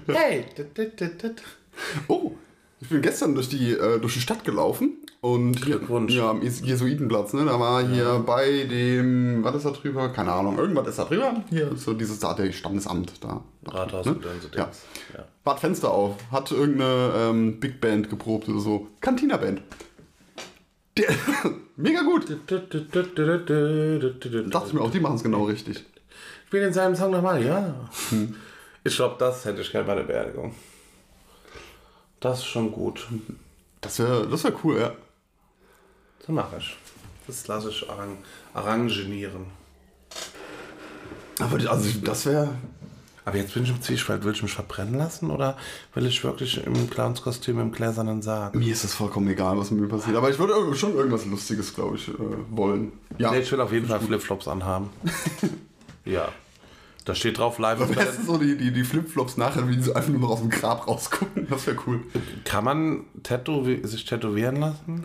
hey. 0.08 0.44
Oh, 2.08 2.32
ich 2.86 2.90
bin 2.90 3.02
gestern 3.02 3.34
durch 3.34 3.48
die, 3.48 3.72
äh, 3.72 3.98
durch 3.98 4.14
die 4.14 4.20
Stadt 4.20 4.44
gelaufen 4.44 4.98
und 5.20 5.64
hier, 5.64 5.80
ja, 6.06 6.30
am 6.30 6.40
Jesuitenplatz, 6.40 7.32
ne? 7.32 7.44
Da 7.44 7.58
war 7.58 7.84
hier 7.84 8.04
ja. 8.04 8.18
bei 8.18 8.62
dem, 8.62 9.42
was 9.42 9.56
ist 9.56 9.66
da 9.66 9.72
drüber? 9.72 10.10
Keine 10.10 10.30
Ahnung, 10.30 10.56
irgendwas 10.56 10.86
ist 10.86 11.00
da 11.00 11.04
drüber. 11.04 11.42
Hier 11.50 11.72
so 11.74 11.94
dieses 11.94 12.20
da, 12.20 12.32
der 12.32 12.52
Standesamt 12.52 13.24
da. 13.24 13.42
Rathaus 13.66 14.06
ne? 14.06 14.12
und 14.12 14.22
so 14.22 14.56
ja. 14.56 14.70
ja. 15.14 15.24
War 15.42 15.56
Fenster 15.56 15.90
auf, 15.90 16.14
hat 16.30 16.52
irgendeine 16.52 17.10
ähm, 17.16 17.58
Big 17.58 17.80
Band 17.80 18.08
geprobt 18.08 18.48
oder 18.48 18.60
so. 18.60 18.86
Cantina 19.00 19.36
Band. 19.36 19.62
Der, 20.96 21.08
mega 21.76 22.02
gut. 22.02 22.36
Dachte 22.46 22.86
ich 24.68 24.72
mir 24.74 24.80
auch, 24.80 24.92
die 24.92 25.00
machen 25.00 25.16
es 25.16 25.24
genau 25.24 25.42
richtig. 25.42 25.84
Spiel 26.46 26.60
den 26.60 26.72
seinem 26.72 26.94
Song 26.94 27.10
nochmal, 27.10 27.44
ja. 27.44 27.74
Hm. 28.10 28.36
Ich 28.84 28.94
glaube, 28.94 29.16
das 29.18 29.44
hätte 29.44 29.62
ich 29.62 29.72
gerne 29.72 29.88
bei 29.88 29.96
der 29.96 30.04
Beerdigung. 30.04 30.54
Das 32.20 32.38
ist 32.38 32.46
schon 32.46 32.72
gut. 32.72 33.06
Das 33.80 33.98
wäre 33.98 34.26
das 34.26 34.44
wär 34.44 34.52
cool, 34.64 34.78
ja. 34.80 34.92
So 36.26 36.32
mache 36.32 36.56
ich. 36.58 36.76
Das 37.26 37.46
lasse 37.46 37.70
ich 37.70 37.88
arrang 37.88 38.18
arrangieren. 38.54 39.46
Aber 41.38 41.70
also 41.70 41.98
das 42.00 42.26
wäre. 42.26 42.54
Aber 43.24 43.36
jetzt 43.38 43.54
bin 43.54 43.64
ich 43.64 43.70
im 43.70 43.82
Zwiespalt. 43.82 44.24
Will 44.24 44.32
ich 44.32 44.42
mich 44.42 44.52
verbrennen 44.52 44.94
lassen 44.94 45.30
oder 45.32 45.56
will 45.94 46.06
ich 46.06 46.22
wirklich 46.22 46.64
im 46.64 46.88
Clownskostüm 46.88 47.58
im 47.58 47.72
gläsernen 47.72 48.22
Sarg? 48.22 48.54
Mir 48.54 48.72
ist 48.72 48.84
es 48.84 48.94
vollkommen 48.94 49.28
egal, 49.28 49.58
was 49.58 49.72
mit 49.72 49.80
mir 49.80 49.88
passiert. 49.88 50.16
Aber 50.16 50.30
ich 50.30 50.38
würde 50.38 50.74
schon 50.76 50.94
irgendwas 50.94 51.26
Lustiges, 51.26 51.74
glaube 51.74 51.96
ich, 51.96 52.08
äh, 52.08 52.14
wollen. 52.50 52.92
Ja. 53.18 53.32
Nee, 53.32 53.40
ich 53.40 53.50
will 53.50 53.60
auf 53.60 53.72
jeden 53.72 53.88
Fall 53.88 54.00
Flipflops 54.00 54.46
anhaben. 54.46 54.90
ja. 56.04 56.28
Da 57.06 57.14
steht 57.14 57.38
drauf 57.38 57.58
live. 57.58 57.80
Am 57.80 57.92
besten 57.92 58.26
so 58.26 58.36
die, 58.36 58.58
die, 58.58 58.72
die 58.72 58.82
Flipflops 58.82 59.36
nachher, 59.36 59.68
wie 59.68 59.80
sie 59.80 59.94
einfach 59.94 60.10
nur 60.10 60.20
noch 60.22 60.30
aus 60.30 60.40
dem 60.40 60.50
Grab 60.50 60.88
rausgucken. 60.88 61.46
Das 61.48 61.64
wäre 61.68 61.76
cool. 61.86 62.02
Kann 62.44 62.64
man 62.64 63.04
tätow 63.22 63.64
sich 63.84 64.04
tätowieren 64.04 64.56
lassen? 64.56 65.04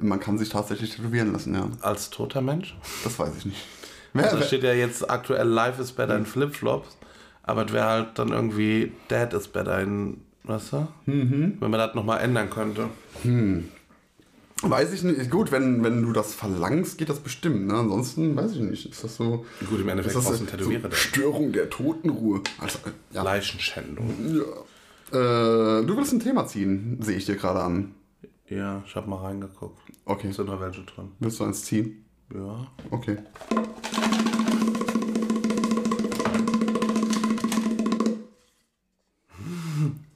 Man 0.00 0.20
kann 0.20 0.38
sich 0.38 0.50
tatsächlich 0.50 0.94
tätowieren 0.94 1.32
lassen, 1.32 1.54
ja. 1.54 1.68
Als 1.80 2.10
toter 2.10 2.40
Mensch? 2.42 2.76
Das 3.02 3.18
weiß 3.18 3.32
ich 3.38 3.46
nicht. 3.46 3.66
Also 4.14 4.36
da 4.36 4.42
steht 4.44 4.62
ja 4.62 4.72
jetzt 4.72 5.10
aktuell 5.10 5.48
Life 5.48 5.82
is 5.82 5.90
better 5.90 6.16
in 6.16 6.26
Flipflops, 6.26 6.96
aber 7.42 7.66
es 7.66 7.72
wäre 7.72 7.86
halt 7.86 8.18
dann 8.20 8.28
irgendwie 8.28 8.92
Dad 9.08 9.34
is 9.34 9.48
better 9.48 9.80
in, 9.80 10.20
weißt 10.44 10.74
du? 10.74 10.88
Mhm. 11.06 11.56
Wenn 11.58 11.70
man 11.70 11.80
das 11.80 11.94
nochmal 11.96 12.20
ändern 12.20 12.50
könnte. 12.50 12.88
Hm. 13.22 13.68
Weiß 14.62 14.92
ich 14.92 15.02
nicht. 15.02 15.30
Gut, 15.30 15.50
wenn, 15.50 15.82
wenn 15.82 16.02
du 16.02 16.12
das 16.12 16.34
verlangst, 16.34 16.96
geht 16.98 17.08
das 17.08 17.18
bestimmt. 17.20 17.66
Ne? 17.66 17.74
Ansonsten 17.74 18.36
weiß 18.36 18.52
ich 18.52 18.60
nicht. 18.60 18.86
Ist 18.86 19.02
das 19.02 19.16
so. 19.16 19.44
Gut, 19.68 19.80
im 19.80 19.88
Endeffekt 19.88 20.16
ist 20.16 20.28
das 20.28 20.38
einen 20.38 20.46
Tätowierer. 20.46 20.90
so 20.90 20.96
Störung 20.96 21.52
der 21.52 21.68
Totenruhe. 21.68 22.42
Also, 22.58 22.78
ja. 23.12 23.22
Leichenschändung. 23.22 24.36
ja. 24.36 24.42
Äh, 25.12 25.84
du 25.84 25.96
willst 25.96 26.12
ein 26.12 26.20
Thema 26.20 26.46
ziehen, 26.46 26.98
sehe 27.02 27.16
ich 27.18 27.26
dir 27.26 27.36
gerade 27.36 27.60
an. 27.60 27.94
Ja, 28.48 28.82
ich 28.86 28.94
habe 28.96 29.10
mal 29.10 29.16
reingeguckt. 29.16 29.78
Okay. 30.04 30.30
Sind 30.32 30.46
noch 30.46 30.60
welche 30.60 30.82
drin? 30.84 31.12
Willst 31.18 31.40
du 31.40 31.44
eins 31.44 31.64
ziehen? 31.64 32.04
Ja. 32.34 32.66
Okay. 32.90 33.18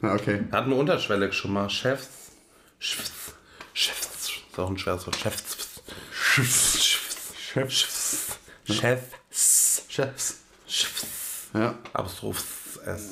Ja, 0.03 0.15
okay. 0.15 0.45
Hatten 0.53 0.71
wir 0.71 0.77
unterschwellig 0.77 1.33
schon 1.35 1.53
mal. 1.53 1.69
Chefs. 1.71 2.31
Chefs. 2.79 3.35
Chefs. 3.73 4.16
Ist 4.57 4.61
auch 4.61 4.71
ein 4.71 4.79
schweres 4.79 5.07
Wort. 5.07 5.17
Chefs. 5.17 5.45
Chefs. 6.11 6.79
Chefs. 7.53 8.39
Chefs. 8.65 9.83
Chefs. 9.87 10.37
Chefs. 10.67 11.07
Ja. 11.53 11.75
Apostroph 11.93 12.79
S. 12.87 13.11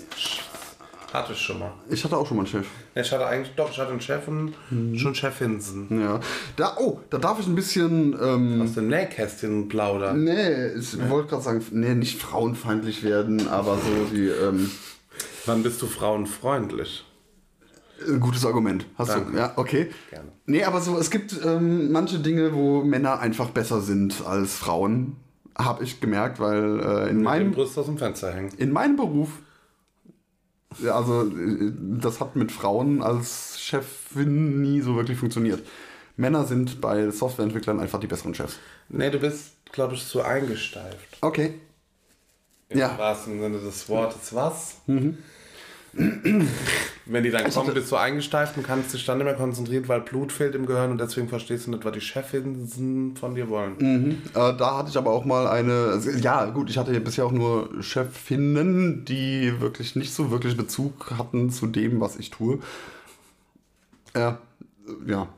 Hatte 1.13 1.35
ich 1.35 1.39
schon 1.39 1.59
mal. 1.59 1.75
Ich 1.91 2.03
hatte 2.03 2.17
auch 2.17 2.27
schon 2.27 2.39
mal 2.39 2.45
einen 2.45 2.51
Chef. 2.51 2.67
Ja, 2.95 3.03
Ich 3.03 3.13
hatte 3.13 3.27
eigentlich, 3.27 3.55
doch, 3.57 3.71
ich 3.71 3.79
hatte 3.79 3.91
einen 3.91 4.01
Chef 4.01 4.27
und 4.27 4.55
schon 4.97 5.15
Chefinsen. 5.15 6.01
Ja. 6.01 6.19
Da, 6.57 6.77
oh, 6.79 7.01
da 7.11 7.19
darf 7.19 7.39
ich 7.39 7.47
ein 7.47 7.55
bisschen. 7.55 8.19
Ähm, 8.19 8.63
Aus 8.63 8.73
dem 8.73 8.89
Nähkästchen 8.89 9.69
plaudern. 9.69 10.25
nee, 10.25 10.69
ich 10.69 10.99
wollte 11.11 11.29
gerade 11.29 11.43
sagen, 11.43 11.63
nee, 11.73 11.95
nicht 11.95 12.23
frauenfeindlich 12.23 13.03
werden, 13.03 13.49
aber 13.49 13.77
so 13.77 14.07
die. 14.11 14.29
Ähm, 14.29 14.71
Wann 15.45 15.63
bist 15.63 15.83
du 15.83 15.89
frauenfreundlich? 15.89 17.05
Ein 18.09 18.21
gutes 18.21 18.45
Argument. 18.45 18.87
Hast 18.97 19.11
Danke. 19.11 19.33
du? 19.33 19.39
Ja, 19.39 19.53
okay. 19.57 19.91
Gerne. 20.11 20.33
Nee, 20.47 20.65
aber 20.65 20.81
so, 20.81 20.99
es 20.99 21.11
gibt 21.11 21.39
ähm, 21.45 21.93
manche 21.93 22.19
Dinge, 22.19 22.53
wo 22.55 22.83
Männer 22.83 23.21
einfach 23.21 23.51
besser 23.51 23.81
sind 23.81 24.25
als 24.27 24.55
Frauen. 24.55 25.17
Habe 25.57 25.85
ich 25.85 26.01
gemerkt, 26.01 26.41
weil 26.41 26.81
äh, 26.81 27.11
in, 27.11 27.17
Mit 27.19 27.25
meinem, 27.25 27.53
Brust 27.53 27.79
aus 27.79 27.87
dem 27.87 27.97
Fenster 27.99 28.33
hängen. 28.35 28.51
in 28.59 28.73
meinem 28.73 28.97
Beruf, 28.97 29.29
ja, 30.83 30.97
also 30.97 31.23
äh, 31.29 31.73
das 32.01 32.21
hat 32.21 32.35
mit 32.35 32.51
Frauen 32.51 33.01
als 33.03 33.61
Chefin 33.61 34.61
nie 34.63 34.81
so 34.81 34.97
wirklich 34.97 35.17
funktioniert. 35.19 35.63
Männer 36.17 36.45
sind 36.45 36.81
bei 36.81 37.11
Softwareentwicklern 37.11 37.79
einfach 37.81 38.01
die 38.01 38.07
besseren 38.09 38.35
Chefs. 38.35 38.59
Nee, 38.89 39.11
du 39.11 39.19
bist, 39.19 39.53
glaube 39.73 39.95
ich, 39.95 40.07
zu 40.07 40.23
eingesteift. 40.23 41.19
Okay. 41.21 41.55
Im 42.69 42.79
Ja. 42.79 42.99
wahrsten 42.99 43.41
Sinne 43.41 43.59
des 43.59 43.89
Wortes. 43.89 44.35
Was? 44.35 44.77
Wenn 47.07 47.23
die 47.23 47.31
dann 47.31 47.51
kommen, 47.51 47.75
bist 47.75 47.93
du 47.93 47.97
eingesteift 47.97 48.57
und 48.57 48.65
kannst 48.65 48.95
dich 48.95 49.05
dann 49.05 49.19
nicht 49.19 49.27
mehr 49.27 49.35
konzentrieren, 49.35 49.87
weil 49.89 50.01
Blut 50.01 50.33
fehlt 50.33 50.55
im 50.55 50.67
Gehirn 50.67 50.91
und 50.91 51.01
deswegen 51.01 51.29
verstehst 51.29 51.67
du 51.67 51.71
nicht, 51.71 51.85
was 51.85 51.93
die 51.93 52.01
Chefinnen 52.01 53.15
von 53.17 53.35
dir 53.35 53.49
wollen. 53.49 54.23
Äh, 54.35 54.57
da 54.57 54.79
hatte 54.79 54.91
ich 54.91 54.97
aber 54.97 55.11
auch 55.11 55.25
mal 55.25 55.47
eine, 55.47 55.91
also, 55.93 56.11
ja 56.11 56.47
gut, 56.47 56.71
ich 56.71 56.79
hatte 56.79 56.99
bisher 57.01 57.27
auch 57.27 57.33
nur 57.33 57.83
Chefinnen, 57.83 59.05
die 59.05 59.61
wirklich 59.61 59.97
nicht 59.97 60.13
so 60.13 60.31
wirklich 60.31 60.57
Bezug 60.57 61.13
hatten 61.19 61.51
zu 61.51 61.67
dem, 61.67 62.01
was 62.01 62.17
ich 62.17 62.31
tue. 62.31 62.59
Ja, 64.17 64.39
äh, 64.87 65.11
ja. 65.11 65.29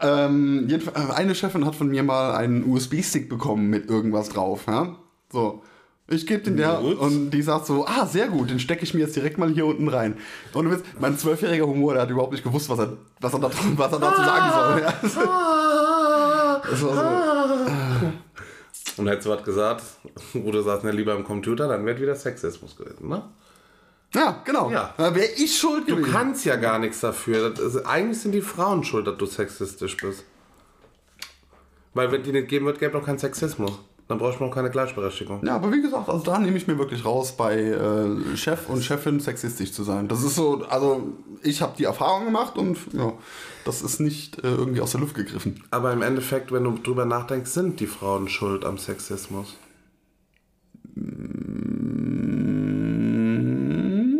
Ähm, 0.00 0.68
äh, 0.68 1.12
eine 1.14 1.34
Chefin 1.34 1.64
hat 1.64 1.76
von 1.76 1.88
mir 1.88 2.02
mal 2.02 2.34
einen 2.34 2.68
USB-Stick 2.68 3.28
bekommen 3.28 3.70
mit 3.70 3.88
irgendwas 3.88 4.30
drauf. 4.30 4.64
Ja? 4.66 4.96
So. 5.30 5.62
Ich 6.08 6.26
gebe 6.26 6.42
den 6.42 6.56
der 6.56 6.74
Gut. 6.74 6.98
und 6.98 7.30
die 7.30 7.42
sagt 7.42 7.66
so, 7.66 7.86
ah, 7.86 8.04
sehr 8.06 8.28
gut, 8.28 8.50
den 8.50 8.58
stecke 8.58 8.82
ich 8.82 8.92
mir 8.92 9.00
jetzt 9.00 9.16
direkt 9.16 9.38
mal 9.38 9.48
hier 9.50 9.64
unten 9.66 9.88
rein. 9.88 10.18
Und 10.52 10.64
du 10.68 10.82
mein 10.98 11.16
zwölfjähriger 11.16 11.66
Humor, 11.66 11.94
der 11.94 12.02
hat 12.02 12.10
überhaupt 12.10 12.32
nicht 12.32 12.44
gewusst, 12.44 12.68
was 12.68 12.78
er, 12.80 12.96
was 13.20 13.32
er, 13.32 13.38
da, 13.40 13.50
was 13.76 13.92
er 13.92 13.98
dazu 13.98 14.22
sagen 14.22 14.52
soll. 14.52 14.82
Ja. 15.22 16.60
Das 16.70 16.82
war 16.82 16.94
so, 18.96 19.00
Und 19.02 19.08
hättest 19.08 19.26
du 19.26 19.30
was 19.30 19.42
gesagt, 19.44 19.82
wo 20.34 20.50
du 20.50 20.62
sagst, 20.62 20.84
ne, 20.84 20.90
lieber 20.92 21.14
im 21.16 21.24
Computer, 21.24 21.66
dann 21.68 21.84
wäre 21.86 22.00
wieder 22.00 22.14
Sexismus 22.14 22.76
gewesen, 22.76 23.08
ne? 23.08 23.22
Ja, 24.14 24.42
genau. 24.44 24.70
Ja. 24.70 24.92
Da 24.98 25.14
wäre 25.14 25.26
ich 25.36 25.56
schuld 25.58 25.88
Du 25.88 25.96
gewesen. 25.96 26.12
kannst 26.12 26.44
ja 26.44 26.56
gar 26.56 26.78
nichts 26.78 27.00
dafür. 27.00 27.58
Ist, 27.58 27.86
eigentlich 27.86 28.20
sind 28.20 28.32
die 28.32 28.42
Frauen 28.42 28.84
schuld, 28.84 29.06
dass 29.06 29.16
du 29.16 29.24
sexistisch 29.26 29.96
bist. 29.96 30.24
Weil 31.94 32.12
wenn 32.12 32.22
die 32.22 32.32
nicht 32.32 32.48
geben 32.48 32.66
wird, 32.66 32.78
gäbe 32.78 32.92
doch 32.92 33.04
keinen 33.06 33.18
Sexismus. 33.18 33.72
Dann 34.08 34.18
brauchst 34.18 34.40
du 34.40 34.44
auch 34.44 34.54
keine 34.54 34.70
Gleichberechtigung. 34.70 35.44
Ja, 35.46 35.54
aber 35.56 35.72
wie 35.72 35.80
gesagt, 35.80 36.08
also 36.08 36.22
da 36.24 36.38
nehme 36.38 36.56
ich 36.56 36.66
mir 36.66 36.78
wirklich 36.78 37.04
raus, 37.04 37.32
bei 37.36 37.60
äh, 37.60 38.36
Chef 38.36 38.68
und 38.68 38.82
Chefin 38.84 39.20
sexistisch 39.20 39.72
zu 39.72 39.84
sein. 39.84 40.08
Das 40.08 40.22
ist 40.22 40.34
so, 40.34 40.64
also 40.68 41.14
ich 41.42 41.62
habe 41.62 41.74
die 41.78 41.84
Erfahrung 41.84 42.26
gemacht 42.26 42.58
und 42.58 42.78
ja, 42.92 43.12
das 43.64 43.80
ist 43.82 44.00
nicht 44.00 44.38
äh, 44.38 44.48
irgendwie 44.48 44.80
aus 44.80 44.92
der 44.92 45.00
Luft 45.00 45.14
gegriffen. 45.14 45.62
Aber 45.70 45.92
im 45.92 46.02
Endeffekt, 46.02 46.52
wenn 46.52 46.64
du 46.64 46.72
drüber 46.78 47.04
nachdenkst, 47.04 47.50
sind 47.50 47.80
die 47.80 47.86
Frauen 47.86 48.28
schuld 48.28 48.64
am 48.64 48.76
Sexismus. 48.76 49.56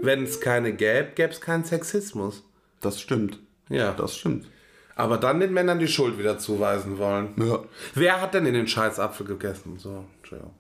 Wenn 0.05 0.25
es 0.25 0.41
keine 0.41 0.73
gäbe, 0.73 1.11
gäbe 1.15 1.33
es 1.33 1.41
keinen 1.41 1.65
Sexismus. 1.65 2.43
Das 2.81 3.01
stimmt. 3.01 3.39
Ja. 3.69 3.93
Das 3.93 4.17
stimmt. 4.17 4.47
Aber 5.03 5.19
dann 5.19 5.41
den 5.41 5.53
Männern 5.53 5.81
die 5.81 5.89
Schuld 5.89 6.17
wieder 6.17 6.39
zuweisen 6.39 6.97
wollen. 6.97 7.31
Ja. 7.37 7.59
Wer 7.95 8.21
hat 8.21 8.35
denn 8.35 8.47
in 8.47 8.55
den 8.55 8.69
Scheißapfel 8.69 9.27
gegessen? 9.27 9.77
So, 9.77 10.05
Entschuldigung. 10.19 10.55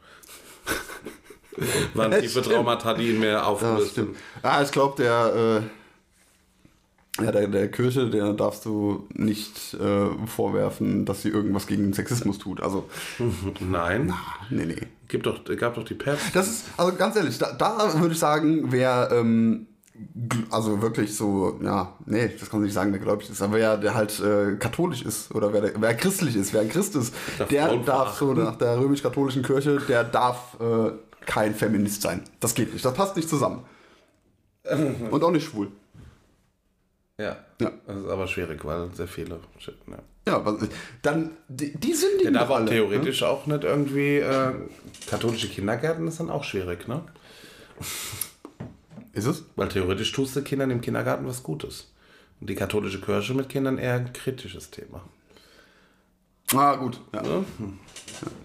Waren 1.95 2.20
tiefe. 2.20 2.43
Traumata, 2.43 2.95
die 2.95 3.11
ihn 3.11 3.20
mir 3.20 3.30
Ja, 3.30 3.45
aufgelöst 3.45 3.93
stimmt. 3.93 4.16
Ah, 4.43 4.61
ich 4.61 4.72
glaube, 4.72 5.01
der, 5.01 5.62
äh, 7.20 7.24
ja, 7.24 7.30
der, 7.30 7.47
der 7.47 7.70
Kirche, 7.70 8.11
der 8.11 8.32
darfst 8.32 8.64
du 8.64 9.07
nicht 9.12 9.74
äh, 9.74 10.09
vorwerfen, 10.26 11.05
dass 11.05 11.22
sie 11.22 11.28
irgendwas 11.28 11.68
gegen 11.68 11.84
den 11.84 11.93
Sexismus 11.93 12.40
tut. 12.40 12.61
Also, 12.61 12.90
Nein. 13.61 14.12
nee, 14.51 14.64
nee. 14.66 14.88
Gibt 15.07 15.26
doch, 15.26 15.45
gab 15.57 15.76
doch 15.76 15.84
die 15.84 15.95
Päpste. 15.95 16.32
Das 16.34 16.49
ist, 16.49 16.64
also 16.76 16.97
ganz 16.97 17.14
ehrlich, 17.14 17.38
da, 17.38 17.53
da 17.53 18.01
würde 18.01 18.12
ich 18.12 18.18
sagen, 18.18 18.72
wer, 18.72 19.09
ähm, 19.12 19.68
also 20.51 20.81
wirklich 20.83 21.15
so, 21.17 21.59
ja, 21.63 21.93
nee, 22.07 22.29
das 22.39 22.49
kann 22.51 22.61
man 22.61 22.65
nicht 22.65 22.75
sagen, 22.75 22.93
wer 22.93 22.99
gläubig 23.01 23.29
ist, 23.31 23.41
aber 23.43 23.55
wer, 23.55 23.77
der 23.77 23.95
halt 23.95 24.19
äh, 24.21 24.57
katholisch 24.57 25.03
ist 25.03 25.35
oder 25.35 25.53
wer, 25.53 25.61
der- 25.63 25.73
wer 25.81 25.95
christlich 25.95 26.37
ist, 26.37 26.53
wer 26.53 26.61
ein 26.63 26.69
Christ 26.69 26.97
ist, 26.97 27.15
Darf 27.39 27.49
der 27.49 27.77
darf 27.79 28.15
so 28.19 28.33
nach 28.35 28.57
der 28.57 28.79
römisch-katholischen 28.79 29.43
Kirche, 29.43 29.81
der 29.89 30.05
darf 30.05 30.57
äh, 30.61 30.91
kein 31.27 31.55
Feminist 31.55 32.03
sein. 32.03 32.23
Das 32.41 32.55
geht 32.55 32.73
nicht, 32.73 32.85
das 32.85 32.95
passt 32.95 33.17
nicht 33.17 33.29
zusammen. 33.29 33.65
Und 35.11 35.23
auch 35.25 35.31
nicht 35.31 35.47
schwul. 35.49 35.69
Ja. 37.19 37.37
Ja. 37.61 37.71
Das 37.87 37.97
ist 37.97 38.09
aber 38.09 38.27
schwierig, 38.27 38.65
weil 38.65 38.89
sehr 38.95 39.07
viele. 39.09 39.39
Ja. 39.89 39.99
Ja, 40.27 40.45
was, 40.47 40.69
dann, 41.03 41.31
die, 41.49 41.77
die 41.77 41.93
sind 41.95 42.21
die 42.21 42.25
Der 42.25 42.33
darf 42.33 42.51
auch 42.51 42.55
alle, 42.57 42.65
ne? 42.67 42.71
theoretisch 42.71 43.23
auch 43.25 43.47
nicht 43.47 43.65
irgendwie. 43.65 44.19
Äh, 44.19 44.53
katholische 45.09 45.49
Kindergärten 45.49 46.07
ist 46.07 46.21
dann 46.21 46.31
auch 46.31 46.45
schwierig, 46.45 46.87
ne? 46.87 47.03
Ist 49.13 49.27
es? 49.27 49.45
Weil 49.57 49.69
theoretisch 49.69 50.13
tust 50.13 50.35
du 50.37 50.43
Kindern 50.43 50.71
im 50.71 50.81
Kindergarten 50.81 51.27
was 51.27 51.43
Gutes. 51.43 51.93
Und 52.41 52.49
die 52.51 52.55
katholische 52.55 53.01
Kirche 53.01 53.35
mit 53.35 53.49
Kindern 53.49 53.79
eher 53.79 53.95
ein 53.95 54.13
kritisches 54.13 54.71
Thema. 54.71 55.03
Ah, 56.55 56.75
gut. 56.77 57.01
Ja. 57.15 57.23
Ne? 57.23 57.45
Hm. 57.59 57.79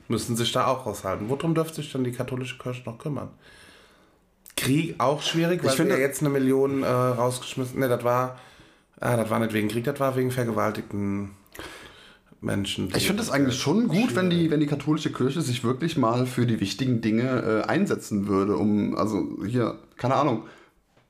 Müssen 0.07 0.35
sich 0.35 0.51
da 0.51 0.67
auch 0.67 0.85
raushalten. 0.85 1.29
Worum 1.29 1.55
dürfte 1.55 1.75
sich 1.77 1.91
dann 1.91 2.03
die 2.03 2.11
katholische 2.11 2.57
Kirche 2.57 2.83
noch 2.85 2.97
kümmern? 2.97 3.29
Krieg 4.55 4.95
auch 4.97 5.21
schwierig, 5.21 5.63
weil 5.63 5.69
Ich 5.71 5.75
finde- 5.75 5.97
jetzt 5.99 6.21
eine 6.21 6.29
Million 6.29 6.83
äh, 6.83 6.87
rausgeschmissen. 6.87 7.79
Ne, 7.79 7.87
das 7.87 8.03
war. 8.03 8.39
Ah, 8.99 9.15
das 9.15 9.29
war 9.29 9.39
nicht 9.39 9.53
wegen 9.53 9.67
Krieg, 9.67 9.83
das 9.83 9.99
war 9.99 10.15
wegen 10.15 10.31
vergewaltigten 10.31 11.31
Menschen. 12.41 12.91
Ich 12.95 13.07
finde 13.07 13.23
es 13.23 13.31
eigentlich 13.31 13.59
schon 13.59 13.87
gut, 13.87 14.15
wenn 14.15 14.29
die, 14.29 14.51
wenn 14.51 14.59
die 14.59 14.67
katholische 14.67 15.11
Kirche 15.11 15.41
sich 15.41 15.63
wirklich 15.63 15.97
mal 15.97 16.25
für 16.25 16.45
die 16.45 16.59
wichtigen 16.59 17.01
Dinge 17.01 17.63
äh, 17.65 17.67
einsetzen 17.67 18.27
würde, 18.27 18.57
um, 18.57 18.95
also 18.95 19.43
hier, 19.45 19.79
keine 19.95 20.15
Ahnung, 20.15 20.43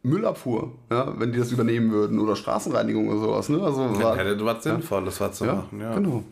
Müllabfuhr, 0.04 0.72
ja, 0.90 1.20
wenn 1.20 1.34
die 1.34 1.40
das 1.40 1.52
übernehmen 1.52 1.92
würden 1.92 2.20
oder 2.20 2.36
Straßenreinigung 2.36 3.10
oder 3.10 3.20
sowas, 3.20 3.50
ne? 3.50 3.62
Also, 3.62 3.82
Dann 3.82 4.02
war, 4.02 4.18
hätte 4.18 4.46
was 4.46 4.64
Sinnvolles 4.64 5.20
was 5.20 5.38
zu 5.38 5.46
ja, 5.46 5.56
machen, 5.56 5.82
ja. 5.82 5.94
genau. 5.96 6.24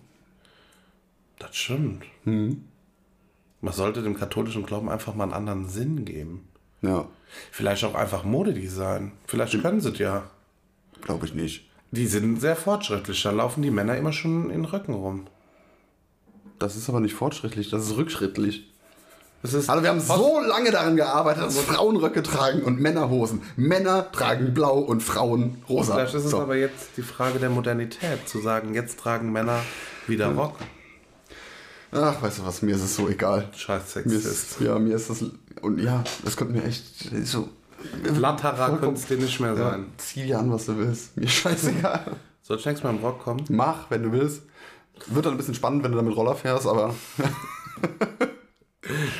Das 1.39 1.55
stimmt. 1.55 2.03
Man 2.23 3.73
sollte 3.73 4.01
dem 4.01 4.15
katholischen 4.15 4.65
Glauben 4.65 4.87
einfach 4.87 5.13
mal 5.15 5.25
einen 5.25 5.33
anderen 5.33 5.67
Sinn 5.67 6.05
geben. 6.05 6.47
Ja, 6.81 7.05
Vielleicht 7.51 7.83
auch 7.83 7.95
einfach 7.95 8.23
Modedesign. 8.23 9.11
Vielleicht 9.25 9.61
können 9.61 9.81
sie 9.81 9.89
es 9.89 9.99
ja. 9.99 10.23
glaube 11.01 11.25
ich 11.25 11.33
nicht. 11.33 11.69
Die 11.95 12.07
sind 12.07 12.41
sehr 12.41 12.55
fortschrittlich. 12.55 13.23
Da 13.23 13.31
laufen 13.31 13.61
die 13.61 13.71
Männer 13.71 13.97
immer 13.97 14.11
schon 14.11 14.49
in 14.49 14.63
den 14.63 14.65
Röcken 14.65 14.93
rum. 14.93 15.27
Das 16.59 16.75
ist 16.75 16.89
aber 16.89 16.99
nicht 16.99 17.13
fortschrittlich, 17.13 17.69
das 17.69 17.83
ist 17.85 17.97
rückschrittlich. 17.97 18.71
Das 19.41 19.53
ist 19.53 19.69
Also 19.69 19.83
wir 19.83 19.89
haben 19.89 19.99
so 19.99 20.39
lange 20.39 20.71
daran 20.71 20.95
gearbeitet, 20.95 21.43
dass 21.43 21.59
Frauen 21.59 21.97
Röcke 21.97 22.23
tragen 22.23 22.63
und 22.63 22.79
Männer 22.79 23.09
Hosen. 23.09 23.43
Männer 23.55 24.11
tragen 24.11 24.53
blau 24.53 24.79
und 24.79 25.03
Frauen 25.03 25.61
rosa. 25.69 25.95
Vielleicht 25.95 26.15
ist 26.15 26.25
es 26.25 26.31
So. 26.31 26.39
aber 26.39 26.55
jetzt 26.55 26.97
die 26.97 27.03
Frage 27.03 27.39
der 27.39 27.49
Modernität, 27.49 28.27
zu 28.27 28.39
sagen, 28.41 28.73
jetzt 28.73 28.99
tragen 28.99 29.31
Männer 29.31 29.59
wieder 30.07 30.33
Rock. 30.33 30.55
Ach, 31.91 32.21
weißt 32.21 32.39
du 32.39 32.45
was, 32.45 32.61
mir 32.61 32.75
ist 32.75 32.83
es 32.83 32.95
so 32.95 33.07
egal. 33.07 33.49
Scheiß 33.55 33.83
Mir 33.95 34.03
Sexist. 34.03 34.25
ist, 34.25 34.61
ja, 34.61 34.79
mir 34.79 34.95
ist 34.95 35.09
das, 35.09 35.23
und 35.61 35.79
ja, 35.79 36.03
das 36.23 36.35
könnte 36.35 36.53
mir 36.53 36.63
echt 36.63 36.83
so... 37.23 37.49
Flatterer 38.13 38.55
Vollkommen- 38.55 38.79
könnte 38.81 38.99
es 39.01 39.07
dir 39.07 39.17
nicht 39.17 39.39
mehr 39.39 39.51
Ja, 39.51 39.71
sein. 39.71 39.85
zieh 39.97 40.23
dir 40.25 40.39
an, 40.39 40.51
was 40.51 40.65
du 40.65 40.77
willst. 40.77 41.15
Mir 41.17 41.27
scheißegal. 41.27 42.05
Soll 42.41 42.57
ich 42.57 42.65
nächstes 42.65 42.83
Mal 42.83 42.91
im 42.95 43.03
Rock 43.03 43.23
kommen? 43.23 43.43
Mach, 43.49 43.89
wenn 43.89 44.03
du 44.03 44.11
willst. 44.11 44.43
Wird 45.07 45.25
dann 45.25 45.33
ein 45.33 45.37
bisschen 45.37 45.55
spannend, 45.55 45.83
wenn 45.83 45.91
du 45.91 45.97
damit 45.97 46.15
Roller 46.15 46.35
fährst, 46.35 46.65
aber 46.67 46.93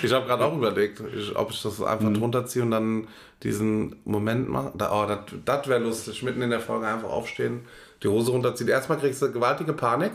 Ich 0.04 0.14
habe 0.14 0.28
gerade 0.28 0.46
auch 0.46 0.56
überlegt, 0.56 1.02
ich, 1.18 1.36
ob 1.36 1.50
ich 1.50 1.62
das 1.64 1.82
einfach 1.82 2.14
drunter 2.14 2.46
ziehe 2.46 2.64
und 2.64 2.70
dann 2.72 3.08
diesen 3.42 3.96
Moment 4.06 4.48
mache. 4.48 4.72
Da, 4.76 4.92
oh, 4.92 5.08
das 5.44 5.68
wäre 5.68 5.80
lustig. 5.80 6.22
Mitten 6.22 6.42
in 6.44 6.52
der 6.52 6.60
Folge 6.60 6.86
einfach 6.88 7.10
aufstehen, 7.10 7.62
die 8.04 8.08
Hose 8.08 8.32
runterziehen. 8.32 8.70
Erstmal 8.70 9.00
kriegst 9.00 9.22
du 9.24 9.32
gewaltige 9.32 9.74
Panik. 9.74 10.12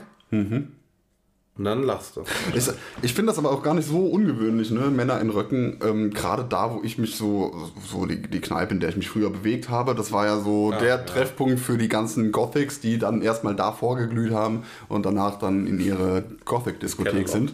Und 1.58 1.64
dann 1.64 1.82
lachst 1.82 2.16
du. 2.16 2.22
ich, 2.54 2.68
ich 3.02 3.12
finde 3.12 3.32
das 3.32 3.38
aber 3.38 3.50
auch 3.50 3.62
gar 3.62 3.74
nicht 3.74 3.86
so 3.86 4.06
ungewöhnlich, 4.06 4.70
ne? 4.70 4.90
Männer 4.90 5.20
in 5.20 5.30
Röcken. 5.30 5.78
Ähm, 5.82 6.10
Gerade 6.10 6.44
da, 6.44 6.72
wo 6.72 6.82
ich 6.82 6.96
mich 6.96 7.16
so, 7.16 7.54
so 7.86 8.06
die, 8.06 8.22
die 8.22 8.40
Kneipe, 8.40 8.72
in 8.72 8.80
der 8.80 8.88
ich 8.90 8.96
mich 8.96 9.10
früher 9.10 9.30
bewegt 9.30 9.68
habe, 9.68 9.94
das 9.94 10.10
war 10.10 10.26
ja 10.26 10.40
so 10.40 10.70
der 10.70 10.88
ja. 10.88 10.98
Treffpunkt 10.98 11.60
für 11.60 11.76
die 11.76 11.88
ganzen 11.88 12.32
Gothics, 12.32 12.80
die 12.80 12.98
dann 12.98 13.20
erstmal 13.20 13.54
da 13.54 13.72
vorgeglüht 13.72 14.32
haben 14.32 14.62
und 14.88 15.04
danach 15.04 15.38
dann 15.38 15.66
in 15.66 15.80
ihre 15.80 16.24
Gothic-Diskothek 16.44 17.28
sind. 17.28 17.52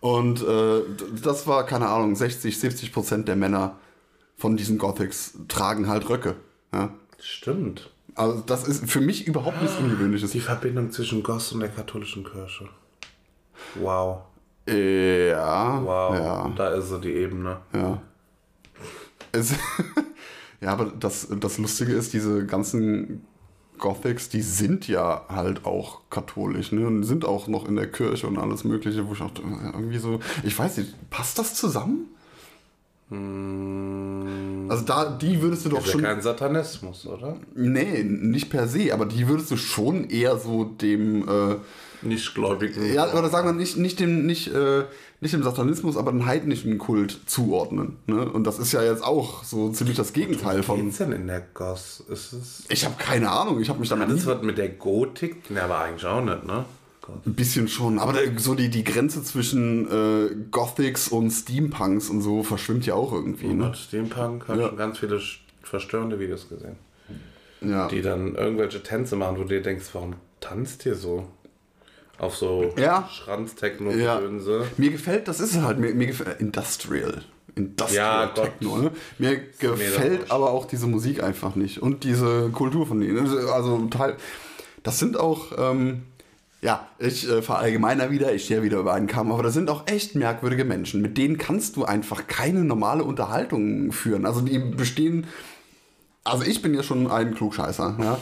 Und 0.00 0.42
äh, 0.42 0.80
das 1.22 1.46
war, 1.46 1.64
keine 1.64 1.88
Ahnung, 1.88 2.16
60, 2.16 2.58
70 2.58 2.92
Prozent 2.92 3.28
der 3.28 3.36
Männer 3.36 3.76
von 4.36 4.56
diesen 4.56 4.78
Gothics 4.78 5.34
tragen 5.48 5.88
halt 5.88 6.08
Röcke. 6.08 6.36
Ja? 6.72 6.92
Stimmt. 7.18 7.90
Also 8.14 8.42
das 8.46 8.68
ist 8.68 8.90
für 8.90 9.00
mich 9.00 9.26
überhaupt 9.26 9.62
nichts 9.62 9.78
Ungewöhnliches. 9.78 10.32
Die 10.32 10.40
Verbindung 10.40 10.90
zwischen 10.90 11.22
Goss 11.22 11.52
und 11.52 11.60
der 11.60 11.68
katholischen 11.68 12.24
Kirche. 12.24 12.68
Wow. 13.76 14.18
Äh, 14.68 15.30
Ja, 15.30 15.80
Wow. 15.84 16.14
ja, 16.14 16.52
Da 16.56 16.68
ist 16.70 16.88
so 16.88 16.98
die 16.98 17.12
Ebene. 17.12 17.58
ja. 17.72 18.00
Es, 19.32 19.52
ja, 20.60 20.70
aber 20.72 20.86
das, 20.98 21.26
das 21.40 21.58
Lustige 21.58 21.92
ist, 21.92 22.12
diese 22.12 22.46
ganzen 22.46 23.24
Gothics, 23.78 24.28
die 24.28 24.42
sind 24.42 24.86
ja 24.86 25.22
halt 25.28 25.64
auch 25.66 26.02
katholisch, 26.08 26.70
ne? 26.70 26.86
Und 26.86 27.02
sind 27.02 27.24
auch 27.24 27.48
noch 27.48 27.66
in 27.68 27.74
der 27.74 27.90
Kirche 27.90 28.28
und 28.28 28.38
alles 28.38 28.62
Mögliche, 28.62 29.08
wo 29.08 29.12
ich 29.14 29.20
auch 29.20 29.32
irgendwie 29.36 29.98
so, 29.98 30.20
ich 30.44 30.56
weiß 30.56 30.76
nicht, 30.78 31.10
passt 31.10 31.38
das 31.40 31.54
zusammen? 31.54 32.06
Also 34.70 34.84
da, 34.84 35.10
die 35.20 35.40
würdest 35.42 35.66
du 35.66 35.70
doch 35.70 35.78
Ist 35.80 35.86
ja 35.86 35.92
schon. 35.92 36.02
kein 36.02 36.22
Satanismus, 36.22 37.06
oder? 37.06 37.36
Nee, 37.54 38.02
nicht 38.02 38.50
per 38.50 38.66
se, 38.66 38.92
aber 38.94 39.06
die 39.06 39.28
würdest 39.28 39.50
du 39.50 39.56
schon 39.56 40.08
eher 40.08 40.38
so 40.38 40.64
dem. 40.64 41.28
Äh, 41.28 41.56
Nichtgläubigen. 42.04 42.92
ja, 42.92 43.12
oder 43.12 43.28
sagen 43.28 43.48
wir 43.48 43.52
nicht, 43.52 43.76
nicht 43.76 44.00
dem, 44.00 44.26
nicht, 44.26 44.52
äh, 44.54 44.84
nicht 45.20 45.34
dem 45.34 45.42
Satanismus, 45.42 45.96
aber 45.96 46.10
dem 46.12 46.26
heidnischen 46.26 46.78
Kult 46.78 47.18
zuordnen. 47.26 47.96
Ne? 48.06 48.28
Und 48.30 48.44
das 48.44 48.58
ist 48.58 48.72
ja 48.72 48.82
jetzt 48.82 49.02
auch 49.02 49.44
so 49.44 49.70
ziemlich 49.70 49.96
das 49.96 50.12
Gegenteil 50.12 50.62
von. 50.62 50.82
geht's 50.82 50.98
denn 50.98 51.12
in 51.12 51.26
der 51.26 51.42
Goss? 51.54 52.02
Ist 52.08 52.32
es. 52.32 52.64
Ich 52.68 52.84
habe 52.84 52.94
keine 52.98 53.30
Ahnung, 53.30 53.60
ich 53.60 53.68
habe 53.68 53.80
mich 53.80 53.88
damit 53.88 54.10
Das 54.10 54.26
wird 54.26 54.42
mit 54.42 54.58
der 54.58 54.68
Gotik. 54.68 55.50
Ne, 55.50 55.62
aber 55.62 55.78
eigentlich 55.78 56.04
auch 56.06 56.22
nicht, 56.22 56.46
ne? 56.46 56.64
Ein 57.26 57.34
bisschen 57.34 57.68
schon, 57.68 57.98
aber 57.98 58.14
so 58.38 58.54
die, 58.54 58.70
die 58.70 58.82
Grenze 58.82 59.22
zwischen 59.22 59.86
äh, 59.90 60.34
Gothics 60.50 61.08
und 61.08 61.30
Steampunks 61.30 62.08
und 62.08 62.22
so 62.22 62.42
verschwimmt 62.42 62.86
ja 62.86 62.94
auch 62.94 63.12
irgendwie. 63.12 63.48
Ne? 63.48 63.74
Steampunk 63.74 64.48
habe 64.48 64.58
Ja. 64.58 64.64
ich 64.64 64.68
schon 64.70 64.78
ganz 64.78 64.98
viele 64.98 65.20
verstörende 65.62 66.18
Videos 66.18 66.48
gesehen. 66.48 66.76
Ja. 67.60 67.88
Die 67.88 68.00
dann 68.00 68.34
irgendwelche 68.34 68.82
Tänze 68.82 69.16
machen, 69.16 69.36
wo 69.36 69.42
du 69.42 69.48
dir 69.48 69.62
denkst, 69.62 69.86
warum 69.92 70.14
tanzt 70.40 70.86
ihr 70.86 70.94
so? 70.94 71.26
Auf 72.18 72.36
so 72.36 72.72
Ja. 72.78 73.08
Schranztechno-Gedönse. 73.12 74.66
Mir 74.76 74.90
gefällt, 74.90 75.28
das 75.28 75.40
ist 75.40 75.54
es 75.54 75.62
halt, 75.62 75.78
mir, 75.78 75.94
mir 75.94 76.06
gefällt 76.06 76.40
Industrial. 76.40 77.22
Industrial 77.56 78.26
Ja. 78.36 78.42
Techno. 78.42 78.76
Ne? 78.78 78.90
Mir 79.18 79.40
gefällt 79.58 80.30
aber 80.30 80.50
auch 80.50 80.64
diese 80.66 80.86
Musik 80.86 81.22
einfach 81.22 81.54
nicht. 81.54 81.80
Und 81.82 82.04
diese 82.04 82.50
Kultur 82.50 82.86
von 82.86 83.00
denen. 83.00 83.18
Also- 83.18 83.38
Also 83.52 83.86
Teil. 83.88 84.16
Das 84.82 84.98
sind 84.98 85.18
auch. 85.18 85.52
Ähm, 85.58 86.02
ja, 86.62 86.88
ich 86.98 87.28
äh, 87.28 87.42
verallgemeiner 87.42 88.10
wieder, 88.10 88.32
ich 88.32 88.46
stehe 88.46 88.62
wieder 88.62 88.78
über 88.78 88.94
einen 88.94 89.06
Kamm, 89.06 89.30
aber 89.30 89.42
das 89.42 89.52
sind 89.52 89.68
auch 89.68 89.86
echt 89.86 90.14
merkwürdige 90.14 90.64
Menschen. 90.64 91.02
Mit 91.02 91.18
denen 91.18 91.36
kannst 91.36 91.76
du 91.76 91.84
einfach 91.84 92.26
keine 92.26 92.64
normale 92.64 93.04
Unterhaltung 93.04 93.92
führen. 93.92 94.24
Also 94.24 94.40
die 94.40 94.58
bestehen. 94.58 95.26
Also 96.24 96.42
ich 96.44 96.62
bin 96.62 96.72
ja 96.72 96.82
schon 96.82 97.10
ein 97.10 97.34
Klugscheißer, 97.34 97.96
ja. 98.00 98.18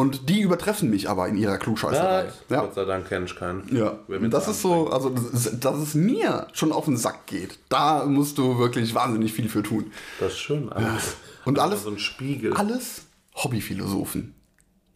Und 0.00 0.28
die 0.30 0.40
übertreffen 0.40 0.88
mich 0.88 1.08
aber 1.10 1.28
in 1.28 1.36
ihrer 1.36 1.58
Klugscheißerei. 1.58 2.28
Ja. 2.48 2.60
Gott 2.60 2.74
sei 2.74 2.84
Dank 2.86 3.06
kenne 3.08 3.26
ich 3.26 3.36
keinen. 3.36 3.68
Ja, 3.76 3.98
mit 4.08 4.32
das 4.32 4.48
ist 4.48 4.62
so, 4.62 4.88
also 4.88 5.10
das- 5.10 5.60
dass 5.60 5.76
es 5.76 5.94
mir 5.94 6.46
schon 6.52 6.72
auf 6.72 6.86
den 6.86 6.96
Sack 6.96 7.26
geht. 7.26 7.58
Da 7.68 8.06
musst 8.06 8.38
du 8.38 8.58
wirklich 8.58 8.94
wahnsinnig 8.94 9.32
viel 9.32 9.48
für 9.48 9.62
tun. 9.62 9.92
Das 10.18 10.32
ist 10.32 10.38
schön. 10.38 10.72
Alles. 10.72 11.16
Und 11.44 11.58
alles- 11.58 11.82
So 11.82 11.90
ein 11.90 11.98
Spiegel. 11.98 12.54
Alles 12.54 13.02
Hobbyphilosophen. 13.34 14.34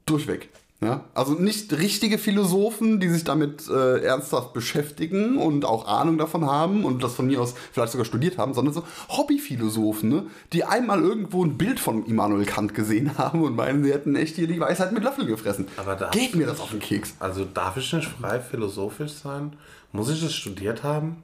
Durchweg. 0.07 0.48
Ja? 0.80 1.04
Also 1.14 1.32
nicht 1.34 1.72
richtige 1.72 2.18
Philosophen, 2.18 3.00
die 3.00 3.08
sich 3.08 3.24
damit 3.24 3.68
äh, 3.68 4.00
ernsthaft 4.00 4.52
beschäftigen 4.52 5.38
und 5.38 5.64
auch 5.64 5.86
Ahnung 5.86 6.18
davon 6.18 6.44
haben 6.46 6.84
und 6.84 7.02
das 7.02 7.14
von 7.14 7.26
mir 7.26 7.40
aus 7.40 7.54
vielleicht 7.72 7.92
sogar 7.92 8.04
studiert 8.04 8.36
haben, 8.38 8.52
sondern 8.54 8.74
so 8.74 8.82
Hobbyphilosophen, 9.08 10.08
ne? 10.10 10.26
die 10.52 10.64
einmal 10.64 11.00
irgendwo 11.00 11.44
ein 11.44 11.56
Bild 11.56 11.80
von 11.80 12.04
Immanuel 12.06 12.44
Kant 12.44 12.74
gesehen 12.74 13.16
haben 13.18 13.42
und 13.42 13.56
meinen, 13.56 13.82
sie 13.84 13.92
hätten 13.92 14.14
echt 14.16 14.36
hier 14.36 14.46
die 14.46 14.60
Weisheit 14.60 14.92
mit 14.92 15.04
Löffel 15.04 15.26
gefressen. 15.26 15.68
Aber 15.76 15.94
da- 15.96 16.10
Geht 16.10 16.34
mir 16.34 16.46
das 16.46 16.60
auf 16.60 16.70
den 16.70 16.80
Keks. 16.80 17.14
Also 17.18 17.44
darf 17.44 17.76
ich 17.76 17.92
nicht 17.92 18.08
frei 18.08 18.40
philosophisch 18.40 19.12
sein? 19.12 19.54
Muss 19.92 20.10
ich 20.10 20.20
das 20.20 20.34
studiert 20.34 20.82
haben? 20.82 21.22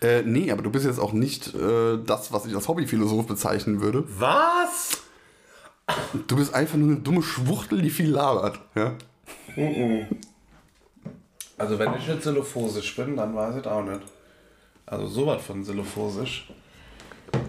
Äh, 0.00 0.22
nee, 0.22 0.50
aber 0.50 0.62
du 0.62 0.70
bist 0.70 0.86
jetzt 0.86 0.98
auch 0.98 1.12
nicht 1.12 1.54
äh, 1.54 1.98
das, 2.06 2.32
was 2.32 2.46
ich 2.46 2.54
als 2.54 2.66
Hobbyphilosoph 2.68 3.26
bezeichnen 3.26 3.80
würde. 3.80 4.04
Was? 4.18 5.01
Du 6.26 6.36
bist 6.36 6.54
einfach 6.54 6.76
nur 6.76 6.88
eine 6.88 7.00
dumme 7.00 7.22
Schwuchtel, 7.22 7.82
die 7.82 7.90
viel 7.90 8.10
labert. 8.10 8.60
Ja? 8.74 8.94
Also 11.58 11.78
wenn 11.78 11.94
ich 11.94 12.06
jetzt 12.06 12.24
silophosisch 12.24 12.96
bin, 12.96 13.16
dann 13.16 13.34
weiß 13.34 13.56
ich 13.60 13.66
auch 13.66 13.84
nicht. 13.84 14.00
Also 14.86 15.06
sowas 15.06 15.42
von 15.42 15.64
silophosisch. 15.64 16.48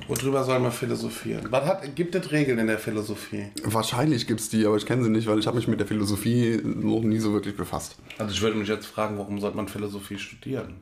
Worüber 0.07 0.43
soll 0.43 0.59
man 0.59 0.71
philosophieren? 0.71 1.47
Was 1.49 1.65
hat, 1.65 1.95
gibt 1.95 2.15
es 2.15 2.31
Regeln 2.31 2.59
in 2.59 2.67
der 2.67 2.77
Philosophie? 2.79 3.47
Wahrscheinlich 3.63 4.27
gibt 4.27 4.39
es 4.39 4.49
die, 4.49 4.65
aber 4.65 4.77
ich 4.77 4.85
kenne 4.85 5.03
sie 5.03 5.09
nicht, 5.09 5.27
weil 5.27 5.39
ich 5.39 5.47
habe 5.47 5.57
mich 5.57 5.67
mit 5.67 5.79
der 5.79 5.87
Philosophie 5.87 6.61
noch 6.63 7.01
nie 7.01 7.19
so 7.19 7.33
wirklich 7.33 7.55
befasst. 7.55 7.97
Also 8.17 8.33
ich 8.33 8.41
würde 8.41 8.57
mich 8.57 8.67
jetzt 8.67 8.85
fragen, 8.85 9.17
warum 9.17 9.39
sollte 9.39 9.57
man 9.57 9.67
Philosophie 9.67 10.17
studieren? 10.17 10.75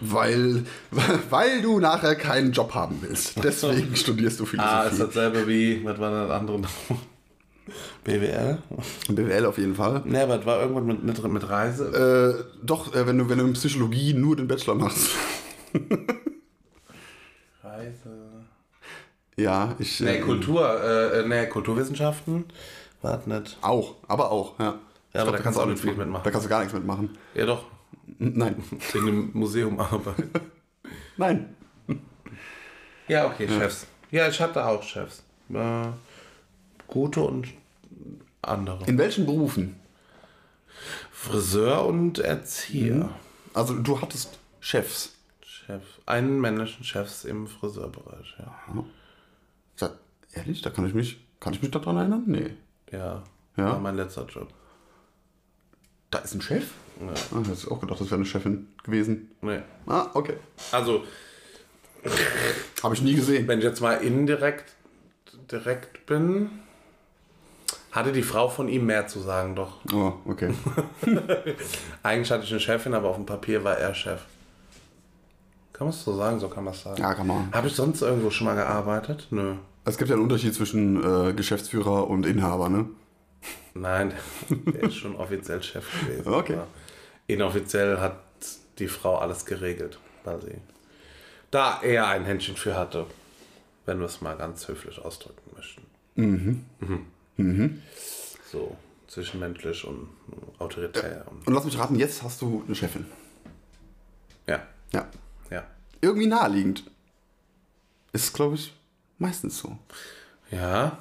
Weil, 0.00 0.64
weil 1.30 1.62
du 1.62 1.80
nachher 1.80 2.14
keinen 2.16 2.52
Job 2.52 2.74
haben 2.74 2.98
willst. 3.00 3.32
Deswegen 3.44 3.94
studierst 3.96 4.40
du 4.40 4.44
Ah, 4.58 4.82
ist 4.84 4.96
Philosophie. 4.96 4.98
dasselbe 4.98 5.48
wie, 5.48 5.84
was 5.84 5.98
war 5.98 6.10
das 6.10 6.30
andere? 6.30 6.60
BWL? 8.04 8.58
BWL 9.08 9.46
auf 9.46 9.58
jeden 9.58 9.74
Fall. 9.74 10.02
Ne, 10.04 10.22
aber 10.22 10.36
das 10.36 10.46
war 10.46 10.60
irgendwas 10.60 10.84
mit, 10.84 11.02
mit, 11.02 11.32
mit 11.32 11.48
Reise. 11.48 12.46
Äh, 12.46 12.56
doch, 12.64 12.94
äh, 12.94 13.06
wenn, 13.06 13.18
du, 13.18 13.28
wenn 13.28 13.38
du 13.38 13.44
in 13.46 13.54
Psychologie 13.54 14.14
nur 14.14 14.36
den 14.36 14.46
Bachelor 14.46 14.76
machst. 14.76 15.10
Reise. 17.64 18.10
Ja, 19.36 19.74
ich. 19.78 20.00
Ne, 20.00 20.20
Kultur, 20.20 20.82
äh, 20.82 21.26
ne, 21.26 21.48
Kulturwissenschaften. 21.48 22.44
Warte 23.02 23.28
nicht. 23.30 23.58
Auch, 23.60 23.96
aber 24.08 24.30
auch, 24.30 24.58
ja. 24.60 24.78
Ich 25.12 25.20
aber 25.20 25.32
da 25.32 25.36
da 25.38 25.42
kannst 25.42 25.58
du 25.58 25.62
auch 25.62 25.66
nichts 25.66 25.82
nicht 25.84 25.94
viel 25.94 26.04
mitmachen. 26.04 26.24
Da 26.24 26.30
kannst 26.30 26.46
du 26.46 26.50
gar 26.50 26.60
nichts 26.60 26.74
mitmachen. 26.74 27.10
Ja 27.34 27.46
doch, 27.46 27.64
Nein. 28.18 28.62
in 28.94 29.00
einem 29.00 29.30
Museum 29.32 29.78
arbeiten. 29.80 30.30
Nein. 31.16 31.54
Ja, 33.08 33.26
okay, 33.26 33.48
Chefs. 33.48 33.86
Ja, 34.10 34.28
ich 34.28 34.40
hatte 34.40 34.64
auch 34.66 34.82
Chefs. 34.82 35.22
Äh, 35.52 35.88
gute 36.86 37.20
und 37.20 37.48
andere. 38.42 38.84
In 38.86 38.98
welchen 38.98 39.26
Berufen? 39.26 39.76
Friseur 41.10 41.86
und 41.86 42.18
Erzieher. 42.18 43.10
Also 43.54 43.78
du 43.78 44.00
hattest 44.00 44.38
Chefs. 44.60 45.16
Chef. 45.66 45.82
Einen 46.06 46.40
männlichen 46.40 46.84
Chefs 46.84 47.24
im 47.24 47.48
Friseurbereich, 47.48 48.36
ja. 48.38 48.54
Sag, 49.74 49.98
ehrlich, 50.32 50.62
da 50.62 50.70
kann 50.70 50.86
ich 50.86 50.94
mich, 50.94 51.18
kann 51.40 51.54
ich 51.54 51.62
mich 51.62 51.72
daran 51.72 51.96
erinnern? 51.96 52.22
Nee. 52.26 52.56
Ja. 52.92 53.24
Ja? 53.56 53.64
War 53.72 53.80
mein 53.80 53.96
letzter 53.96 54.26
Job. 54.26 54.48
Da 56.10 56.18
ist 56.18 56.34
ein 56.34 56.40
Chef? 56.40 56.64
Ja. 57.00 57.08
Ah, 57.08 57.40
ich 57.42 57.48
hätte 57.48 57.70
auch 57.70 57.80
gedacht, 57.80 58.00
das 58.00 58.06
wäre 58.06 58.16
eine 58.16 58.24
Chefin 58.26 58.68
gewesen. 58.82 59.30
Nee. 59.42 59.60
Ah, 59.86 60.06
okay. 60.14 60.34
Also, 60.72 61.04
Habe 62.82 62.94
ich 62.94 63.02
nie 63.02 63.14
gesehen. 63.14 63.46
wenn 63.48 63.58
ich 63.58 63.64
jetzt 63.64 63.80
mal 63.80 63.94
indirekt 63.96 64.72
direkt 65.50 66.06
bin, 66.06 66.50
hatte 67.92 68.12
die 68.12 68.22
Frau 68.22 68.48
von 68.48 68.68
ihm 68.68 68.86
mehr 68.86 69.06
zu 69.06 69.20
sagen, 69.20 69.54
doch. 69.54 69.78
Oh, 69.92 70.12
okay. 70.26 70.52
Eigentlich 72.02 72.30
hatte 72.30 72.44
ich 72.44 72.50
eine 72.50 72.60
Chefin, 72.60 72.94
aber 72.94 73.08
auf 73.08 73.16
dem 73.16 73.26
Papier 73.26 73.62
war 73.64 73.76
er 73.76 73.94
Chef. 73.94 74.20
Kann 75.72 75.88
man 75.88 75.94
es 75.94 76.04
so 76.04 76.16
sagen? 76.16 76.40
So 76.40 76.48
kann 76.48 76.64
man 76.64 76.72
es 76.74 76.82
sagen. 76.82 77.00
Ja, 77.00 77.14
kann 77.14 77.26
man. 77.26 77.52
Habe 77.52 77.66
ich 77.68 77.74
sonst 77.74 78.00
irgendwo 78.00 78.30
schon 78.30 78.46
mal 78.46 78.54
gearbeitet? 78.54 79.26
Nö. 79.30 79.56
Es 79.84 79.98
gibt 79.98 80.08
ja 80.10 80.16
einen 80.16 80.22
Unterschied 80.24 80.54
zwischen 80.54 81.02
äh, 81.02 81.32
Geschäftsführer 81.32 82.08
und 82.08 82.26
Inhaber, 82.26 82.68
ne? 82.68 82.86
Nein, 83.74 84.14
der 84.48 84.84
ist 84.84 84.96
schon 84.96 85.16
offiziell 85.16 85.62
Chef 85.62 85.86
gewesen. 86.00 86.32
Okay. 86.32 86.58
Inoffiziell 87.26 87.98
hat 88.00 88.18
die 88.78 88.88
Frau 88.88 89.18
alles 89.18 89.44
geregelt, 89.44 89.98
weil 90.24 90.40
sie 90.40 90.54
da 91.50 91.80
er 91.82 92.08
ein 92.08 92.24
Händchen 92.24 92.56
für 92.56 92.74
hatte, 92.76 93.06
wenn 93.84 93.98
wir 93.98 94.06
es 94.06 94.20
mal 94.20 94.36
ganz 94.36 94.66
höflich 94.68 94.98
ausdrücken 94.98 95.50
möchten. 95.54 95.82
Mhm. 96.16 96.64
Mhm. 97.36 97.82
So. 98.50 98.76
zwischenmenschlich 99.08 99.84
und 99.86 100.08
autoritär. 100.58 101.24
Und, 101.30 101.46
Und 101.46 101.54
lass 101.54 101.64
mich 101.64 101.78
raten, 101.78 101.96
jetzt 101.96 102.22
hast 102.22 102.40
du 102.42 102.64
eine 102.66 102.74
Chefin. 102.74 103.06
ja, 104.46 104.66
Ja. 104.92 105.06
ja. 105.50 105.64
Irgendwie 106.00 106.26
naheliegend. 106.26 106.84
Ist, 108.12 108.32
glaube 108.34 108.54
ich, 108.56 108.74
meistens 109.18 109.58
so. 109.58 109.76
Ja. 110.50 110.98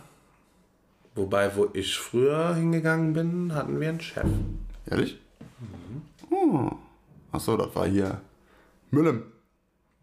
Wobei, 1.16 1.56
wo 1.56 1.70
ich 1.74 1.98
früher 1.98 2.54
hingegangen 2.56 3.14
bin, 3.14 3.56
hatten 3.56 3.80
wir 3.80 3.90
einen 3.90 4.02
Chef. 4.02 4.26
Ehrlich? 4.86 5.20
Oh. 6.30 6.72
Achso, 7.32 7.56
das 7.56 7.74
war 7.74 7.88
hier 7.88 8.22
Müllem. 8.92 9.24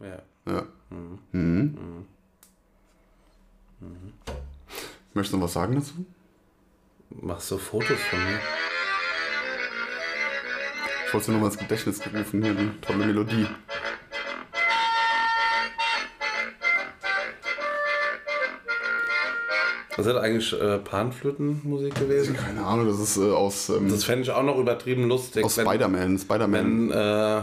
Ja. 0.01 0.23
Ja. 0.47 0.67
Mhm. 1.33 2.07
Möchtest 5.15 5.35
du 5.35 5.37
noch 5.37 5.45
was 5.45 5.53
sagen 5.53 5.75
dazu? 5.75 6.07
Machst 7.11 7.51
du 7.51 7.59
Fotos 7.59 8.01
von 8.01 8.19
mir? 8.19 8.41
Ich 11.07 11.13
wollte 11.13 11.27
dir 11.27 11.33
nochmal 11.33 11.51
ins 11.51 11.59
Gedächtnis 11.59 12.01
gerufen, 12.01 12.43
hier 12.43 12.55
die 12.55 12.71
tolle 12.81 13.05
Melodie. 13.07 13.47
Das 19.97 20.07
ist 20.07 20.15
eigentlich 20.17 20.53
äh, 20.59 20.79
Panflötenmusik 20.79 21.95
gewesen. 21.95 22.35
Keine 22.37 22.65
Ahnung, 22.65 22.87
das 22.89 22.99
ist 22.99 23.19
äh, 23.19 23.31
aus, 23.31 23.69
ähm, 23.69 23.91
Das 23.91 24.05
fände 24.05 24.23
ich 24.23 24.31
auch 24.31 24.43
noch 24.43 24.57
übertrieben 24.59 25.07
lustig, 25.09 25.45
aus 25.45 25.55
Spider-Man. 25.61 26.19
Spider-Man 26.19 26.91
äh, 26.91 27.43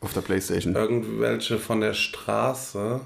auf 0.00 0.14
der 0.14 0.20
Playstation. 0.22 0.74
irgendwelche 0.74 1.58
von 1.58 1.80
der 1.80 1.92
Straße 1.92 3.00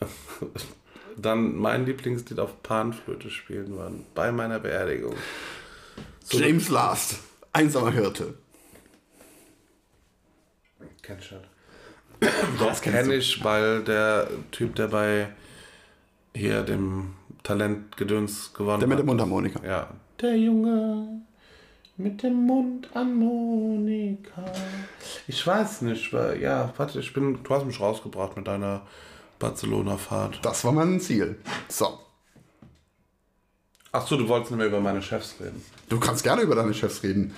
dann 1.16 1.56
mein 1.56 1.86
Lieblingslied 1.86 2.38
auf 2.38 2.62
Panflöte 2.62 3.30
spielen 3.30 3.76
würden. 3.76 4.06
Bei 4.14 4.30
meiner 4.30 4.60
Beerdigung. 4.60 5.14
James 6.30 6.68
Last, 6.68 7.18
einsamer 7.52 7.90
Hirte. 7.90 8.34
Kennst 11.02 11.32
du 11.32 11.34
das? 12.20 12.30
Das 12.58 12.80
kenne 12.82 13.14
ich, 13.14 13.42
weil 13.42 13.82
der 13.82 14.28
Typ, 14.52 14.76
der 14.76 14.88
bei 14.88 15.30
hier 16.34 16.62
dem 16.62 17.14
Talentgedöns 17.42 18.52
gewonnen 18.52 18.80
Der 18.80 18.88
mit 18.88 18.98
der. 18.98 19.04
Mundharmonika. 19.04 19.60
Ja. 19.66 19.88
Der 20.20 20.36
Junge 20.36 21.22
mit 21.96 22.22
dem 22.22 22.46
Mundharmonika. 22.46 24.44
Ich 25.28 25.46
weiß 25.46 25.82
nicht, 25.82 26.12
weil, 26.12 26.40
ja, 26.40 26.72
warte, 26.76 27.00
ich 27.00 27.12
bin, 27.12 27.42
du 27.42 27.54
hast 27.54 27.66
mich 27.66 27.78
rausgebracht 27.78 28.36
mit 28.36 28.46
deiner 28.46 28.82
Barcelona-Fahrt. 29.38 30.40
Das 30.42 30.64
war 30.64 30.72
mein 30.72 31.00
Ziel. 31.00 31.38
So. 31.68 31.98
Ach 33.92 34.06
so, 34.06 34.16
du 34.16 34.28
wolltest 34.28 34.52
nicht 34.52 34.58
mehr 34.58 34.68
über 34.68 34.80
meine 34.80 35.02
Chefs 35.02 35.36
reden. 35.40 35.62
Du 35.88 35.98
kannst 35.98 36.22
gerne 36.22 36.42
über 36.42 36.54
deine 36.54 36.72
Chefs 36.72 37.02
reden. 37.02 37.34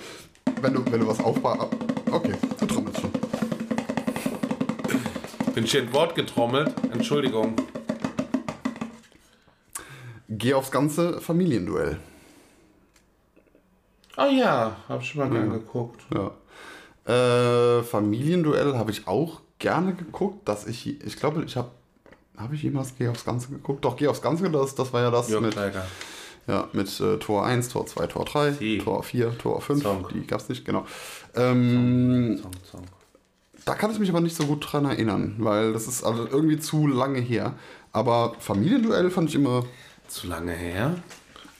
Wenn 0.61 0.73
du, 0.73 0.85
wenn 0.91 0.99
du 0.99 1.07
was 1.07 1.19
aufbaust. 1.19 1.75
Okay, 2.11 2.33
du 2.59 2.65
trommelst 2.65 3.01
schon. 3.01 3.11
Bin 5.53 5.63
ich 5.65 5.71
hier 5.71 5.81
in 5.81 5.93
Wort 5.93 6.15
getrommelt? 6.15 6.73
Entschuldigung. 6.91 7.55
Geh 10.29 10.53
aufs 10.53 10.71
ganze 10.71 11.19
Familienduell. 11.21 11.97
Oh 14.17 14.29
ja, 14.31 14.77
hab 14.87 15.01
ich 15.01 15.09
schon 15.09 15.21
mal 15.21 15.29
gern 15.29 15.49
geguckt. 15.49 16.01
Ja. 16.13 16.31
Äh, 17.05 17.83
Familienduell 17.83 18.77
habe 18.77 18.91
ich 18.91 19.07
auch 19.07 19.41
gerne 19.59 19.93
geguckt, 19.93 20.47
dass 20.47 20.67
ich, 20.67 21.03
ich 21.03 21.17
glaube, 21.17 21.43
ich 21.43 21.57
habe, 21.57 21.71
habe 22.37 22.55
ich 22.55 22.63
jemals 22.63 22.93
Geh 22.97 23.07
aufs 23.07 23.25
Ganze 23.25 23.49
geguckt? 23.49 23.83
Doch, 23.83 23.95
Geh 23.97 24.07
aufs 24.07 24.21
Ganze, 24.21 24.49
das, 24.49 24.75
das 24.75 24.93
war 24.93 25.01
ja 25.01 25.11
das 25.11 25.29
Jörg 25.29 25.41
mit, 25.41 25.55
ja, 26.47 26.67
mit 26.73 26.99
äh, 26.99 27.17
Tor 27.17 27.45
1, 27.45 27.69
Tor 27.69 27.85
2, 27.85 28.07
Tor 28.07 28.25
3, 28.25 28.51
Die. 28.51 28.77
Tor 28.77 29.03
4, 29.03 29.37
Tor 29.37 29.61
5, 29.61 29.81
Song. 29.81 30.07
die 30.13 30.27
gab 30.27 30.41
es 30.41 30.49
nicht, 30.49 30.63
genau. 30.65 30.85
Ähm, 31.35 32.37
Song, 32.41 32.51
Song. 32.69 32.81
da 33.65 33.75
kann 33.75 33.91
ich 33.91 33.99
mich 33.99 34.09
aber 34.09 34.21
nicht 34.21 34.35
so 34.35 34.45
gut 34.45 34.65
dran 34.71 34.85
erinnern, 34.85 35.35
weil 35.39 35.73
das 35.73 35.87
ist 35.87 36.03
also 36.03 36.27
irgendwie 36.27 36.59
zu 36.59 36.87
lange 36.87 37.19
her. 37.19 37.55
Aber 37.93 38.35
Familienduell 38.39 39.09
fand 39.09 39.29
ich 39.29 39.35
immer, 39.35 39.65
Zu 40.07 40.27
lange 40.27 40.51
her. 40.53 40.95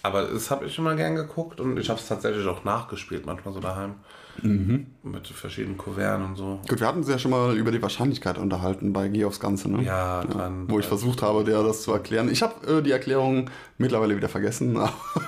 Aber 0.01 0.23
das 0.23 0.51
habe 0.51 0.65
ich 0.65 0.77
immer 0.77 0.95
gern 0.95 1.15
geguckt 1.15 1.61
und 1.61 1.77
ich 1.79 1.89
habe 1.89 1.99
es 1.99 2.07
tatsächlich 2.07 2.45
auch 2.45 2.63
nachgespielt, 2.65 3.25
manchmal 3.25 3.53
so 3.53 3.59
daheim. 3.61 3.95
Mit 4.41 5.27
verschiedenen 5.27 5.77
Kuverten 5.77 6.25
und 6.25 6.35
so. 6.35 6.59
gut, 6.67 6.79
wir 6.79 6.87
hatten 6.87 6.97
uns 6.99 7.07
ja 7.07 7.19
schon 7.19 7.31
mal 7.31 7.55
über 7.55 7.71
die 7.71 7.81
Wahrscheinlichkeit 7.81 8.37
unterhalten 8.37 8.91
bei 8.91 9.07
Geh 9.07 9.25
aufs 9.25 9.39
Ganze, 9.39 9.69
ne? 9.69 9.83
Ja, 9.83 10.23
dann. 10.25 10.67
wo 10.69 10.79
ich 10.79 10.87
versucht 10.87 11.21
habe, 11.21 11.43
dir 11.43 11.61
das 11.63 11.83
zu 11.83 11.93
erklären. 11.93 12.29
Ich 12.29 12.41
habe 12.41 12.79
äh, 12.79 12.81
die 12.81 12.91
Erklärung 12.91 13.49
mittlerweile 13.77 14.17
wieder 14.17 14.27
vergessen. 14.29 14.77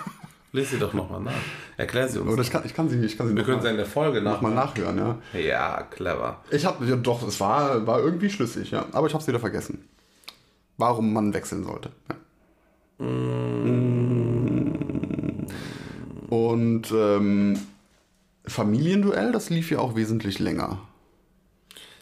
Lies 0.52 0.72
sie 0.72 0.80
doch 0.80 0.94
nochmal 0.94 1.22
nach. 1.22 1.34
Erklär 1.78 2.08
sie 2.10 2.20
uns. 2.20 2.32
Oder 2.32 2.42
ich 2.42 2.50
kann, 2.50 2.64
ich 2.66 2.74
kann 2.74 2.90
sie, 2.90 2.98
ich 3.06 3.18
kann 3.18 3.28
sie 3.28 3.36
Wir 3.36 3.44
können 3.44 3.62
sie 3.62 3.70
in 3.70 3.78
der 3.78 3.86
Folge 3.86 4.22
noch 4.22 4.42
mal 4.42 4.50
nach. 4.54 4.74
nachhören, 4.76 4.98
ja. 4.98 5.40
Ja, 5.40 5.84
clever. 5.84 6.42
Ich 6.50 6.66
habe 6.66 6.84
ja, 6.86 6.96
doch, 6.96 7.26
es 7.28 7.40
war, 7.40 7.86
war 7.86 8.00
irgendwie 8.00 8.30
schlüssig, 8.30 8.72
ja. 8.72 8.86
Aber 8.92 9.06
ich 9.08 9.14
habe 9.14 9.22
es 9.22 9.28
wieder 9.28 9.40
vergessen. 9.40 9.88
Warum 10.78 11.14
man 11.14 11.34
wechseln 11.34 11.64
sollte. 11.64 11.92
Ja. 12.10 12.16
Und 16.30 16.84
ähm, 16.94 17.60
Familienduell, 18.46 19.32
das 19.32 19.50
lief 19.50 19.72
ja 19.72 19.80
auch 19.80 19.96
wesentlich 19.96 20.40
länger. 20.40 20.80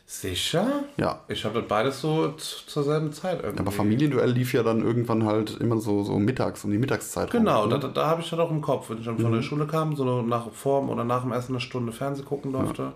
Sicher? 0.06 0.84
Ja. 0.98 1.22
Ich 1.28 1.44
habe 1.46 1.60
das 1.62 1.68
beides 1.68 2.02
so 2.02 2.32
zur 2.34 2.84
selben 2.84 3.14
Zeit 3.14 3.42
irgendwie. 3.42 3.62
Aber 3.62 3.72
Familienduell 3.72 4.30
lief 4.30 4.54
ja 4.54 4.62
dann 4.62 4.84
irgendwann 4.84 5.26
halt 5.26 5.58
immer 5.60 5.80
so, 5.80 6.04
so 6.04 6.20
mittags, 6.20 6.64
um 6.64 6.72
die 6.72 6.78
Mittagszeit. 6.78 7.34
rum, 7.34 7.40
Genau, 7.40 7.66
ne? 7.66 7.80
da, 7.80 7.88
da 7.88 8.08
habe 8.08 8.22
ich 8.22 8.30
das 8.30 8.38
auch 8.40 8.52
im 8.52 8.62
Kopf, 8.62 8.90
wenn 8.90 9.00
ich 9.00 9.06
dann 9.06 9.18
von 9.18 9.32
Mhm. 9.32 9.36
der 9.36 9.42
Schule 9.42 9.66
kam, 9.66 9.96
so 9.96 10.22
nach 10.22 10.52
vorm 10.52 10.90
oder 10.90 11.04
nach 11.04 11.24
dem 11.24 11.32
Essen 11.32 11.54
eine 11.54 11.62
Stunde 11.62 11.92
Fernsehen 11.92 12.26
gucken 12.26 12.52
durfte. 12.52 12.92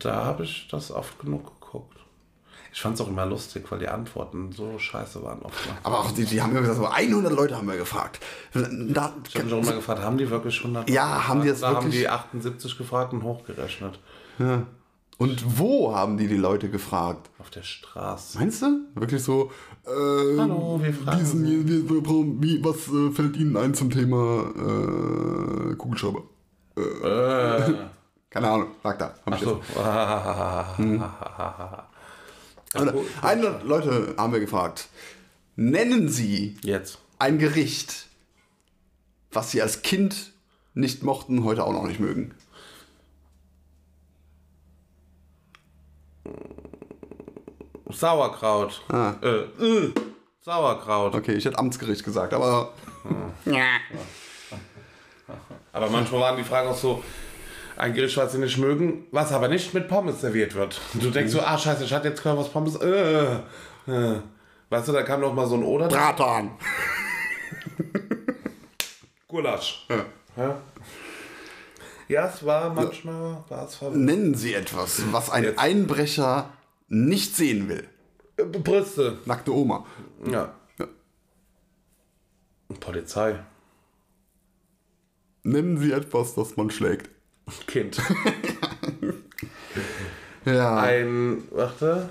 Da 0.00 0.24
habe 0.24 0.42
ich 0.44 0.66
das 0.70 0.90
oft 0.90 1.18
genug 1.20 1.60
geguckt. 1.60 1.98
Ich 2.76 2.82
fand 2.82 2.94
es 2.94 3.00
auch 3.00 3.08
immer 3.08 3.24
lustig, 3.24 3.64
weil 3.70 3.78
die 3.78 3.88
Antworten 3.88 4.52
so 4.52 4.78
scheiße 4.78 5.22
waren 5.22 5.40
oft. 5.40 5.66
mal. 5.66 5.78
Aber 5.82 6.00
auch 6.00 6.10
die, 6.10 6.26
die 6.26 6.42
haben 6.42 6.52
ja 6.54 6.60
gesagt, 6.60 6.76
so 6.76 6.86
100 6.86 7.32
Leute 7.32 7.56
haben 7.56 7.66
wir 7.66 7.78
gefragt. 7.78 8.20
Da, 8.52 9.14
Ich 9.26 9.34
habe 9.34 9.46
mich 9.46 9.54
auch 9.54 9.62
immer 9.62 9.72
gefragt, 9.72 10.02
haben 10.02 10.18
die 10.18 10.28
wirklich 10.28 10.58
100? 10.58 10.90
Ja, 10.90 11.26
haben 11.26 11.40
die 11.40 11.48
jetzt 11.48 11.62
Da 11.62 11.68
haben 11.68 11.86
wirklich- 11.86 12.02
die 12.02 12.08
78 12.10 12.76
gefragt 12.76 13.14
und 13.14 13.22
hochgerechnet. 13.22 13.98
Und 15.16 15.58
wo 15.58 15.94
haben 15.94 16.18
die 16.18 16.28
die 16.28 16.36
Leute 16.36 16.68
gefragt? 16.68 17.30
Auf 17.38 17.48
der 17.48 17.62
Straße. 17.62 18.36
Meinst 18.38 18.60
du? 18.60 18.80
Wirklich 18.94 19.22
so, 19.22 19.50
äh, 19.86 20.38
Hallo, 20.38 20.78
wir 20.82 20.92
fragen 20.92 21.18
diesen, 21.18 21.66
wir, 21.66 21.88
wir 21.88 22.02
brauchen, 22.02 22.42
wie, 22.42 22.62
was 22.62 22.88
äh, 22.88 23.10
fällt 23.10 23.38
Ihnen 23.38 23.56
ein 23.56 23.72
zum 23.72 23.88
Thema 23.88 24.50
äh, 24.54 25.74
Kugelschreiber? 25.76 26.24
Äh, 26.76 27.72
Keine 28.28 28.50
Ahnung, 28.50 28.66
sag 28.82 28.98
da. 28.98 29.14
Hab 29.24 29.34
ich 29.34 29.40
so. 29.40 29.62
jetzt. 29.66 29.78
Oder 32.80 32.94
100 33.22 33.64
Leute 33.64 34.14
haben 34.16 34.32
wir 34.32 34.40
gefragt. 34.40 34.88
Nennen 35.56 36.08
Sie 36.08 36.56
Jetzt. 36.62 36.98
ein 37.18 37.38
Gericht, 37.38 38.06
was 39.30 39.50
Sie 39.50 39.62
als 39.62 39.82
Kind 39.82 40.32
nicht 40.74 41.02
mochten, 41.02 41.44
heute 41.44 41.64
auch 41.64 41.72
noch 41.72 41.86
nicht 41.86 42.00
mögen. 42.00 42.34
Sauerkraut. 47.88 48.82
Ah. 48.88 49.14
Äh, 49.22 49.28
äh, 49.28 49.94
Sauerkraut. 50.40 51.14
Okay, 51.14 51.34
ich 51.34 51.44
hätte 51.44 51.58
Amtsgericht 51.58 52.04
gesagt, 52.04 52.34
aber 52.34 52.72
Aber 55.72 55.90
manchmal 55.90 56.20
waren 56.20 56.36
die 56.36 56.44
Fragen 56.44 56.68
auch 56.68 56.76
so, 56.76 57.02
ein 57.76 57.94
Gericht, 57.94 58.16
was 58.16 58.32
sie 58.32 58.38
nicht 58.38 58.58
mögen, 58.58 59.06
was 59.10 59.32
aber 59.32 59.48
nicht 59.48 59.74
mit 59.74 59.88
Pommes 59.88 60.20
serviert 60.20 60.54
wird. 60.54 60.80
Und 60.94 61.02
du 61.02 61.10
denkst 61.10 61.32
so, 61.32 61.40
ah 61.40 61.58
scheiße, 61.58 61.84
ich 61.84 61.92
hatte 61.92 62.08
jetzt 62.08 62.22
gehört, 62.22 62.38
was 62.38 62.48
Pommes, 62.48 62.76
äh, 62.76 63.34
äh. 63.86 64.20
Weißt 64.68 64.88
du, 64.88 64.92
da 64.92 65.02
kam 65.02 65.20
noch 65.20 65.32
mal 65.32 65.46
so 65.46 65.54
ein 65.54 65.62
Oder. 65.62 65.86
Bratan. 65.86 66.50
Gulasch. 69.28 69.86
Ja. 70.36 70.60
ja, 72.08 72.26
es 72.26 72.44
war 72.44 72.74
manchmal, 72.74 73.44
war 73.48 73.66
es 73.66 73.76
verwirrend. 73.76 74.04
Nennen 74.04 74.34
Sie 74.34 74.54
etwas, 74.54 75.02
was 75.12 75.30
ein 75.30 75.44
Jetzt. 75.44 75.58
Einbrecher 75.58 76.50
nicht 76.88 77.36
sehen 77.36 77.68
will. 77.68 77.88
Äh, 78.36 78.44
Brüste. 78.44 79.18
Nackte 79.24 79.54
Oma. 79.54 79.86
Ja. 80.24 80.54
Ja. 80.78 80.86
Polizei. 82.80 83.38
Nennen 85.42 85.78
Sie 85.78 85.92
etwas, 85.92 86.34
das 86.34 86.56
man 86.56 86.70
schlägt. 86.70 87.08
Kind. 87.66 88.00
Ja. 90.46 90.76
Ein, 90.76 91.42
warte, 91.50 92.08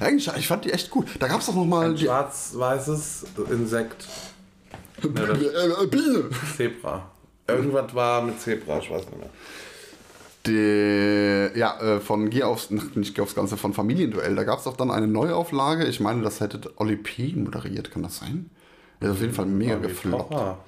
Eigentlich, 0.00 0.30
ich 0.36 0.46
fand 0.46 0.64
die 0.64 0.72
echt 0.72 0.90
gut. 0.90 1.06
Da 1.18 1.28
gab 1.28 1.40
es 1.40 1.46
doch 1.46 1.54
noch 1.54 1.64
mal 1.64 1.86
ein 1.86 1.96
die 1.96 2.04
schwarz-weißes 2.04 3.26
Insekt. 3.50 4.06
äh, 5.02 5.06
äh, 5.08 5.86
Biene. 5.86 6.24
Zebra. 6.56 7.10
Irgendwas 7.46 7.94
war 7.94 8.22
mit 8.22 8.40
Zebra, 8.40 8.78
ich 8.78 8.90
weiß 8.90 9.06
nicht 9.06 9.18
mehr. 9.18 9.30
Die, 10.46 11.58
ja, 11.58 11.78
äh, 11.80 12.00
von 12.00 12.28
Geh 12.30 12.42
aufs, 12.42 12.70
nicht 12.70 13.14
Geh 13.14 13.22
aufs 13.22 13.34
Ganze, 13.34 13.56
von 13.56 13.72
Familienduell. 13.72 14.34
Da 14.34 14.44
gab 14.44 14.58
es 14.58 14.64
doch 14.64 14.76
dann 14.76 14.90
eine 14.90 15.06
Neuauflage. 15.06 15.86
Ich 15.86 16.00
meine, 16.00 16.22
das 16.22 16.40
hätte 16.40 16.60
Oli 16.76 16.96
P. 16.96 17.32
moderiert, 17.34 17.90
kann 17.90 18.02
das 18.02 18.18
sein? 18.18 18.50
Der 19.00 19.10
ist 19.10 19.16
auf 19.16 19.20
jeden 19.22 19.34
Fall 19.34 19.46
mega 19.46 19.76
Olli 19.76 19.88
gefloppt. 19.88 20.30
Pocher. 20.30 20.58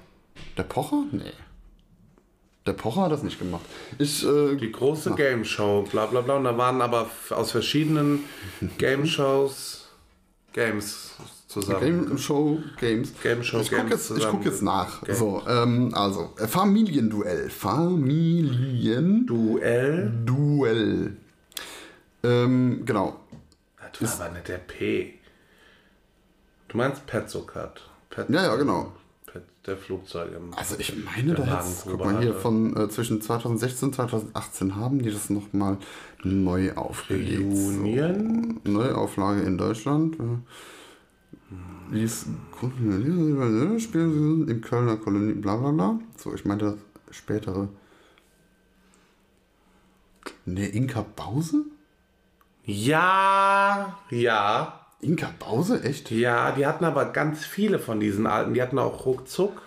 Der 0.57 0.63
Pocher? 0.63 1.03
Nee. 1.11 1.33
Der 2.65 2.73
Pocher 2.73 3.03
hat 3.03 3.11
das 3.11 3.21
nicht 3.23 3.39
gemacht. 3.39 3.63
Ich, 3.97 4.25
äh, 4.25 4.55
Die 4.55 4.71
große 4.71 5.11
Game 5.15 5.45
Show, 5.45 5.87
bla 5.89 6.05
bla 6.07 6.19
bla. 6.21 6.35
Und 6.35 6.43
da 6.43 6.57
waren 6.57 6.81
aber 6.81 7.09
aus 7.29 7.51
verschiedenen 7.51 8.25
Game 8.77 9.05
Shows 9.05 9.87
Games 10.53 11.13
zusammen. 11.47 11.79
Game 12.05 12.17
Show 12.17 12.59
Games. 12.79 13.13
Game 13.23 13.43
Show 13.43 13.59
ich 13.61 13.69
gucke 13.69 13.81
Games 13.83 13.91
jetzt, 13.93 14.09
ich 14.11 14.15
zusammen. 14.17 14.37
guck 14.37 14.45
jetzt 14.45 14.61
nach. 14.61 15.01
So, 15.09 15.41
ähm, 15.47 15.91
also, 15.93 16.33
äh, 16.37 16.47
Familienduell. 16.47 17.49
Familienduell. 17.49 20.11
Duell. 20.25 21.15
Ähm, 22.23 22.81
genau. 22.85 23.19
Das 23.99 24.19
war 24.19 24.27
aber 24.27 24.35
nicht 24.35 24.47
der 24.49 24.57
P. 24.59 25.15
Du 26.67 26.77
meinst 26.77 27.07
Petzokat. 27.07 27.81
Pet, 28.11 28.29
Ja, 28.29 28.43
ja, 28.43 28.55
genau. 28.55 28.91
Der 29.69 29.77
Flugzeug 29.77 30.31
im. 30.35 30.51
Also 30.55 30.77
ich 30.79 30.95
meine, 31.05 31.35
da 31.35 31.45
hat's, 31.45 31.85
guck 31.87 31.99
mal 32.03 32.19
hier, 32.19 32.33
von 32.33 32.75
äh, 32.75 32.89
zwischen 32.89 33.21
2016 33.21 33.89
und 33.89 33.93
2018 33.93 34.75
haben 34.75 34.97
die 34.97 35.11
das 35.11 35.29
nochmal 35.29 35.77
neu 36.23 36.73
aufgelegt. 36.73 37.43
Union? 37.43 38.59
So, 38.65 38.71
Neuauflage 38.71 39.41
in 39.41 39.59
Deutschland. 39.59 40.17
äh, 40.19 41.93
Ließ 41.95 42.25
Spiel 43.77 44.45
im 44.47 44.61
Kölner 44.61 44.97
Kolonie, 44.97 45.33
bla 45.33 45.55
bla 45.57 45.69
bla. 45.69 45.99
So, 46.17 46.33
ich 46.33 46.45
meine 46.45 46.63
das 46.63 46.75
spätere. 47.15 47.69
Ne, 50.45 50.65
Inka 50.65 51.05
Bause? 51.15 51.63
Ja, 52.63 53.99
ja. 54.09 54.78
Inka 55.01 55.31
Bause? 55.39 55.81
Echt? 55.83 56.11
Ja, 56.11 56.51
die 56.51 56.65
hatten 56.65 56.83
aber 56.83 57.05
ganz 57.05 57.45
viele 57.45 57.79
von 57.79 57.99
diesen 57.99 58.27
alten. 58.27 58.53
Die 58.53 58.61
hatten 58.61 58.79
auch 58.79 59.05
ruckzuck. 59.05 59.61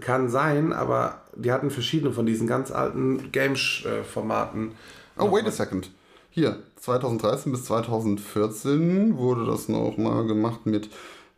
Kann 0.00 0.28
sein, 0.28 0.72
aber 0.72 1.22
die 1.34 1.52
hatten 1.52 1.70
verschiedene 1.70 2.12
von 2.12 2.26
diesen 2.26 2.46
ganz 2.46 2.70
alten 2.70 3.32
Game-Formaten. 3.32 4.72
Oh, 5.18 5.32
wait 5.32 5.46
a 5.46 5.50
second. 5.50 5.90
Hier, 6.30 6.62
2013 6.76 7.50
bis 7.50 7.64
2014 7.64 9.16
wurde 9.16 9.46
das 9.46 9.68
noch 9.68 9.96
mal 9.96 10.26
gemacht 10.26 10.66
mit 10.66 10.90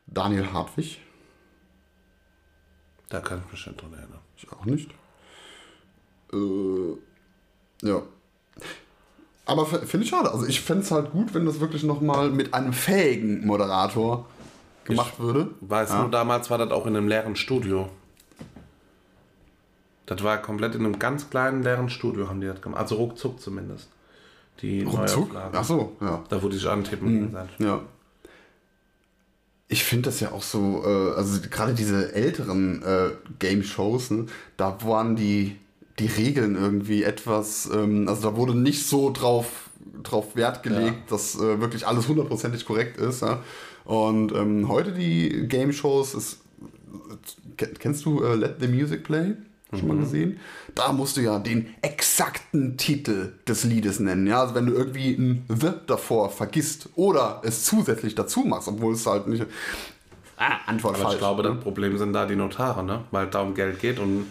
Daniel 0.09 0.53
Hartwig. 0.53 1.01
Da 3.09 3.21
kann 3.21 3.41
ich 3.45 3.53
mich 3.53 3.61
schon 3.61 3.77
dran 3.77 3.93
erinnern. 3.93 4.19
Ich 4.37 4.51
auch 4.51 4.65
nicht. 4.65 4.91
Äh, 6.33 7.87
ja. 7.87 8.03
Aber 9.49 9.65
finde 9.65 10.05
ich 10.05 10.11
schade. 10.11 10.31
Also 10.31 10.47
ich 10.47 10.61
fände 10.61 10.83
es 10.83 10.91
halt 10.91 11.11
gut, 11.11 11.33
wenn 11.33 11.47
das 11.47 11.59
wirklich 11.59 11.83
nochmal 11.83 12.31
mit 12.31 12.53
einem 12.53 12.75
fähigen 12.75 13.47
Moderator 13.47 14.27
gemacht 14.85 15.19
würde. 15.19 15.51
Weißt 15.63 15.95
du, 15.95 16.09
damals 16.09 16.51
war 16.51 16.59
das 16.59 16.71
auch 16.71 16.87
in 16.87 16.95
einem 16.95 17.09
leeren 17.09 17.35
Studio. 17.35 17.89
Das 20.05 20.23
war 20.23 20.37
komplett 20.39 20.75
in 20.75 20.85
einem 20.85 20.99
ganz 20.99 21.31
kleinen 21.31 21.63
leeren 21.63 21.89
Studio 21.89 22.29
haben 22.29 22.41
die 22.41 22.47
das 22.47 22.61
gemacht. 22.61 22.81
Also 22.81 22.97
ruckzuck 22.97 23.41
zumindest. 23.41 23.89
Die 24.61 24.83
Ruckzuck? 24.83 25.31
Ach 25.35 25.65
so, 25.65 25.97
ja. 26.01 26.23
Da 26.29 26.43
wurde 26.43 26.57
ich 26.57 26.69
antippen. 26.69 27.09
gegenseitig. 27.09 27.59
Ja. 27.59 27.81
Ich 29.69 29.85
finde 29.85 30.11
das 30.11 30.21
ja 30.21 30.33
auch 30.33 30.43
so, 30.43 30.83
äh, 30.85 31.15
also 31.15 31.41
gerade 31.49 31.75
diese 31.75 32.15
älteren 32.15 32.83
äh, 32.83 33.11
Game-Shows, 33.39 34.11
ne, 34.11 34.27
da 34.57 34.79
waren 34.83 35.17
die, 35.17 35.57
die 35.99 36.07
Regeln 36.07 36.55
irgendwie 36.57 37.03
etwas, 37.03 37.69
ähm, 37.73 38.07
also 38.09 38.31
da 38.31 38.37
wurde 38.37 38.55
nicht 38.55 38.87
so 38.87 39.11
drauf, 39.11 39.71
drauf 40.03 40.37
Wert 40.37 40.63
gelegt, 40.63 41.11
dass 41.11 41.35
äh, 41.37 41.61
wirklich 41.61 41.87
alles 41.87 42.09
hundertprozentig 42.09 42.65
korrekt 42.65 42.99
ist. 42.99 43.23
Ja? 43.23 43.43
Und 43.85 44.33
ähm, 44.33 44.69
heute 44.69 44.93
die 44.93 45.47
Game-Shows 45.49 46.15
ist, 46.15 46.41
Ken- 47.57 47.75
kennst 47.79 48.05
du 48.05 48.23
äh, 48.23 48.35
Let 48.35 48.57
the 48.61 48.69
Music 48.69 49.05
Play? 49.05 49.35
Schon 49.79 49.89
mal 49.89 49.99
gesehen? 49.99 50.39
Da 50.75 50.93
musst 50.93 51.19
du 51.19 51.21
ja 51.21 51.39
den 51.39 51.75
exakten 51.83 52.79
Titel 52.79 53.33
des 53.47 53.65
Liedes 53.65 54.01
nennen. 54.01 54.27
Ja, 54.27 54.41
also 54.41 54.55
wenn 54.55 54.65
du 54.65 54.73
irgendwie 54.73 55.11
ein 55.13 55.45
The 55.49 55.73
davor 55.87 56.31
vergisst 56.31 56.89
oder 56.95 57.43
es 57.45 57.65
zusätzlich 57.65 58.15
dazu 58.15 58.41
machst, 58.41 58.67
obwohl 58.69 58.95
es 58.95 59.05
halt 59.07 59.27
nicht. 59.27 59.45
Ah, 60.39 60.59
Antwort 60.67 60.95
Aber 60.95 61.03
falsch. 61.03 61.15
ich 61.17 61.19
glaube, 61.21 61.43
ne? 61.43 61.51
das 61.55 61.61
Problem 61.63 61.99
sind 61.99 62.15
da 62.15 62.25
die 62.25 62.37
Notare, 62.37 62.83
ne? 62.83 63.05
Weil 63.11 63.27
es 63.27 63.31
da 63.33 63.43
um 63.43 63.55
Geld 63.55 63.79
geht 63.81 63.99
und 63.99 64.27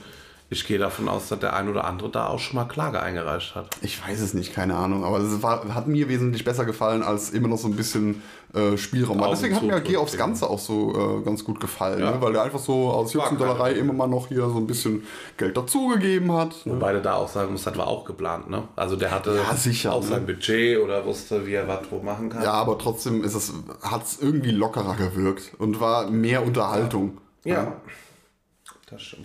ich 0.49 0.65
gehe 0.65 0.77
davon 0.77 1.09
aus, 1.09 1.27
dass 1.27 1.39
der 1.39 1.53
ein 1.55 1.67
oder 1.67 1.83
andere 1.83 2.09
da 2.09 2.27
auch 2.27 2.39
schon 2.39 2.55
mal 2.55 2.65
Klage 2.65 3.01
eingereicht 3.01 3.53
hat. 3.55 3.69
Ich 3.81 4.01
weiß 4.07 4.21
es 4.21 4.33
nicht, 4.33 4.53
keine 4.53 4.75
Ahnung. 4.75 5.03
Aber 5.03 5.19
es 5.19 5.43
war, 5.43 5.73
hat 5.75 5.87
mir 5.87 6.07
wesentlich 6.07 6.45
besser 6.45 6.63
gefallen 6.63 7.03
als 7.03 7.31
immer 7.31 7.49
noch 7.49 7.57
so 7.57 7.67
ein 7.67 7.75
bisschen 7.75 8.21
äh, 8.53 8.77
Spielraum. 8.77 9.19
Augen 9.21 9.31
Deswegen 9.31 9.55
hat 9.57 9.63
mir. 9.63 9.81
Geh 9.81 9.97
aufs 9.97 10.15
Ganze 10.15 10.49
auch 10.49 10.59
so 10.59 11.19
äh, 11.19 11.25
ganz 11.25 11.43
gut 11.43 11.59
gefallen, 11.59 11.99
Ja. 11.99 12.11
ne? 12.11 12.21
weil 12.21 12.31
der 12.31 12.43
einfach 12.43 12.59
so 12.59 12.89
aus 12.91 13.11
Jux 13.11 13.29
und 13.29 13.39
War 13.41 13.47
Dollerei 13.47 13.69
keine- 13.71 13.79
immer 13.81 13.91
mal 13.93 14.07
noch 14.07 14.27
hier 14.29 14.47
so 14.47 14.55
ein 14.55 14.67
bisschen 14.67 15.03
Geld 15.35 15.57
dazugegeben 15.57 16.31
hat. 16.31 16.65
Ne? 16.65 16.73
Wobei 16.75 16.93
du 16.93 17.01
da 17.01 17.15
auch 17.15 17.27
sagen 17.27 17.51
musst, 17.51 17.67
das 17.67 17.77
war 17.77 17.87
auch 17.87 18.05
geplant, 18.05 18.49
ne? 18.49 18.63
Also 18.77 18.95
der 18.95 19.11
hatte 19.11 19.35
Ja, 19.35 19.53
sicher, 19.53 19.93
auch 19.93 20.01
ne? 20.01 20.07
sein 20.07 20.25
Budget 20.25 20.79
oder 20.79 21.05
wusste, 21.05 21.45
wie 21.45 21.55
er 21.55 21.67
was 21.67 21.79
wo 21.91 21.99
machen 21.99 22.29
kann. 22.29 22.41
Ja, 22.43 22.53
aber 22.53 22.77
trotzdem 22.77 23.21
ist 23.25 23.33
es, 23.33 23.51
hat 23.81 24.05
es 24.05 24.19
irgendwie 24.21 24.51
lockerer 24.51 24.95
gewirkt 24.95 25.51
und 25.59 25.81
war 25.81 26.09
mehr 26.09 26.45
Unterhaltung. 26.45 27.17
Ja. 27.43 27.55
Das 27.55 27.63
stimmt. 27.63 27.77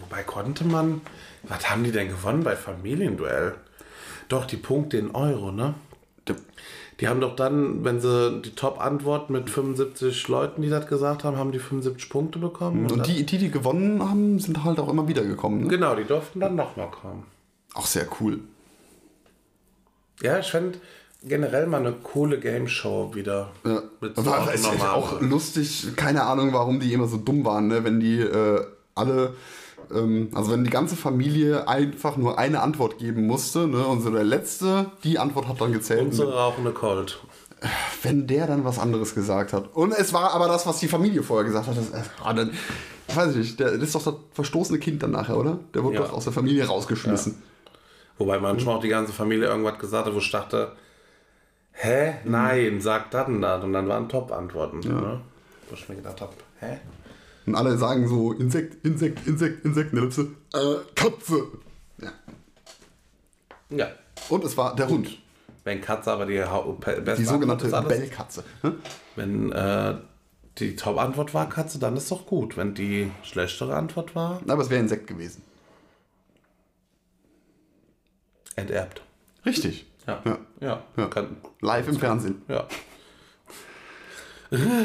Wobei 0.01 0.23
konnte 0.25 0.65
man. 0.65 1.01
Was 1.45 1.71
haben 1.71 1.85
die 1.85 1.93
denn 1.93 2.09
gewonnen 2.09 2.43
bei 2.43 2.57
Familienduell? 2.57 3.55
Doch, 4.29 4.45
die 4.45 4.57
Punkte 4.57 4.97
in 4.99 5.13
Euro, 5.15 5.53
ne? 5.53 5.75
Die 7.01 7.09
haben 7.09 7.21
doch 7.21 7.35
dann, 7.35 7.85
wenn 7.85 8.01
sie 8.01 8.41
die 8.43 8.55
Top-Antwort 8.55 9.29
mit 9.31 9.51
75 9.51 10.29
Leuten, 10.29 10.63
die 10.63 10.69
das 10.69 10.87
gesagt 10.87 11.25
haben, 11.25 11.37
haben 11.37 11.51
die 11.51 11.59
75 11.59 12.09
Punkte 12.09 12.39
bekommen. 12.39 12.89
Und 12.91 13.07
die, 13.07 13.25
die, 13.27 13.39
die 13.39 13.51
gewonnen 13.51 14.09
haben, 14.09 14.39
sind 14.39 14.63
halt 14.63 14.79
auch 14.79 14.89
immer 14.89 15.09
wieder 15.09 15.25
gekommen. 15.25 15.63
Ne? 15.63 15.69
genau, 15.69 15.97
die 15.97 16.05
durften 16.05 16.41
dann 16.41 16.55
nochmal 16.55 16.91
kommen. 16.91 17.25
Auch 17.75 17.87
sehr 17.87 18.07
cool. 18.21 18.41
Ja, 20.23 20.39
ich 20.39 20.51
fände 20.51 20.79
generell 21.25 21.67
mal 21.67 21.81
eine 21.81 21.93
coole 21.93 22.39
Game 22.39 22.69
Show 22.69 23.13
wieder. 23.15 23.51
Ja. 23.65 23.83
Mit 24.01 24.17
War 24.19 24.57
so 24.57 24.69
normalen- 24.71 24.91
auch 24.91 25.21
lustig, 25.21 25.89
keine 25.97 26.23
Ahnung, 26.25 26.53
warum 26.53 26.79
die 26.79 26.93
immer 26.93 27.09
so 27.09 27.17
dumm 27.17 27.45
waren, 27.45 27.69
ne? 27.69 27.83
wenn 27.83 27.99
die 27.99 28.21
äh, 28.21 28.65
alle, 28.95 29.35
ähm, 29.93 30.31
also 30.35 30.53
wenn 30.53 30.65
die 30.65 30.71
ganze 30.71 30.97
Familie 30.97 31.69
einfach 31.69 32.17
nur 32.17 32.39
eine 32.39 32.61
Antwort 32.63 32.99
geben 32.99 33.27
musste 33.27 33.67
ne? 33.67 33.87
und 33.87 34.01
so 34.03 34.11
der 34.11 34.25
Letzte, 34.25 34.91
die 35.05 35.19
Antwort 35.19 35.49
hat 35.49 35.61
dann 35.61 35.73
gezählt. 35.73 36.03
Unsere 36.03 36.35
rauchende 36.35 36.73
Colt. 36.73 37.19
wenn 38.03 38.27
der 38.27 38.47
dann 38.47 38.65
was 38.65 38.79
anderes 38.79 39.15
gesagt 39.15 39.53
hat. 39.53 39.75
Und 39.75 39.93
es 39.93 40.13
war 40.13 40.33
aber 40.33 40.49
das, 40.49 40.67
was 40.67 40.79
die 40.81 40.89
Familie 40.89 41.23
vorher 41.23 41.45
gesagt 41.45 41.69
hat. 41.69 41.77
Das, 41.77 41.91
ah, 42.23 42.33
dann, 42.33 42.51
weiß 43.15 43.31
ich 43.33 43.37
nicht, 43.37 43.61
der, 43.61 43.73
das 43.73 43.83
ist 43.83 43.95
doch 43.95 44.03
das 44.03 44.15
verstoßene 44.33 44.79
Kind 44.79 45.03
dann 45.03 45.13
nachher, 45.13 45.37
oder? 45.37 45.59
Der 45.75 45.85
wurde 45.85 45.97
Ja. 45.97 46.03
doch 46.03 46.13
aus 46.13 46.25
der 46.25 46.33
Familie 46.33 46.67
rausgeschmissen. 46.67 47.41
Wobei 48.19 48.39
manchmal 48.39 48.77
auch 48.77 48.81
die 48.81 48.89
ganze 48.89 49.13
Familie 49.13 49.47
irgendwas 49.47 49.79
gesagt 49.79 50.07
hat, 50.07 50.15
wo 50.15 50.19
ich 50.19 50.31
dachte, 50.31 50.73
hä? 51.73 52.15
Nein, 52.25 52.81
sag 52.81 53.11
das 53.11 53.29
und 53.29 53.41
das. 53.43 53.63
Und 53.65 53.73
dann 53.73 53.89
waren 53.89 54.09
Top-Antworten. 54.09 54.81
Ne? 54.81 55.21
Wo 55.69 55.75
ich 55.75 55.89
mir 55.89 55.97
gedacht 55.97 56.21
habe, 56.21 56.33
hä? 56.61 56.79
Und 57.47 57.55
alle 57.55 57.77
sagen 57.77 58.07
so, 58.09 58.33
Insekt, 58.33 58.85
Insekt, 58.85 59.27
Insekt, 59.27 59.65
Insektenellipse, 59.65 60.29
äh, 60.55 60.77
Katze. 60.95 61.49
Ja. 61.99 62.13
Ja. 63.71 63.89
Und 64.29 64.45
es 64.45 64.57
war 64.57 64.77
der 64.77 64.89
Hund, 64.89 65.19
Wenn 65.65 65.81
Katze 65.81 66.13
aber 66.13 66.27
die 66.27 66.39
beste 67.03 67.15
die 67.17 67.25
sogenannte 67.25 67.69
Bellkatze. 67.69 68.45
Hm? 68.61 68.75
Wenn 69.17 69.53
äh, 69.53 69.97
die 70.59 70.77
Top-Antwort 70.77 71.35
war 71.35 71.49
Katze, 71.49 71.79
dann 71.79 71.97
ist 71.97 72.11
doch 72.11 72.27
gut. 72.27 72.57
Wenn 72.57 72.75
die 72.75 73.11
schlechtere 73.23 73.75
Antwort 73.75 74.15
war, 74.15 74.41
Aber 74.47 74.63
es 74.63 74.71
wäre 74.71 74.81
Insekt 74.81 75.07
gewesen. 75.07 75.43
enterbt. 78.55 79.03
Richtig. 79.47 79.87
Ja. 80.07 80.23
Ja. 80.25 80.39
Ja. 80.61 80.83
Ja. 80.97 81.07
Kann, 81.07 81.37
Live 81.61 81.89
im 81.89 81.99
Fernsehen. 81.99 82.43
ja. 82.49 82.67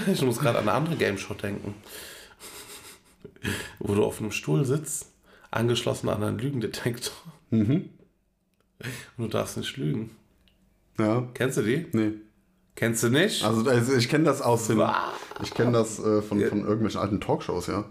Ich 0.10 0.22
muss 0.22 0.39
gerade 0.39 0.60
an 0.60 0.70
eine 0.70 0.78
andere 0.78 0.95
Game 0.95 1.18
Show 1.18 1.34
denken. 1.34 1.76
Wo 3.80 3.96
du 3.96 4.04
auf 4.04 4.20
einem 4.20 4.32
Stuhl 4.32 4.66
sitzt, 4.66 5.12
angeschlossen 5.52 6.10
an 6.10 6.24
einen 6.24 6.40
Lügendetektor. 6.40 7.16
Mhm. 7.50 7.90
Und 9.18 9.24
du 9.24 9.28
darfst 9.28 9.58
nicht 9.58 9.76
lügen. 9.78 10.12
Ja. 11.00 11.28
Kennst 11.34 11.58
du 11.58 11.62
die? 11.62 11.86
Nee. 11.94 12.14
Kennst 12.76 13.02
du 13.04 13.10
nicht? 13.10 13.44
Also, 13.44 13.68
also 13.68 13.96
ich 13.96 14.08
kenne 14.08 14.26
das 14.26 14.42
aus 14.42 14.68
den. 14.68 14.82
Ich 15.42 15.54
kenne 15.54 15.72
das 15.72 16.00
äh, 16.00 16.22
von, 16.22 16.40
von 16.40 16.60
irgendwelchen 16.60 17.02
alten 17.02 17.20
Talkshows, 17.20 17.68
ja. 17.68 17.86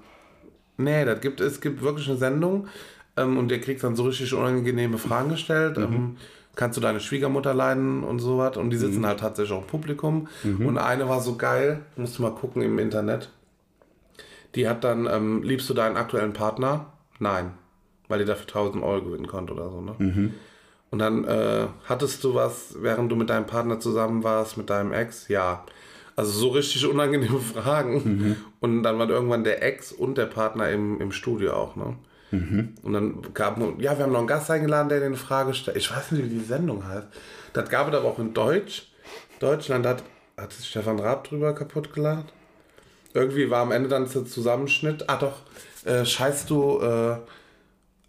Nee, 0.77 1.05
das 1.05 1.21
gibt, 1.21 1.41
es 1.41 1.61
gibt 1.61 1.83
wirklich 1.83 2.09
eine 2.09 2.19
Sendung 2.19 2.69
ähm, 3.17 3.39
und 3.39 3.49
der 3.49 3.61
kriegt 3.61 3.83
dann 3.83 3.97
so 3.97 4.05
richtig 4.05 4.33
unangenehme 4.33 4.99
Fragen 4.99 5.31
gestellt. 5.31 5.79
Ähm, 5.79 6.17
kannst 6.55 6.77
du 6.77 6.81
deine 6.81 7.01
Schwiegermutter 7.01 7.55
leiden 7.55 8.05
und 8.05 8.19
sowas? 8.21 8.57
Und 8.57 8.71
die 8.71 8.77
sitzen 8.77 9.07
halt 9.07 9.21
tatsächlich 9.21 9.57
auch 9.57 9.63
im 9.63 9.67
Publikum. 9.67 10.29
Und 10.45 10.79
eine 10.79 11.09
war 11.09 11.21
so 11.21 11.37
geil, 11.37 11.81
musst 11.97 12.19
du 12.19 12.23
mal 12.23 12.35
gucken 12.35 12.63
im 12.63 12.79
Internet. 12.79 13.31
Die 14.57 14.69
hat 14.69 14.83
dann, 14.85 15.07
ähm, 15.07 15.43
liebst 15.43 15.69
du 15.71 15.75
deinen 15.75 15.97
aktuellen 15.97 16.33
Partner? 16.33 16.87
Nein, 17.19 17.53
weil 18.09 18.19
die 18.19 18.25
dafür 18.25 18.47
1000 18.47 18.83
Euro 18.83 19.03
gewinnen 19.03 19.27
konnte 19.27 19.53
oder 19.53 19.71
so. 19.71 19.81
Ne? 19.81 19.95
Und 20.91 20.99
dann 20.99 21.25
äh, 21.25 21.67
hattest 21.85 22.25
du 22.25 22.35
was, 22.35 22.77
während 22.81 23.13
du 23.13 23.17
mit 23.17 23.31
deinem 23.31 23.47
Partner 23.47 23.79
zusammen 23.81 24.25
warst, 24.25 24.57
mit 24.57 24.71
deinem 24.71 24.93
Ex? 24.93 25.29
Ja. 25.29 25.65
Also 26.17 26.33
so 26.33 26.49
richtig 26.49 26.87
unangenehme 26.87 27.39
Fragen. 27.55 28.37
Und 28.61 28.83
dann 28.83 28.99
war 28.99 29.09
irgendwann 29.09 29.45
der 29.45 29.63
Ex 29.63 29.93
und 29.93 30.17
der 30.17 30.27
Partner 30.27 30.71
im, 30.71 31.01
im 31.01 31.13
Studio 31.13 31.53
auch, 31.53 31.77
ne? 31.77 31.97
Und 32.83 32.93
dann 32.93 33.23
gab 33.35 33.59
ja, 33.59 33.97
wir 33.99 34.05
haben 34.05 34.13
noch 34.13 34.19
einen 34.19 34.27
Gast 34.27 34.51
eingeladen, 34.51 34.89
der 34.89 35.03
eine 35.03 35.17
Frage 35.17 35.55
stellt. 35.55 35.77
Ich 35.77 35.95
weiß 35.95 36.13
nicht, 36.13 36.25
wie 36.25 36.39
die 36.39 36.45
Sendung 36.45 36.87
heißt. 36.87 37.07
Das 37.53 37.69
gab 37.69 37.89
es 37.89 37.95
aber 37.95 38.09
auch 38.09 38.19
in 38.19 38.35
Deutsch. 38.35 38.89
Deutschland 39.39 39.87
hat, 39.87 40.03
hat 40.37 40.53
sich 40.53 40.69
Stefan 40.69 40.99
Raab 40.99 41.25
drüber 41.25 41.55
kaputt 41.55 41.93
geladen. 41.93 42.25
Irgendwie 43.17 43.51
war 43.51 43.63
am 43.63 43.73
Ende 43.73 43.89
dann 43.89 44.09
der 44.09 44.27
Zusammenschnitt. 44.27 45.09
Ah 45.09 45.17
doch, 45.17 45.39
äh, 45.85 46.05
scheißt 46.05 46.51
du, 46.51 46.81
äh, 46.81 47.17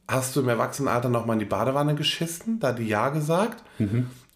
hast 0.07 0.35
du 0.35 0.41
im 0.41 0.49
Erwachsenenalter 0.49 1.09
noch 1.09 1.25
mal 1.25 1.33
in 1.33 1.39
die 1.39 1.45
Badewanne 1.45 1.95
geschissen? 1.95 2.59
Da 2.59 2.69
hat 2.69 2.79
die 2.79 2.87
Ja 2.87 3.09
gesagt. 3.09 3.63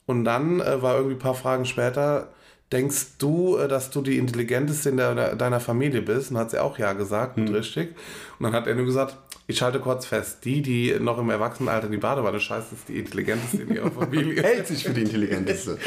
Und 0.06 0.24
dann 0.26 0.60
äh, 0.62 0.82
war 0.82 0.96
irgendwie 0.96 1.16
ein 1.16 1.20
paar 1.20 1.36
Fragen 1.36 1.66
später, 1.66 2.30
denkst 2.72 3.18
du, 3.20 3.58
äh, 3.58 3.68
dass 3.68 3.90
du 3.90 4.02
die 4.02 4.18
intelligenteste 4.18 4.90
in 4.90 4.98
der, 4.98 5.36
deiner 5.36 5.60
Familie 5.60 6.02
bist? 6.02 6.32
Und 6.32 6.38
hat 6.38 6.52
sie 6.52 6.60
auch 6.62 6.78
Ja 6.78 6.94
gesagt, 6.94 7.38
und 7.38 7.50
richtig. 7.50 7.96
Und 8.40 8.44
dann 8.46 8.54
hat 8.54 8.68
er 8.68 8.76
nur 8.76 8.86
gesagt, 8.86 9.18
ich 9.48 9.62
halte 9.62 9.80
kurz 9.80 10.06
fest, 10.06 10.46
die, 10.46 10.62
die 10.62 10.96
noch 11.00 11.18
im 11.18 11.30
Erwachsenenalter 11.30 11.88
in 11.88 11.92
die 11.92 11.98
Badewanne 11.98 12.40
scheißt, 12.40 12.72
ist 12.72 12.88
die 12.88 13.00
intelligenteste 13.00 13.64
in 13.64 13.76
ihrer 13.76 13.92
Familie. 14.00 14.42
Hält 14.42 14.68
sich 14.68 14.84
für 14.86 14.94
die 14.94 15.02
intelligenteste. 15.02 15.78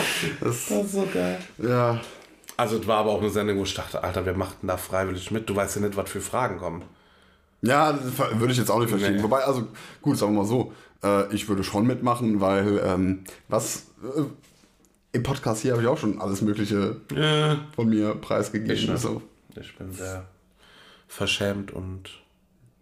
Das, 0.40 0.66
Das 0.68 0.84
ist 0.84 0.92
so 0.92 1.08
geil. 1.12 1.38
ja. 1.58 2.00
Also 2.56 2.78
es 2.78 2.86
war 2.86 2.98
aber 2.98 3.10
auch 3.10 3.20
eine 3.20 3.30
Sendung, 3.30 3.58
wo 3.58 3.62
ich 3.64 3.74
dachte, 3.74 4.02
Alter, 4.04 4.24
wer 4.26 4.34
macht 4.36 4.62
denn 4.62 4.68
da 4.68 4.76
freiwillig 4.76 5.30
mit? 5.30 5.48
Du 5.48 5.56
weißt 5.56 5.76
ja 5.76 5.82
nicht, 5.82 5.96
was 5.96 6.08
für 6.10 6.20
Fragen 6.20 6.58
kommen. 6.58 6.82
Ja, 7.62 7.98
würde 8.34 8.52
ich 8.52 8.58
jetzt 8.58 8.70
auch 8.70 8.78
nicht 8.78 8.90
verstehen. 8.90 9.16
Nee. 9.16 9.22
Wobei, 9.22 9.42
also 9.44 9.66
gut, 10.02 10.18
sagen 10.18 10.34
wir 10.34 10.42
mal 10.42 10.46
so, 10.46 10.72
äh, 11.02 11.32
ich 11.34 11.48
würde 11.48 11.64
schon 11.64 11.86
mitmachen, 11.86 12.40
weil 12.40 12.80
ähm, 12.84 13.24
was 13.48 13.86
äh, 14.02 14.22
im 15.12 15.22
Podcast 15.22 15.62
hier 15.62 15.72
habe 15.72 15.82
ich 15.82 15.88
auch 15.88 15.98
schon 15.98 16.20
alles 16.20 16.42
Mögliche 16.42 16.96
von 17.74 17.88
mir 17.88 18.14
Ich 18.14 18.20
preisgegeben. 18.20 18.92
nicht. 18.92 18.98
So. 19.02 19.22
Ich 19.58 19.76
bin 19.76 19.92
sehr 19.92 20.26
verschämt 21.08 21.70
und. 21.72 22.10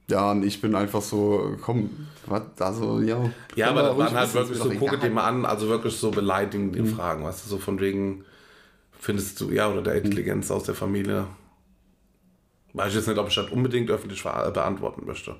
Ja, 0.08 0.32
und 0.32 0.42
ich 0.44 0.60
bin 0.60 0.74
einfach 0.74 1.00
so, 1.00 1.56
komm, 1.62 1.88
was, 2.26 2.42
also, 2.58 3.00
ja. 3.00 3.18
Ja, 3.54 3.68
aber 3.70 3.84
wir 3.84 3.88
ruhig 3.90 4.06
waren 4.06 4.14
halt 4.16 4.34
wirklich 4.34 4.58
so, 4.58 4.68
gucke 4.70 4.98
dir 4.98 5.10
mal 5.10 5.24
an, 5.24 5.46
also 5.46 5.68
wirklich 5.68 5.96
so 5.96 6.10
beleidigende 6.10 6.82
Mhm. 6.82 6.86
Fragen, 6.88 7.24
weißt 7.24 7.44
du, 7.46 7.50
so 7.50 7.58
von 7.58 7.78
wegen, 7.80 8.24
findest 9.02 9.40
du, 9.40 9.50
ja, 9.50 9.68
oder 9.70 9.82
der 9.82 9.94
Mhm. 9.94 10.04
Intelligenz 10.06 10.50
aus 10.50 10.64
der 10.64 10.74
Familie. 10.74 11.26
Weiß 12.72 12.88
ich 12.90 12.94
jetzt 12.94 13.08
nicht, 13.08 13.18
ob 13.18 13.28
ich 13.28 13.34
das 13.34 13.50
unbedingt 13.50 13.90
öffentlich 13.90 14.22
ver- 14.22 14.50
beantworten 14.50 15.04
möchte. 15.04 15.36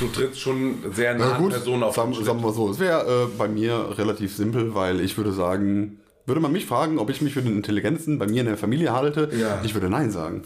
Du 0.00 0.06
trittst 0.08 0.40
schon 0.40 0.78
sehr 0.94 1.12
nah 1.14 1.26
Na 1.26 1.32
an 1.36 1.42
gut, 1.42 1.50
Personen 1.52 1.82
auf 1.82 1.94
sagen, 1.94 2.14
sagen 2.14 2.42
wir 2.42 2.52
so, 2.52 2.70
es 2.70 2.78
wäre 2.78 3.24
äh, 3.24 3.36
bei 3.36 3.48
mir 3.48 3.98
relativ 3.98 4.34
simpel, 4.34 4.74
weil 4.74 5.00
ich 5.00 5.16
würde 5.18 5.32
sagen, 5.32 6.00
würde 6.24 6.40
man 6.40 6.52
mich 6.52 6.64
fragen, 6.64 6.98
ob 6.98 7.10
ich 7.10 7.20
mich 7.20 7.34
für 7.34 7.42
den 7.42 7.56
Intelligenzen 7.56 8.18
bei 8.18 8.26
mir 8.26 8.40
in 8.40 8.46
der 8.46 8.56
Familie 8.56 8.92
halte, 8.94 9.28
Ja. 9.36 9.60
ich 9.62 9.74
würde 9.74 9.90
Nein 9.90 10.10
sagen. 10.10 10.44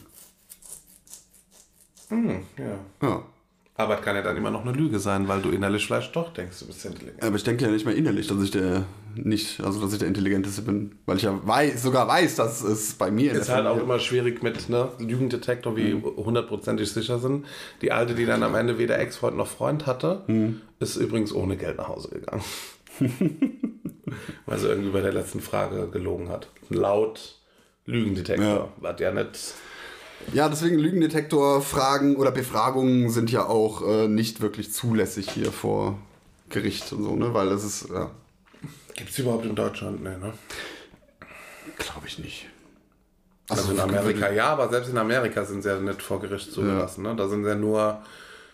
Ja. 2.11 2.79
Ja. 3.01 3.23
Aber 3.75 3.99
es 3.99 4.03
kann 4.03 4.15
ja 4.15 4.23
dann 4.23 4.37
immer 4.37 4.51
noch 4.51 4.67
eine 4.67 4.73
Lüge 4.73 4.99
sein, 4.99 5.29
weil 5.29 5.41
du 5.41 5.49
innerlich 5.49 5.87
vielleicht 5.87 6.15
doch 6.15 6.33
denkst, 6.33 6.59
du 6.61 6.67
bist 6.67 6.85
intelligent. 6.85 7.23
Aber 7.23 7.37
ich 7.37 7.43
denke 7.43 7.65
ja 7.65 7.71
nicht 7.71 7.87
mehr 7.87 7.95
innerlich, 7.95 8.27
dass 8.27 8.43
ich 8.43 8.51
der 8.51 8.85
nicht, 9.15 9.61
also 9.61 9.81
dass 9.81 9.93
ich 9.93 9.99
der 9.99 10.09
Intelligenteste 10.09 10.61
bin, 10.63 10.93
weil 11.07 11.17
ich 11.17 11.23
ja 11.23 11.39
weiß, 11.43 11.83
sogar 11.83 12.07
weiß, 12.07 12.37
dass 12.37 12.63
es 12.63 12.93
bei 12.95 13.11
mir 13.11 13.33
in 13.33 13.39
Ist 13.39 13.49
halt 13.49 13.67
auch 13.67 13.81
immer 13.81 13.99
schwierig 13.99 14.43
mit 14.43 14.69
ne, 14.69 14.89
Lügendetektor, 14.99 15.75
wie 15.77 15.95
hundertprozentig 15.95 16.93
sicher 16.93 17.19
sind. 17.19 17.47
Die 17.81 17.93
alte, 17.93 18.15
die 18.15 18.27
dann 18.27 18.43
am 18.43 18.55
Ende 18.55 18.79
weder 18.79 18.99
Ex-Freund 18.99 19.37
noch 19.37 19.47
Freund 19.47 19.87
hatte, 19.87 20.25
ist 20.79 20.97
übrigens 20.97 21.35
ohne 21.35 21.57
Geld 21.57 21.79
nach 21.79 21.89
Hause 21.89 22.11
gegangen. 22.11 22.43
Weil 24.47 24.59
sie 24.59 24.69
irgendwie 24.69 24.91
bei 24.91 25.01
der 25.01 25.13
letzten 25.13 25.41
Frage 25.41 25.89
gelogen 25.89 26.29
hat. 26.29 26.49
Laut 26.69 27.39
Lügendetektor. 27.87 28.47
Ja. 28.47 28.69
Was 28.77 29.01
ja 29.01 29.13
nicht. 29.13 29.55
Ja, 30.33 30.49
deswegen 30.49 30.79
Lügendetektor-Fragen 30.79 32.17
oder 32.17 32.31
Befragungen 32.31 33.11
sind 33.11 33.31
ja 33.31 33.47
auch 33.47 33.87
äh, 33.87 34.09
nicht 34.09 34.41
wirklich 34.41 34.73
zulässig 34.73 35.31
hier 35.31 35.53
vor 35.53 35.99
Gericht 36.49 36.93
und 36.93 37.03
so, 37.03 37.17
ne? 37.17 37.35
Weil 37.35 37.51
das 37.51 37.65
ist, 37.65 37.89
ja, 37.91 38.11
Gibt 38.95 39.11
es 39.11 39.19
überhaupt 39.19 39.45
in 39.47 39.55
Deutschland? 39.55 40.03
Nee, 40.03 40.17
ne? 40.17 40.33
glaube 41.79 42.07
ich 42.07 42.19
nicht. 42.19 42.47
Also 43.49 43.73
in 43.73 43.81
Amerika 43.81 44.31
ja, 44.31 44.47
aber 44.47 44.69
selbst 44.69 44.91
in 44.91 44.99
Amerika 44.99 45.45
sind 45.45 45.63
sie 45.63 45.69
ja 45.69 45.79
nicht 45.79 46.01
vor 46.01 46.21
Gericht 46.21 46.53
zugelassen. 46.53 47.03
Ne? 47.03 47.15
Da 47.17 47.29
sind 47.29 47.45
ja 47.45 47.55
nur 47.55 48.01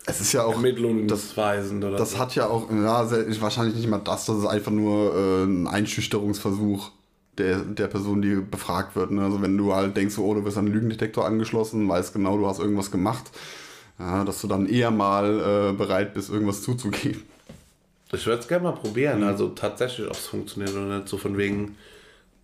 Es 0.07 0.21
ist 0.21 0.33
ja 0.33 0.45
auch, 0.45 0.55
Ermittlungsweisende 0.55 1.89
oder 1.89 1.99
das 1.99 2.12
so. 2.12 2.19
hat 2.19 2.35
ja 2.35 2.47
auch, 2.49 2.71
ja, 2.71 3.11
wahrscheinlich 3.41 3.77
nicht 3.77 3.89
mal 3.89 3.99
das, 3.99 4.25
das 4.25 4.39
ist 4.39 4.47
einfach 4.47 4.73
nur 4.73 5.14
äh, 5.14 5.45
ein 5.45 5.69
Einschüchterungsversuch 5.69 6.91
der, 7.39 7.59
der 7.61 7.86
Person, 7.89 8.20
die 8.22 8.36
befragt 8.36 8.97
wird. 8.97 9.11
Ne? 9.11 9.22
Also 9.24 9.41
wenn 9.43 9.57
du 9.57 9.74
halt 9.74 9.97
denkst, 9.97 10.18
oh, 10.18 10.34
du 10.34 10.43
bist 10.43 10.57
an 10.59 10.66
einen 10.66 10.74
Lügendetektor 10.74 11.24
angeschlossen, 11.24 11.89
weißt 11.89 12.12
genau, 12.12 12.36
du 12.36 12.47
hast 12.47 12.59
irgendwas 12.59 12.91
gemacht, 12.91 13.30
ja, 13.99 14.24
dass 14.24 14.41
du 14.41 14.49
dann 14.49 14.66
eher 14.66 14.91
mal 14.91 15.70
äh, 15.70 15.72
bereit 15.72 16.14
bist, 16.14 16.30
irgendwas 16.30 16.62
zuzugeben. 16.62 17.22
Ich 18.12 18.26
würde 18.26 18.41
es 18.41 18.49
gerne 18.49 18.64
mal 18.64 18.72
Mhm. 18.72 18.78
probieren, 18.78 19.22
also 19.22 19.49
tatsächlich, 19.49 20.07
ob 20.07 20.14
es 20.14 20.26
funktioniert 20.26 20.72
oder 20.74 20.99
nicht. 20.99 21.09
So 21.09 21.18
von 21.18 21.36
wegen, 21.36 21.76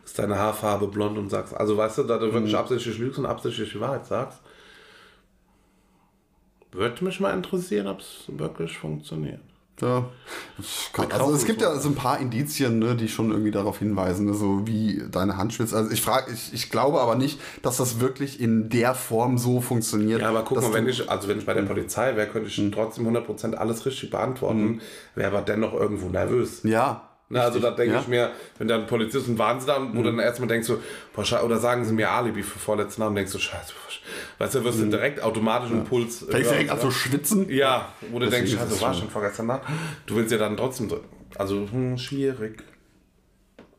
ist 0.04 0.18
deine 0.18 0.38
Haarfarbe 0.38 0.88
blond 0.88 1.16
und 1.16 1.30
sagst, 1.30 1.54
also 1.54 1.76
weißt 1.76 1.98
du, 1.98 2.02
da 2.02 2.18
du 2.18 2.26
Mhm. 2.26 2.32
wirklich 2.34 2.54
absichtlich 2.56 2.98
lügst 2.98 3.18
und 3.18 3.26
absichtlich 3.26 3.72
die 3.72 3.80
Wahrheit 3.80 4.04
sagst. 4.06 4.40
Würde 6.72 7.04
mich 7.04 7.20
mal 7.20 7.32
interessieren, 7.32 7.86
ob 7.86 8.00
es 8.00 8.24
wirklich 8.28 8.76
funktioniert. 8.76 9.40
Ja. 9.80 10.04
Also 11.10 11.34
es 11.34 11.44
gibt 11.46 11.60
ja 11.60 11.76
so 11.80 11.88
ein 11.88 11.94
paar 11.96 12.20
Indizien, 12.20 12.78
ne, 12.78 12.94
die 12.94 13.08
schon 13.08 13.30
irgendwie 13.32 13.50
darauf 13.50 13.78
hinweisen, 13.80 14.26
ne, 14.26 14.34
so 14.34 14.66
wie 14.66 15.02
deine 15.10 15.36
Handschwitze. 15.36 15.76
Also 15.76 15.90
ich 15.90 16.00
frage, 16.00 16.32
ich, 16.32 16.52
ich 16.54 16.70
glaube 16.70 17.00
aber 17.00 17.16
nicht, 17.16 17.40
dass 17.62 17.78
das 17.78 17.98
wirklich 18.00 18.40
in 18.40 18.68
der 18.68 18.94
Form 18.94 19.36
so 19.36 19.60
funktioniert. 19.60 20.20
Ja, 20.20 20.28
aber 20.28 20.44
guck 20.44 20.62
mal, 20.62 20.72
wenn 20.72 20.88
ich, 20.88 21.10
also 21.10 21.26
wenn 21.28 21.38
ich 21.38 21.46
bei 21.46 21.54
der 21.54 21.62
Polizei 21.62 22.14
wäre, 22.16 22.28
könnte 22.28 22.48
ich 22.48 22.58
Mhm. 22.58 22.70
trotzdem 22.72 23.06
100% 23.08 23.54
alles 23.54 23.84
richtig 23.84 24.10
beantworten, 24.10 24.80
wäre 25.16 25.28
aber 25.36 25.42
dennoch 25.42 25.74
irgendwo 25.74 26.08
nervös. 26.08 26.60
Ja. 26.62 27.08
Na, 27.30 27.40
also 27.40 27.58
da 27.58 27.70
denke 27.70 27.94
ja. 27.94 27.98
Mhm. 28.00 28.02
ich 28.04 28.08
mir, 28.08 28.32
wenn 28.58 28.68
dann 28.68 28.86
Polizist 28.86 29.28
und 29.28 29.38
Wahnsinn 29.38 29.66
da, 29.66 29.88
wo 29.94 30.02
dann 30.02 30.18
erstmal 30.18 30.48
denkst 30.48 30.68
du, 30.68 30.78
boah, 31.14 31.42
oder 31.42 31.58
sagen 31.58 31.84
sie 31.84 31.92
mir 31.94 32.10
Alibi 32.10 32.42
für 32.42 32.58
vorletzten 32.58 33.00
Namen, 33.00 33.16
denkst 33.16 33.32
du, 33.32 33.38
scheiße, 33.38 33.72
weißt 34.38 34.54
du, 34.56 34.64
wirst 34.64 34.80
du 34.80 34.86
direkt 34.86 35.22
automatisch 35.22 35.70
einen 35.70 35.84
Puls. 35.84 36.20
Mhm. 36.22 36.30
Fängst 36.30 36.50
hören, 36.50 36.58
direkt 36.58 36.70
an 36.70 36.80
zu 36.80 36.90
schwitzen? 36.90 37.48
Ja, 37.48 37.92
wo 38.10 38.18
du 38.18 38.28
denkst, 38.28 38.52
scheiße, 38.52 38.80
war 38.80 38.92
schon- 38.94 39.08
vorgestern 39.10 39.46
Nacht. 39.46 39.62
Du 40.06 40.16
willst 40.16 40.32
ja 40.32 40.38
dann 40.38 40.56
trotzdem 40.56 40.88
so, 40.90 41.00
also 41.36 41.66
hm, 41.70 41.96
schwierig. 41.98 42.62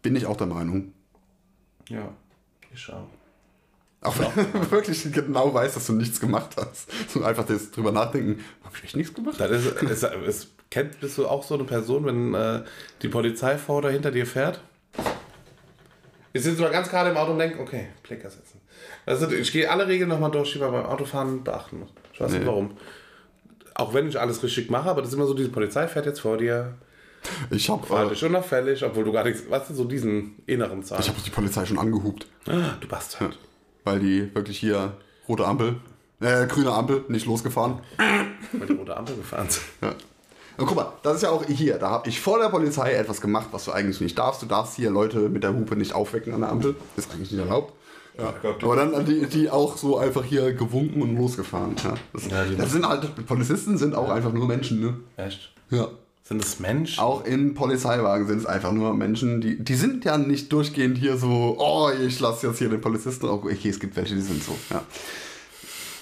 Bin 0.01 0.15
ich 0.15 0.25
auch 0.25 0.37
der 0.37 0.47
Meinung. 0.47 0.93
Ja, 1.89 2.13
ich 2.73 2.91
auch. 2.91 3.07
Auch 4.01 4.15
wenn 4.19 4.51
du 4.53 4.71
wirklich 4.71 5.11
genau 5.11 5.53
weißt, 5.53 5.75
dass 5.75 5.87
du 5.87 5.93
nichts 5.93 6.19
gemacht 6.19 6.55
hast. 6.57 6.91
So 7.11 7.23
einfach 7.23 7.45
das 7.45 7.71
drüber 7.71 7.91
nachdenken, 7.91 8.43
habe 8.63 8.75
ich 8.77 8.83
echt 8.83 8.95
nichts 8.95 9.13
gemacht? 9.13 9.39
Das 9.39 9.49
ist, 9.51 9.81
ist, 9.81 10.03
ist, 10.03 10.54
kennt, 10.69 10.99
bist 10.99 11.17
du 11.17 11.27
auch 11.27 11.43
so 11.43 11.55
eine 11.55 11.63
Person, 11.63 12.05
wenn 12.05 12.33
äh, 12.33 12.63
die 13.01 13.07
Polizei 13.09 13.57
vor 13.57 13.77
oder 13.77 13.89
hinter 13.89 14.11
dir 14.11 14.25
fährt? 14.25 14.59
Ich 16.33 16.43
sitze 16.43 16.61
mal 16.61 16.71
ganz 16.71 16.89
gerade 16.89 17.11
im 17.11 17.17
Auto 17.17 17.31
und 17.31 17.39
denke, 17.39 17.59
okay, 17.59 17.87
Blinker 18.03 18.29
setzen. 18.29 18.59
Also 19.05 19.29
ich 19.31 19.51
gehe 19.53 19.69
alle 19.71 19.87
Regeln 19.87 20.09
nochmal 20.09 20.31
durch, 20.31 20.51
die 20.51 20.59
man 20.59 20.71
beim 20.71 20.85
Autofahren 20.85 21.43
beachten 21.43 21.79
muss. 21.79 21.89
Ich 22.13 22.19
weiß 22.19 22.31
nicht 22.31 22.41
Nee. 22.41 22.47
warum. 22.47 22.71
Auch 23.73 23.93
wenn 23.93 24.07
ich 24.09 24.19
alles 24.19 24.43
richtig 24.43 24.69
mache, 24.69 24.89
aber 24.89 25.01
das 25.01 25.09
ist 25.09 25.15
immer 25.15 25.27
so, 25.27 25.33
diese 25.33 25.49
Polizei 25.49 25.87
fährt 25.87 26.05
jetzt 26.05 26.19
vor 26.21 26.37
dir, 26.37 26.75
Ich 27.49 27.69
habe 27.69 27.85
fahrlich 27.85 28.21
äh, 28.21 28.25
unauffällig, 28.25 28.83
obwohl 28.83 29.03
du 29.05 29.11
gar 29.11 29.23
nichts, 29.23 29.49
weißt 29.49 29.69
du, 29.69 29.73
so 29.75 29.85
diesen 29.85 30.35
inneren 30.45 30.83
Zahn. 30.83 30.99
ich 30.99 31.07
hab 31.09 31.21
die 31.23 31.29
Polizei 31.29 31.65
schon 31.65 31.79
angehupt, 31.79 32.27
du 32.45 32.87
Bastard. 32.87 33.37
weil 33.83 33.99
die 33.99 34.33
wirklich 34.35 34.59
hier 34.59 34.93
rote 35.27 35.45
Ampel, 35.45 35.77
äh, 36.21 36.45
grüne 36.47 36.71
Ampel, 36.71 37.03
nicht 37.07 37.25
losgefahren. 37.25 37.79
Weil 38.51 38.67
die 38.67 38.73
rote 38.73 38.95
Ampel 38.95 39.15
gefahren 39.15 39.49
sind. 39.49 39.63
Ja. 39.81 39.95
Und 40.57 40.65
guck 40.65 40.75
mal, 40.75 40.93
das 41.03 41.17
ist 41.17 41.21
ja 41.23 41.29
auch 41.29 41.43
hier. 41.45 41.77
Da 41.77 41.89
habe 41.89 42.09
ich 42.09 42.21
vor 42.21 42.39
der 42.39 42.49
Polizei 42.49 42.93
etwas 42.93 43.21
gemacht, 43.21 43.47
was 43.51 43.65
du 43.65 43.71
eigentlich 43.71 43.99
nicht 44.01 44.17
darfst. 44.17 44.41
Du 44.41 44.45
darfst 44.45 44.75
hier 44.75 44.89
Leute 44.89 45.29
mit 45.29 45.43
der 45.43 45.53
Hupe 45.53 45.75
nicht 45.75 45.93
aufwecken 45.93 46.33
an 46.33 46.41
der 46.41 46.51
Ampel. 46.51 46.75
Ist 46.95 47.11
eigentlich 47.11 47.31
nicht 47.31 47.39
erlaubt. 47.39 47.73
Ja. 48.17 48.33
Aber 48.61 48.75
dann 48.75 48.95
an 48.95 49.05
die, 49.05 49.25
die 49.25 49.49
auch 49.49 49.75
so 49.77 49.97
einfach 49.97 50.23
hier 50.23 50.53
gewunken 50.53 51.01
und 51.01 51.17
losgefahren. 51.17 51.75
Ja. 51.83 51.95
Das, 52.13 52.27
Ja, 52.29 52.45
das 52.57 52.71
sind 52.71 52.87
halt, 52.87 53.25
Polizisten 53.25 53.77
sind 53.77 53.93
auch 53.93 54.09
einfach 54.09 54.31
nur 54.31 54.47
Menschen, 54.47 54.79
ne? 54.79 54.95
Echt? 55.17 55.51
Ja. 55.69 55.89
Sind 56.23 56.41
es 56.41 56.59
Menschen? 56.59 56.99
Auch 56.99 57.23
in 57.25 57.53
Polizeiwagen 57.53 58.25
sind 58.25 58.39
es 58.39 58.45
einfach 58.45 58.71
nur 58.71 58.95
Menschen, 58.95 59.41
die, 59.41 59.63
die 59.63 59.75
sind 59.75 60.05
ja 60.05 60.17
nicht 60.17 60.51
durchgehend 60.51 60.97
hier 60.97 61.17
so, 61.17 61.55
oh, 61.59 61.91
ich 61.91 62.19
lasse 62.19 62.47
jetzt 62.47 62.57
hier 62.57 62.69
den 62.69 62.81
Polizisten 62.81 63.27
auch. 63.27 63.43
Okay, 63.43 63.69
es 63.69 63.79
gibt 63.79 63.95
welche, 63.95 64.15
die 64.15 64.21
sind 64.21 64.43
so, 64.43 64.55
ja. 64.71 64.81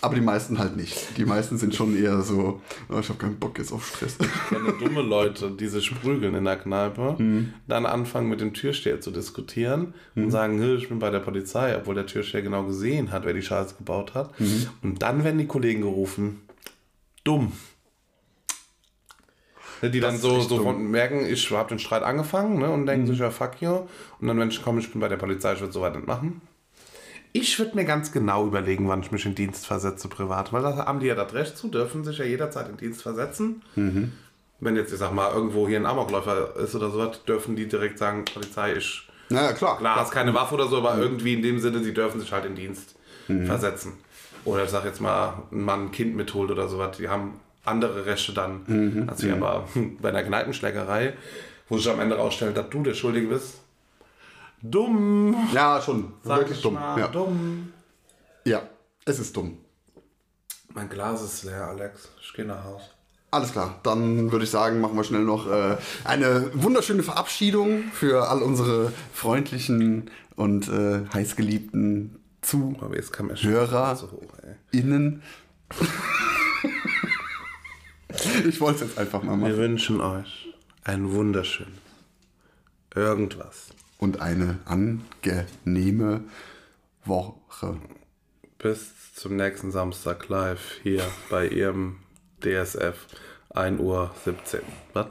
Aber 0.03 0.15
die 0.15 0.21
meisten 0.21 0.59
halt 0.59 0.75
nicht. 0.75 1.17
Die 1.17 1.23
meisten 1.25 1.57
sind 1.57 1.73
schon 1.75 1.95
eher 1.97 2.21
so, 2.21 2.61
oh, 2.89 2.99
ich 2.99 3.07
habe 3.07 3.17
keinen 3.19 3.39
Bock 3.39 3.57
jetzt 3.57 3.71
auf 3.71 3.87
Stress. 3.87 4.17
wenn 4.49 4.77
dumme 4.79 5.01
Leute, 5.01 5.49
die 5.51 5.67
sich 5.67 5.93
prügeln 6.01 6.35
in 6.35 6.43
der 6.43 6.57
Kneipe, 6.57 7.15
Mhm. 7.17 7.53
dann 7.67 7.85
anfangen 7.85 8.27
mit 8.27 8.41
dem 8.41 8.53
Türsteher 8.53 8.99
zu 8.99 9.11
diskutieren 9.11 9.93
und 10.15 10.29
sagen, 10.29 10.59
"Hö, 10.59 10.75
ich 10.75 10.89
bin 10.89 10.99
bei 10.99 11.09
der 11.09 11.19
Polizei, 11.19 11.75
obwohl 11.77 11.95
der 11.95 12.05
Türsteher 12.05 12.41
genau 12.41 12.63
gesehen 12.63 13.11
hat, 13.13 13.23
wer 13.25 13.33
die 13.33 13.41
Scheiße 13.41 13.75
gebaut 13.75 14.13
hat. 14.13 14.37
Mhm. 14.41 14.67
Und 14.81 15.01
dann 15.01 15.23
werden 15.23 15.37
die 15.37 15.47
Kollegen 15.47 15.81
gerufen. 15.81 16.41
Dumm. 17.23 17.53
Ne, 19.81 19.89
Die 19.89 19.99
dann 20.01 20.15
ist 20.15 20.21
so, 20.21 20.39
so. 20.41 20.57
Mhm. 20.57 20.63
von, 20.63 20.91
merken, 20.91 21.25
ich 21.25 21.49
habe 21.51 21.69
den 21.69 21.79
Streit 21.79 22.03
angefangen 22.03 22.59
ne, 22.59 22.69
und 22.69 22.85
denken 22.85 23.07
sich, 23.07 23.19
ja, 23.19 23.31
fuck 23.31 23.61
you. 23.61 23.87
Und 24.19 24.27
dann, 24.27 24.37
wenn 24.37 24.49
ich 24.49 24.61
komme, 24.61 24.79
ich 24.81 24.91
bin 24.91 24.99
bei 25.01 25.07
der 25.07 25.17
Polizei, 25.17 25.53
ich 25.53 25.59
würde 25.61 25.73
so 25.73 25.81
weit 25.81 25.95
nicht 25.95 26.07
machen. 26.07 26.41
Ich 27.33 27.57
würde 27.57 27.75
mir 27.75 27.83
ganz 27.83 28.11
genau 28.11 28.45
überlegen, 28.45 28.87
wann 28.87 29.01
ich 29.01 29.11
mich 29.11 29.25
in 29.25 29.33
Dienst 29.33 29.65
versetze 29.65 30.07
privat, 30.07 30.53
weil 30.53 30.61
da 30.61 30.85
haben 30.85 30.99
die 30.99 31.07
ja 31.07 31.15
das 31.15 31.33
Recht 31.33 31.57
zu, 31.57 31.67
dürfen 31.67 32.03
sich 32.03 32.19
ja 32.19 32.25
jederzeit 32.25 32.69
in 32.69 32.77
Dienst 32.77 33.01
versetzen. 33.01 33.63
Wenn 34.59 34.75
jetzt, 34.75 34.93
ich 34.93 34.99
sag 34.99 35.11
mal, 35.13 35.33
irgendwo 35.33 35.67
hier 35.67 35.79
ein 35.79 35.85
Amokläufer 35.87 36.55
ist 36.57 36.75
oder 36.75 36.91
sowas, 36.91 37.23
dürfen 37.25 37.55
die 37.55 37.67
direkt 37.67 37.97
sagen, 37.97 38.23
Polizei, 38.25 38.73
ich 38.75 39.09
Naja, 39.29 39.51
klar. 39.53 39.77
Klar, 39.79 39.95
hast 39.95 40.11
keine 40.11 40.33
Waffe 40.33 40.53
oder 40.53 40.67
so, 40.67 40.77
aber 40.77 40.97
irgendwie 40.97 41.33
in 41.33 41.41
dem 41.41 41.59
Sinne, 41.59 41.83
sie 41.83 41.93
dürfen 41.93 42.21
sich 42.21 42.31
halt 42.31 42.45
in 42.45 42.55
Dienst 42.55 42.95
versetzen. 43.45 43.93
Oder 44.45 44.65
ich 44.65 44.69
sag 44.69 44.85
jetzt 44.85 45.01
mal, 45.01 45.43
ein 45.51 45.61
Mann 45.61 45.85
ein 45.85 45.91
Kind 45.91 46.15
mitholt 46.15 46.51
oder 46.51 46.67
sowas, 46.67 46.97
die 46.97 47.09
haben 47.09 47.39
andere 47.65 48.05
Rechte 48.05 48.33
dann, 48.33 49.07
als 49.07 49.23
wir 49.23 49.33
aber 49.33 49.67
bei 50.01 50.09
einer 50.09 50.23
Kneipenschlägerei, 50.23 51.13
wo 51.67 51.77
sich 51.77 51.89
am 51.89 51.99
Ende 51.99 52.17
rausstellt, 52.17 52.57
dass 52.57 52.69
du 52.69 52.83
der 52.83 52.93
Schuldige 52.93 53.27
bist. 53.27 53.62
Dumm, 54.65 55.35
Ja, 55.53 55.81
schon. 55.81 56.13
sag 56.23 56.39
Wirklich 56.39 56.57
ich 56.57 56.63
dumm. 56.63 56.75
Ja. 56.75 57.07
dumm. 57.09 57.73
ja, 58.45 58.61
es 59.05 59.19
ist 59.19 59.35
dumm. 59.35 59.57
Mein 60.73 60.87
Glas 60.89 61.21
ist 61.21 61.43
leer, 61.43 61.67
Alex. 61.67 62.07
Ich 62.21 62.33
gehe 62.33 62.45
nach 62.45 62.63
Hause. 62.63 62.85
Alles 63.29 63.51
klar, 63.51 63.79
dann 63.83 64.31
würde 64.31 64.45
ich 64.45 64.51
sagen, 64.51 64.79
machen 64.79 64.95
wir 64.95 65.03
schnell 65.03 65.23
noch 65.23 65.47
äh, 65.51 65.75
eine 66.05 66.49
wunderschöne 66.53 67.03
Verabschiedung 67.03 67.83
für 67.91 68.29
all 68.29 68.41
unsere 68.41 68.93
freundlichen 69.13 70.09
und 70.35 70.69
äh, 70.69 71.03
heißgeliebten 71.13 72.19
er 73.31 73.95
so 73.97 74.11
hoch. 74.11 74.21
ZuInnen. 74.71 75.21
ich 78.47 78.61
wollte 78.61 78.83
es 78.85 78.89
jetzt 78.91 78.97
einfach 78.99 79.23
mal 79.23 79.31
Wir 79.33 79.47
machen. 79.49 79.57
wünschen 79.57 79.99
euch 80.01 80.53
ein 80.83 81.11
wunderschönes 81.11 81.73
irgendwas. 82.95 83.72
Und 84.03 84.19
eine 84.19 84.59
angenehme 84.65 86.25
Woche. 87.05 87.77
Bis 88.57 89.13
zum 89.15 89.37
nächsten 89.37 89.71
Samstag 89.71 90.27
live 90.27 90.81
hier 90.83 91.03
bei 91.29 91.47
ihrem 91.47 91.99
DSF 92.43 92.97
1 93.51 93.79
Uhr 93.79 94.13
17. 94.25 94.59
Was? 94.91 95.07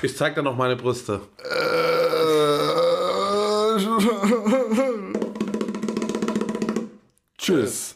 Ich 0.00 0.16
zeig 0.16 0.36
dir 0.36 0.44
noch 0.44 0.56
meine 0.56 0.76
Brüste. 0.76 1.22
Äh, 1.42 1.48
Tschüss. 7.38 7.93